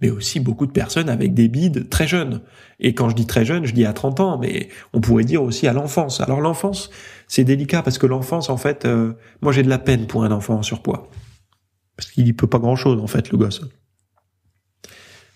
mais 0.00 0.10
aussi 0.10 0.40
beaucoup 0.40 0.66
de 0.66 0.72
personnes 0.72 1.08
avec 1.08 1.34
des 1.34 1.48
bides 1.48 1.88
très 1.88 2.06
jeunes. 2.06 2.40
Et 2.78 2.94
quand 2.94 3.08
je 3.08 3.14
dis 3.14 3.26
très 3.26 3.44
jeune, 3.44 3.66
je 3.66 3.74
dis 3.74 3.84
à 3.84 3.92
30 3.92 4.20
ans, 4.20 4.38
mais 4.38 4.68
on 4.92 5.00
pourrait 5.00 5.24
dire 5.24 5.42
aussi 5.42 5.66
à 5.66 5.72
l'enfance. 5.72 6.20
Alors 6.20 6.40
l'enfance, 6.40 6.90
c'est 7.28 7.44
délicat 7.44 7.82
parce 7.82 7.98
que 7.98 8.06
l'enfance, 8.06 8.48
en 8.48 8.56
fait, 8.56 8.84
euh, 8.84 9.12
moi 9.42 9.52
j'ai 9.52 9.62
de 9.62 9.68
la 9.68 9.78
peine 9.78 10.06
pour 10.06 10.24
un 10.24 10.30
enfant 10.30 10.54
en 10.54 10.62
surpoids. 10.62 11.10
Parce 11.96 12.10
qu'il 12.10 12.26
y 12.26 12.32
peut 12.32 12.46
pas 12.46 12.58
grand-chose, 12.58 13.00
en 13.00 13.06
fait, 13.06 13.30
le 13.30 13.36
gosse. 13.36 13.60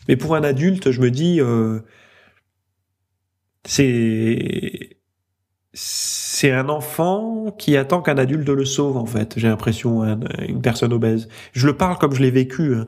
Mais 0.08 0.16
pour 0.16 0.34
un 0.34 0.42
adulte, 0.42 0.90
je 0.90 1.00
me 1.00 1.10
dis, 1.10 1.40
euh, 1.40 1.80
c'est 3.66 4.98
c'est 5.74 6.52
un 6.52 6.68
enfant 6.68 7.52
qui 7.58 7.76
attend 7.76 8.00
qu'un 8.00 8.16
adulte 8.16 8.48
le 8.48 8.64
sauve 8.64 8.96
en 8.96 9.06
fait. 9.06 9.34
J'ai 9.36 9.48
l'impression 9.48 10.04
une 10.48 10.62
personne 10.62 10.92
obèse. 10.92 11.28
Je 11.52 11.66
le 11.66 11.76
parle 11.76 11.98
comme 11.98 12.14
je 12.14 12.22
l'ai 12.22 12.30
vécu. 12.30 12.76
Hein. 12.76 12.86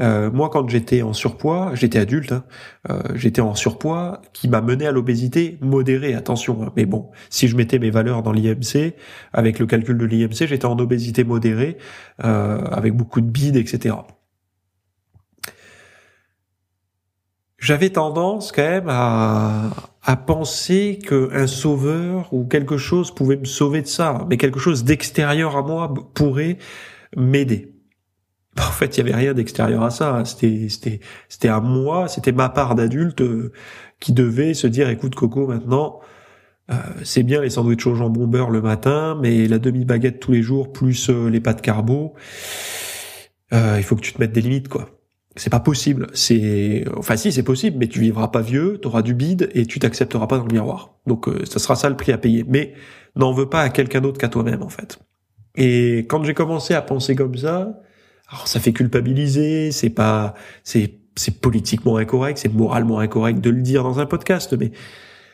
Euh, 0.00 0.30
moi, 0.30 0.50
quand 0.50 0.68
j'étais 0.68 1.02
en 1.02 1.12
surpoids, 1.12 1.72
j'étais 1.74 1.98
adulte, 1.98 2.32
hein, 2.32 2.44
euh, 2.90 3.00
j'étais 3.14 3.40
en 3.40 3.54
surpoids 3.54 4.22
qui 4.32 4.48
m'a 4.48 4.60
mené 4.60 4.86
à 4.86 4.92
l'obésité 4.92 5.58
modérée. 5.60 6.14
Attention, 6.14 6.62
hein. 6.62 6.72
mais 6.76 6.84
bon, 6.84 7.10
si 7.30 7.46
je 7.46 7.56
mettais 7.56 7.78
mes 7.78 7.90
valeurs 7.90 8.22
dans 8.22 8.32
l'IMC, 8.32 8.94
avec 9.32 9.58
le 9.58 9.66
calcul 9.66 9.96
de 9.96 10.04
l'IMC, 10.04 10.46
j'étais 10.46 10.66
en 10.66 10.78
obésité 10.78 11.22
modérée, 11.22 11.78
euh, 12.24 12.58
avec 12.58 12.94
beaucoup 12.94 13.20
de 13.20 13.26
bide, 13.26 13.56
etc. 13.56 13.94
J'avais 17.58 17.90
tendance 17.90 18.52
quand 18.52 18.62
même 18.62 18.88
à, 18.88 19.70
à 20.02 20.16
penser 20.16 20.98
qu'un 20.98 21.46
sauveur 21.46 22.32
ou 22.34 22.44
quelque 22.44 22.76
chose 22.76 23.14
pouvait 23.14 23.36
me 23.36 23.46
sauver 23.46 23.80
de 23.80 23.86
ça, 23.86 24.26
mais 24.28 24.36
quelque 24.36 24.58
chose 24.58 24.84
d'extérieur 24.84 25.56
à 25.56 25.62
moi 25.62 25.94
pourrait 26.14 26.58
m'aider. 27.16 27.73
En 28.58 28.72
fait, 28.72 28.96
il 28.96 28.98
y 28.98 29.00
avait 29.00 29.16
rien 29.16 29.34
d'extérieur 29.34 29.82
à 29.82 29.90
ça. 29.90 30.24
C'était, 30.24 30.68
c'était, 30.68 31.00
c'était 31.28 31.48
à 31.48 31.60
moi, 31.60 32.08
c'était 32.08 32.32
ma 32.32 32.48
part 32.48 32.74
d'adulte 32.74 33.20
euh, 33.20 33.52
qui 34.00 34.12
devait 34.12 34.54
se 34.54 34.66
dire, 34.66 34.88
écoute 34.88 35.14
Coco, 35.14 35.46
maintenant, 35.46 36.00
euh, 36.70 36.74
c'est 37.02 37.24
bien 37.24 37.40
les 37.40 37.50
sandwichs 37.50 37.86
au 37.86 37.94
jambon 37.94 38.26
beurre 38.26 38.50
le 38.50 38.62
matin, 38.62 39.18
mais 39.20 39.48
la 39.48 39.58
demi 39.58 39.84
baguette 39.84 40.20
tous 40.20 40.32
les 40.32 40.42
jours 40.42 40.72
plus 40.72 41.10
euh, 41.10 41.28
les 41.28 41.40
pâtes 41.40 41.62
carbo, 41.62 42.14
il 43.52 43.84
faut 43.84 43.94
que 43.94 44.00
tu 44.00 44.12
te 44.12 44.20
mettes 44.20 44.32
des 44.32 44.40
limites, 44.40 44.68
quoi. 44.68 44.88
C'est 45.36 45.50
pas 45.50 45.60
possible. 45.60 46.08
C'est, 46.12 46.84
enfin 46.96 47.16
si, 47.16 47.30
c'est 47.30 47.44
possible, 47.44 47.76
mais 47.78 47.86
tu 47.86 48.00
vivras 48.00 48.28
pas 48.28 48.40
vieux, 48.40 48.78
tu 48.82 48.88
auras 48.88 49.02
du 49.02 49.14
bide 49.14 49.48
et 49.54 49.64
tu 49.64 49.78
t'accepteras 49.78 50.26
pas 50.26 50.38
dans 50.38 50.46
le 50.46 50.52
miroir. 50.52 50.96
Donc, 51.06 51.28
ça 51.44 51.60
sera 51.60 51.76
ça 51.76 51.88
le 51.88 51.96
prix 51.96 52.10
à 52.10 52.18
payer. 52.18 52.44
Mais 52.48 52.74
n'en 53.14 53.32
veux 53.32 53.48
pas 53.48 53.60
à 53.60 53.68
quelqu'un 53.68 54.00
d'autre 54.00 54.18
qu'à 54.18 54.28
toi-même, 54.28 54.62
en 54.62 54.68
fait. 54.68 54.98
Et 55.56 55.98
quand 56.08 56.24
j'ai 56.24 56.34
commencé 56.34 56.74
à 56.74 56.82
penser 56.82 57.14
comme 57.14 57.36
ça, 57.36 57.80
alors 58.28 58.48
ça 58.48 58.60
fait 58.60 58.72
culpabiliser, 58.72 59.70
c'est 59.70 59.90
pas, 59.90 60.34
c'est, 60.62 60.98
c'est 61.16 61.40
politiquement 61.40 61.96
incorrect, 61.96 62.38
c'est 62.38 62.52
moralement 62.52 62.98
incorrect 62.98 63.40
de 63.40 63.50
le 63.50 63.62
dire 63.62 63.82
dans 63.82 64.00
un 64.00 64.06
podcast, 64.06 64.56
mais 64.58 64.72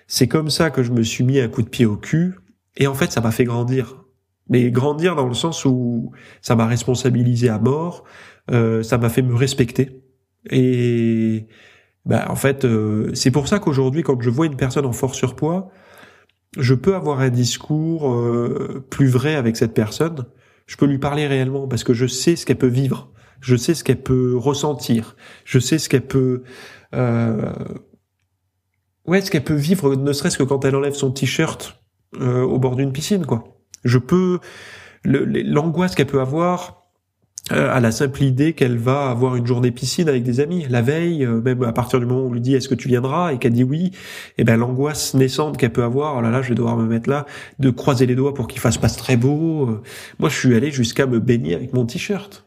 c'est 0.06 0.28
comme 0.28 0.50
ça 0.50 0.70
que 0.70 0.82
je 0.82 0.92
me 0.92 1.02
suis 1.02 1.24
mis 1.24 1.40
un 1.40 1.48
coup 1.48 1.62
de 1.62 1.68
pied 1.68 1.86
au 1.86 1.96
cul, 1.96 2.34
et 2.76 2.86
en 2.86 2.94
fait 2.94 3.12
ça 3.12 3.20
m'a 3.20 3.30
fait 3.30 3.44
grandir. 3.44 4.04
Mais 4.48 4.70
grandir 4.72 5.14
dans 5.14 5.28
le 5.28 5.34
sens 5.34 5.64
où 5.64 6.10
ça 6.42 6.56
m'a 6.56 6.66
responsabilisé 6.66 7.48
à 7.48 7.60
mort, 7.60 8.04
euh, 8.50 8.82
ça 8.82 8.98
m'a 8.98 9.08
fait 9.08 9.22
me 9.22 9.34
respecter. 9.34 10.02
Et 10.50 11.46
bah, 12.04 12.26
en 12.28 12.34
fait, 12.34 12.64
euh, 12.64 13.14
c'est 13.14 13.30
pour 13.30 13.46
ça 13.46 13.60
qu'aujourd'hui, 13.60 14.02
quand 14.02 14.20
je 14.20 14.30
vois 14.30 14.46
une 14.46 14.56
personne 14.56 14.86
en 14.86 14.92
fort 14.92 15.14
surpoids, 15.14 15.70
je 16.58 16.74
peux 16.74 16.96
avoir 16.96 17.20
un 17.20 17.28
discours 17.28 18.12
euh, 18.12 18.84
plus 18.90 19.06
vrai 19.06 19.36
avec 19.36 19.56
cette 19.56 19.74
personne 19.74 20.26
je 20.70 20.76
peux 20.76 20.86
lui 20.86 20.98
parler 20.98 21.26
réellement 21.26 21.66
parce 21.66 21.82
que 21.82 21.94
je 21.94 22.06
sais 22.06 22.36
ce 22.36 22.46
qu'elle 22.46 22.56
peut 22.56 22.68
vivre, 22.68 23.10
je 23.40 23.56
sais 23.56 23.74
ce 23.74 23.82
qu'elle 23.82 24.00
peut 24.04 24.36
ressentir, 24.36 25.16
je 25.44 25.58
sais 25.58 25.78
ce 25.78 25.88
qu'elle 25.88 26.06
peut, 26.06 26.44
euh... 26.94 27.52
ouais, 29.04 29.20
ce 29.20 29.32
qu'elle 29.32 29.42
peut 29.42 29.52
vivre, 29.52 29.96
ne 29.96 30.12
serait-ce 30.12 30.38
que 30.38 30.44
quand 30.44 30.64
elle 30.64 30.76
enlève 30.76 30.94
son 30.94 31.10
t-shirt 31.10 31.82
euh, 32.20 32.42
au 32.42 32.60
bord 32.60 32.76
d'une 32.76 32.92
piscine, 32.92 33.26
quoi. 33.26 33.42
Je 33.82 33.98
peux 33.98 34.38
l'angoisse 35.02 35.96
qu'elle 35.96 36.06
peut 36.06 36.20
avoir 36.20 36.79
à 37.50 37.80
la 37.80 37.90
simple 37.90 38.22
idée 38.22 38.52
qu'elle 38.52 38.76
va 38.76 39.10
avoir 39.10 39.36
une 39.36 39.46
journée 39.46 39.70
piscine 39.70 40.08
avec 40.08 40.22
des 40.22 40.40
amis. 40.40 40.66
La 40.68 40.82
veille, 40.82 41.24
euh, 41.24 41.40
même 41.40 41.62
à 41.64 41.72
partir 41.72 41.98
du 41.98 42.06
moment 42.06 42.22
où 42.22 42.28
on 42.28 42.32
lui 42.32 42.40
dit 42.40 42.54
est-ce 42.54 42.68
que 42.68 42.74
tu 42.74 42.88
viendras 42.88 43.32
et 43.32 43.38
qu'elle 43.38 43.52
dit 43.52 43.64
oui, 43.64 43.86
et 43.86 43.92
eh 44.38 44.44
ben 44.44 44.56
l'angoisse 44.56 45.14
naissante 45.14 45.56
qu'elle 45.56 45.72
peut 45.72 45.82
avoir, 45.82 46.16
oh 46.16 46.20
là 46.20 46.30
là, 46.30 46.42
je 46.42 46.50
vais 46.50 46.54
devoir 46.54 46.76
me 46.76 46.86
mettre 46.86 47.10
là, 47.10 47.26
de 47.58 47.70
croiser 47.70 48.06
les 48.06 48.14
doigts 48.14 48.34
pour 48.34 48.46
qu'il 48.46 48.60
fasse 48.60 48.78
pas 48.78 48.88
très 48.88 49.16
beau. 49.16 49.68
Euh. 49.68 49.82
Moi, 50.18 50.28
je 50.28 50.36
suis 50.36 50.54
allé 50.54 50.70
jusqu'à 50.70 51.06
me 51.06 51.18
baigner 51.18 51.54
avec 51.54 51.72
mon 51.72 51.84
t-shirt. 51.86 52.46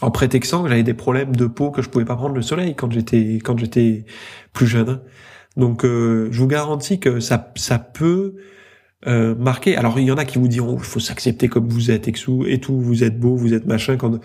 En 0.00 0.10
prétextant 0.10 0.62
que 0.62 0.68
j'avais 0.68 0.84
des 0.84 0.94
problèmes 0.94 1.34
de 1.34 1.46
peau 1.46 1.70
que 1.70 1.82
je 1.82 1.88
pouvais 1.88 2.04
pas 2.04 2.14
prendre 2.14 2.34
le 2.34 2.42
soleil 2.42 2.74
quand 2.76 2.92
j'étais 2.92 3.40
quand 3.42 3.58
j'étais 3.58 4.04
plus 4.52 4.68
jeune. 4.68 5.00
Donc 5.56 5.82
je 5.82 6.38
vous 6.38 6.46
garantis 6.46 7.00
que 7.00 7.18
ça 7.18 7.52
ça 7.56 7.80
peut 7.80 8.36
euh, 9.06 9.34
marqué. 9.34 9.76
Alors 9.76 9.98
il 9.98 10.06
y 10.06 10.12
en 10.12 10.16
a 10.16 10.24
qui 10.24 10.38
vous 10.38 10.48
diront 10.48 10.76
il 10.76 10.84
faut 10.84 11.00
s'accepter 11.00 11.48
comme 11.48 11.68
vous 11.68 11.90
êtes 11.90 12.08
et 12.08 12.12
tout, 12.12 12.80
vous 12.80 13.04
êtes 13.04 13.18
beau, 13.18 13.36
vous 13.36 13.54
êtes 13.54 13.66
machin. 13.66 13.96
Quand 13.96 14.18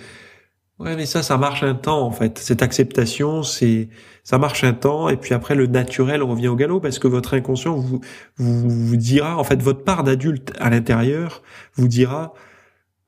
ouais, 0.79 0.95
mais 0.95 1.05
ça, 1.05 1.21
ça 1.21 1.37
marche 1.37 1.63
un 1.63 1.75
temps 1.75 2.01
en 2.01 2.11
fait. 2.11 2.39
Cette 2.39 2.61
acceptation, 2.61 3.43
c'est 3.43 3.89
ça 4.23 4.37
marche 4.37 4.63
un 4.63 4.73
temps 4.73 5.09
et 5.09 5.17
puis 5.17 5.33
après 5.33 5.55
le 5.55 5.67
naturel 5.67 6.23
revient 6.23 6.47
au 6.47 6.55
galop 6.55 6.79
parce 6.79 6.99
que 6.99 7.07
votre 7.07 7.33
inconscient 7.35 7.75
vous 7.75 8.01
vous, 8.37 8.69
vous 8.69 8.95
dira 8.95 9.37
en 9.37 9.43
fait 9.43 9.61
votre 9.61 9.83
part 9.83 10.03
d'adulte 10.03 10.53
à 10.59 10.69
l'intérieur 10.69 11.43
vous 11.75 11.87
dira 11.87 12.33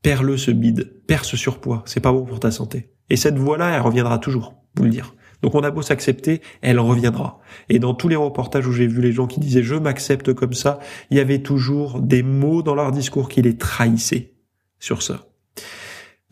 perds-le 0.06 0.38
ce 0.38 0.52
bide, 0.52 0.94
perds 1.08 1.26
ce 1.26 1.36
surpoids, 1.36 1.82
c'est 1.88 2.00
pas 2.00 2.12
bon 2.12 2.26
pour 2.26 2.40
ta 2.40 2.52
santé. 2.52 2.92
Et 3.10 3.16
cette 3.16 3.40
voix-là, 3.40 3.76
elle 3.76 3.82
reviendra 3.82 4.20
toujours, 4.20 4.54
vous 4.76 4.84
le 4.84 4.92
dire. 4.92 5.16
Donc 5.42 5.56
on 5.56 5.62
a 5.62 5.72
beau 5.72 5.82
s'accepter, 5.82 6.42
elle 6.62 6.80
reviendra. 6.80 7.40
Et 7.70 7.80
dans 7.80 7.94
tous 7.94 8.08
les 8.08 8.16
reportages 8.16 8.68
où 8.68 8.72
j'ai 8.72 8.88
vu 8.88 9.02
les 9.02 9.12
gens 9.12 9.28
qui 9.28 9.40
disaient 9.40 9.64
je 9.64 9.76
m'accepte 9.76 10.34
comme 10.34 10.54
ça, 10.54 10.80
il 11.10 11.18
y 11.18 11.20
avait 11.20 11.40
toujours 11.40 12.00
des 12.02 12.24
mots 12.24 12.62
dans 12.62 12.76
leur 12.76 12.92
discours 12.92 13.30
qui 13.30 13.42
les 13.42 13.58
trahissaient 13.58 14.34
sur 14.80 15.02
ça. 15.02 15.28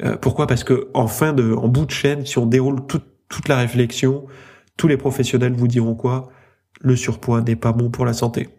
Euh, 0.04 0.18
pourquoi? 0.18 0.48
Parce 0.48 0.64
que 0.64 0.90
en 0.94 1.08
fin 1.08 1.34
de, 1.34 1.54
en 1.54 1.68
bout 1.68 1.86
de 1.86 1.92
chaîne, 1.92 2.26
si 2.26 2.38
on 2.38 2.46
déroule 2.46 2.86
toute 2.88 3.48
la 3.48 3.58
réflexion, 3.58 4.26
tous 4.78 4.88
les 4.88 4.98
professionnels 4.98 5.54
vous 5.54 5.68
diront 5.68 5.96
quoi? 5.96 6.30
Le 6.82 6.96
surpoids 6.96 7.42
n'est 7.42 7.56
pas 7.56 7.72
bon 7.72 7.90
pour 7.90 8.06
la 8.06 8.14
santé. 8.14 8.50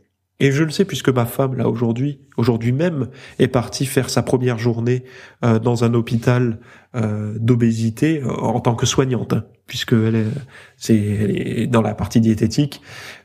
Et 0.41 0.51
je 0.51 0.65
le 0.65 0.71
sais 0.71 0.85
puisque 0.85 1.11
ma 1.11 1.27
femme, 1.27 1.55
là, 1.55 1.69
aujourd'hui, 1.69 2.21
aujourd'hui 2.37 2.73
même, 2.73 3.09
est 3.39 3.47
partie 3.47 3.87
faire 3.87 4.11
sa 4.11 4.23
première 4.23 4.59
journée 4.59 5.05
euh, 5.45 5.61
dans 5.61 5.85
un 5.85 5.95
hôpital 5.95 6.59
euh, 6.97 7.35
d'obésité 7.39 8.21
euh, 8.21 8.29
en 8.29 8.59
tant 8.61 8.75
que 8.75 8.85
soignante, 8.85 9.33
hein, 9.33 9.45
puisque 9.67 9.93
elle 9.93 10.17
est, 10.17 10.27
c'est, 10.77 10.97
est 10.97 11.67
dans 11.69 11.83
la 11.83 11.95
partie 11.95 12.21
diététique. 12.21 12.83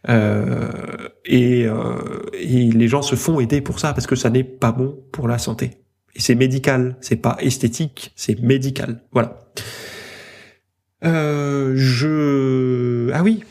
Et, 0.07 1.65
et, 1.65 2.71
les 2.71 2.87
gens 2.87 3.01
se 3.01 3.15
font 3.15 3.39
aider 3.39 3.61
pour 3.61 3.79
ça 3.79 3.93
parce 3.93 4.07
que 4.07 4.15
ça 4.15 4.29
n'est 4.29 4.43
pas 4.43 4.71
bon 4.71 4.99
pour 5.11 5.27
la 5.27 5.39
santé. 5.39 5.71
Et 6.15 6.21
c'est 6.21 6.35
médical, 6.35 6.95
c'est 7.01 7.15
pas 7.15 7.37
esthétique, 7.39 8.11
c'est 8.15 8.39
médical. 8.39 9.01
Voilà. 9.11 9.39
je 11.03 13.09
ah 13.13 13.23
oui, 13.23 13.43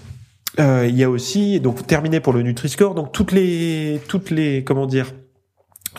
euh, 0.61 0.87
il 0.87 0.97
y 0.97 1.05
a 1.05 1.11
aussi 1.11 1.61
donc 1.61 1.87
terminé 1.87 2.21
pour 2.21 2.33
le 2.33 2.43
Nutri-Score. 2.43 2.95
Donc 2.95 3.13
toutes 3.13 3.33
les 3.33 4.01
toutes 4.09 4.31
les 4.31 4.65
comment 4.65 4.87
dire 4.87 5.13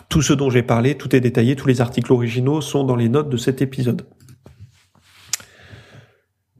tout 0.08 0.22
ce 0.22 0.32
dont 0.32 0.50
j'ai 0.50 0.62
parlé, 0.62 0.96
tout 0.96 1.14
est 1.14 1.20
détaillé, 1.20 1.56
tous 1.56 1.68
les 1.68 1.80
articles 1.80 2.12
originaux 2.12 2.60
sont 2.60 2.84
dans 2.84 2.96
les 2.96 3.08
notes 3.08 3.28
de 3.28 3.36
cet 3.36 3.62
épisode. 3.62 4.06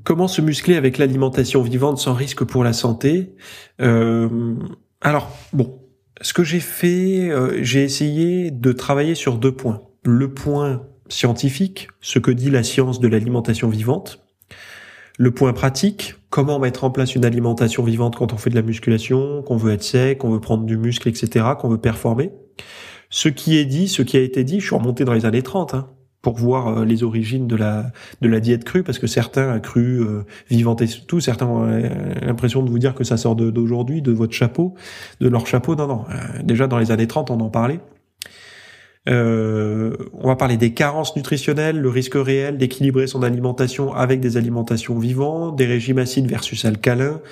Comment 0.04 0.28
se 0.28 0.40
muscler 0.40 0.76
avec 0.76 0.98
l'alimentation 0.98 1.62
vivante 1.62 1.98
sans 1.98 2.14
risque 2.14 2.44
pour 2.44 2.64
la 2.64 2.72
santé? 2.72 3.34
Euh, 3.80 4.56
Alors, 5.00 5.30
bon, 5.52 5.80
ce 6.20 6.32
que 6.32 6.42
j'ai 6.42 6.60
fait, 6.60 7.30
euh, 7.30 7.62
j'ai 7.62 7.82
essayé 7.82 8.50
de 8.50 8.72
travailler 8.72 9.14
sur 9.14 9.36
deux 9.36 9.52
points. 9.52 9.82
Le 10.04 10.32
point 10.32 10.82
scientifique, 11.08 11.88
ce 12.00 12.18
que 12.18 12.30
dit 12.30 12.50
la 12.50 12.62
science 12.62 13.00
de 13.00 13.08
l'alimentation 13.08 13.68
vivante. 13.68 14.24
Le 15.20 15.30
point 15.30 15.52
pratique, 15.52 16.14
comment 16.30 16.58
mettre 16.58 16.82
en 16.82 16.90
place 16.90 17.14
une 17.14 17.26
alimentation 17.26 17.82
vivante 17.82 18.16
quand 18.16 18.32
on 18.32 18.38
fait 18.38 18.48
de 18.48 18.54
la 18.54 18.62
musculation, 18.62 19.42
qu'on 19.42 19.58
veut 19.58 19.74
être 19.74 19.82
sec, 19.82 20.16
qu'on 20.16 20.30
veut 20.30 20.40
prendre 20.40 20.64
du 20.64 20.78
muscle, 20.78 21.06
etc., 21.10 21.44
qu'on 21.60 21.68
veut 21.68 21.76
performer. 21.76 22.30
Ce 23.10 23.28
qui 23.28 23.58
est 23.58 23.66
dit, 23.66 23.86
ce 23.86 24.00
qui 24.00 24.16
a 24.16 24.20
été 24.20 24.44
dit, 24.44 24.60
je 24.60 24.64
suis 24.64 24.74
remonté 24.74 25.04
dans 25.04 25.12
les 25.12 25.26
années 25.26 25.42
30, 25.42 25.74
hein, 25.74 25.90
pour 26.22 26.38
voir 26.38 26.68
euh, 26.68 26.84
les 26.86 27.02
origines 27.02 27.46
de 27.46 27.54
la 27.54 27.92
de 28.22 28.30
la 28.30 28.40
diète 28.40 28.64
crue, 28.64 28.82
parce 28.82 28.98
que 28.98 29.06
certains 29.06 29.60
cru 29.60 30.00
euh, 30.00 30.22
et 30.48 30.64
tout, 31.06 31.20
certains 31.20 31.46
ont 31.46 31.68
euh, 31.68 31.86
l'impression 32.22 32.62
de 32.62 32.70
vous 32.70 32.78
dire 32.78 32.94
que 32.94 33.04
ça 33.04 33.18
sort 33.18 33.36
d'aujourd'hui, 33.36 34.00
de, 34.00 34.12
votre 34.12 34.32
chapeau, 34.32 34.74
de 35.20 35.28
leur 35.28 35.46
chapeau. 35.46 35.74
Non, 35.76 35.86
non. 35.86 36.04
Euh, 36.08 36.42
déjà 36.42 36.66
dans 36.66 36.78
les 36.78 36.92
années 36.92 37.06
30, 37.06 37.30
on 37.30 37.40
en 37.40 37.50
parlait. 37.50 37.80
Euh, 39.08 39.96
on 40.12 40.28
va 40.28 40.36
parler 40.36 40.58
des 40.58 40.74
carences 40.74 41.16
nutritionnelles, 41.16 41.78
le 41.78 41.88
risque 41.88 42.14
réel 42.14 42.58
d'équilibrer 42.58 43.06
son 43.06 43.22
alimentation 43.22 43.94
avec 43.94 44.20
des 44.20 44.36
alimentations 44.36 44.98
vivantes, 44.98 45.56
des 45.56 45.64
régimes 45.64 45.98
acides 45.98 46.28
versus 46.28 46.64
alcalins, 46.66 47.22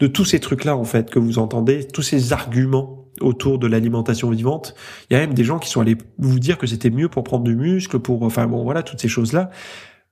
de 0.00 0.06
tous 0.06 0.24
ces 0.24 0.40
trucs-là 0.40 0.76
en 0.76 0.84
fait 0.84 1.10
que 1.10 1.18
vous 1.18 1.38
entendez, 1.38 1.86
tous 1.86 2.02
ces 2.02 2.32
arguments 2.32 3.04
autour 3.20 3.58
de 3.58 3.66
l'alimentation 3.66 4.30
vivante. 4.30 4.74
Il 5.10 5.14
y 5.14 5.16
a 5.16 5.20
même 5.20 5.34
des 5.34 5.44
gens 5.44 5.58
qui 5.58 5.68
sont 5.68 5.80
allés 5.80 5.98
vous 6.18 6.38
dire 6.38 6.56
que 6.56 6.66
c'était 6.66 6.90
mieux 6.90 7.08
pour 7.08 7.24
prendre 7.24 7.44
du 7.44 7.56
muscle, 7.56 7.98
pour 7.98 8.22
enfin 8.22 8.46
bon 8.46 8.64
voilà 8.64 8.82
toutes 8.82 9.00
ces 9.00 9.08
choses-là. 9.08 9.50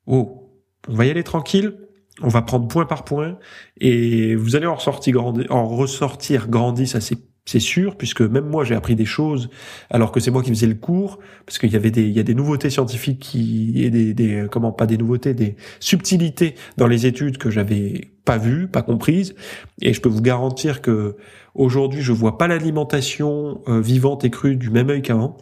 Oh, 0.06 0.52
on 0.88 0.94
va 0.94 1.06
y 1.06 1.10
aller 1.10 1.24
tranquille. 1.24 1.78
On 2.22 2.28
va 2.28 2.40
prendre 2.40 2.66
point 2.66 2.86
par 2.86 3.04
point 3.04 3.38
et 3.78 4.34
vous 4.36 4.56
allez 4.56 4.66
en 4.66 4.76
ressortir 4.76 5.12
grandi, 5.12 5.46
en 5.50 5.68
ressortir 5.68 6.48
grandi, 6.48 6.86
ça 6.86 7.02
c'est 7.02 7.18
c'est 7.46 7.60
sûr, 7.60 7.96
puisque 7.96 8.20
même 8.22 8.46
moi 8.46 8.64
j'ai 8.64 8.74
appris 8.74 8.96
des 8.96 9.04
choses 9.04 9.48
alors 9.88 10.10
que 10.10 10.18
c'est 10.18 10.32
moi 10.32 10.42
qui 10.42 10.50
faisais 10.50 10.66
le 10.66 10.74
cours, 10.74 11.20
parce 11.46 11.58
qu'il 11.58 11.72
y 11.72 11.76
avait 11.76 11.92
des, 11.92 12.02
il 12.02 12.12
y 12.12 12.18
a 12.18 12.24
des 12.24 12.34
nouveautés 12.34 12.70
scientifiques 12.70 13.20
qui 13.20 13.72
et 13.82 13.90
des, 13.90 14.12
des, 14.12 14.46
comment 14.50 14.72
pas 14.72 14.86
des 14.86 14.98
nouveautés, 14.98 15.32
des 15.32 15.56
subtilités 15.78 16.56
dans 16.76 16.88
les 16.88 17.06
études 17.06 17.38
que 17.38 17.50
j'avais 17.50 18.10
pas 18.24 18.36
vues, 18.36 18.66
pas 18.66 18.82
comprises, 18.82 19.36
et 19.80 19.94
je 19.94 20.00
peux 20.00 20.08
vous 20.08 20.22
garantir 20.22 20.82
que 20.82 21.16
aujourd'hui 21.54 22.02
je 22.02 22.12
vois 22.12 22.36
pas 22.36 22.48
l'alimentation 22.48 23.62
euh, 23.68 23.80
vivante 23.80 24.24
et 24.24 24.30
crue 24.30 24.56
du 24.56 24.70
même 24.70 24.90
œil 24.90 25.02
qu'avant. 25.02 25.36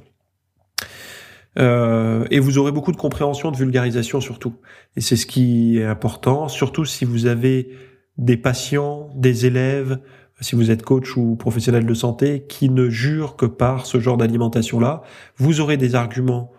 Euh, 1.59 2.24
et 2.30 2.40
vous 2.40 2.59
aurez 2.59 2.72
beaucoup 2.72 2.92
de 2.92 2.96
compréhension, 2.96 3.50
de 3.50 3.57
vulgarisation 3.57 4.20
surtout. 4.20 4.57
Et 4.96 5.00
c'est 5.00 5.16
ce 5.16 5.24
qui 5.24 5.78
est 5.78 5.84
important, 5.84 6.48
surtout 6.48 6.84
si 6.84 7.05
vous 7.05 7.26
avez 7.26 7.70
des 8.18 8.36
patients, 8.36 9.11
des 9.16 9.46
élèves, 9.46 9.98
si 10.41 10.57
vous 10.57 10.70
êtes 10.70 10.82
coach 10.82 11.16
ou 11.16 11.37
professionnel 11.37 11.87
de 11.87 11.95
santé, 11.95 12.45
qui 12.49 12.68
ne 12.68 12.89
jurent 12.89 13.37
que 13.37 13.47
par 13.47 13.87
ce 13.87 14.01
genre 14.01 14.16
d'alimentation-là. 14.16 15.03
Vous 15.37 15.61
aurez 15.61 15.76
des 15.76 15.95
arguments 15.95 16.53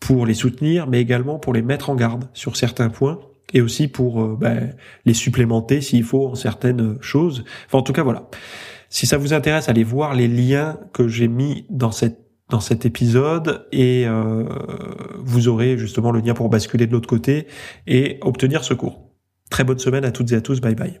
pour 0.00 0.26
les 0.26 0.34
soutenir, 0.34 0.86
mais 0.86 1.00
également 1.00 1.38
pour 1.38 1.52
les 1.52 1.62
mettre 1.62 1.90
en 1.90 1.94
garde 1.94 2.28
sur 2.32 2.56
certains 2.56 2.88
points 2.88 3.20
et 3.52 3.60
aussi 3.60 3.88
pour 3.88 4.22
euh, 4.22 4.36
ben, 4.38 4.74
les 5.04 5.14
supplémenter 5.14 5.80
s'il 5.80 6.04
faut 6.04 6.28
en 6.28 6.34
certaines 6.34 6.98
choses. 7.00 7.44
Enfin, 7.66 7.78
en 7.78 7.82
tout 7.82 7.92
cas, 7.92 8.02
voilà. 8.02 8.28
Si 8.90 9.06
ça 9.06 9.18
vous 9.18 9.32
intéresse, 9.34 9.68
allez 9.68 9.84
voir 9.84 10.14
les 10.14 10.28
liens 10.28 10.78
que 10.92 11.08
j'ai 11.08 11.28
mis 11.28 11.66
dans 11.70 11.90
cette 11.90 12.28
dans 12.48 12.60
cet 12.60 12.86
épisode 12.86 13.66
et 13.72 14.04
euh, 14.06 14.44
vous 15.18 15.48
aurez 15.48 15.76
justement 15.76 16.10
le 16.10 16.20
lien 16.20 16.34
pour 16.34 16.48
basculer 16.48 16.86
de 16.86 16.92
l'autre 16.92 17.08
côté 17.08 17.46
et 17.86 18.18
obtenir 18.22 18.64
secours. 18.64 19.02
Très 19.50 19.64
bonne 19.64 19.78
semaine 19.78 20.04
à 20.04 20.12
toutes 20.12 20.32
et 20.32 20.36
à 20.36 20.40
tous. 20.40 20.60
Bye 20.60 20.74
bye. 20.74 21.00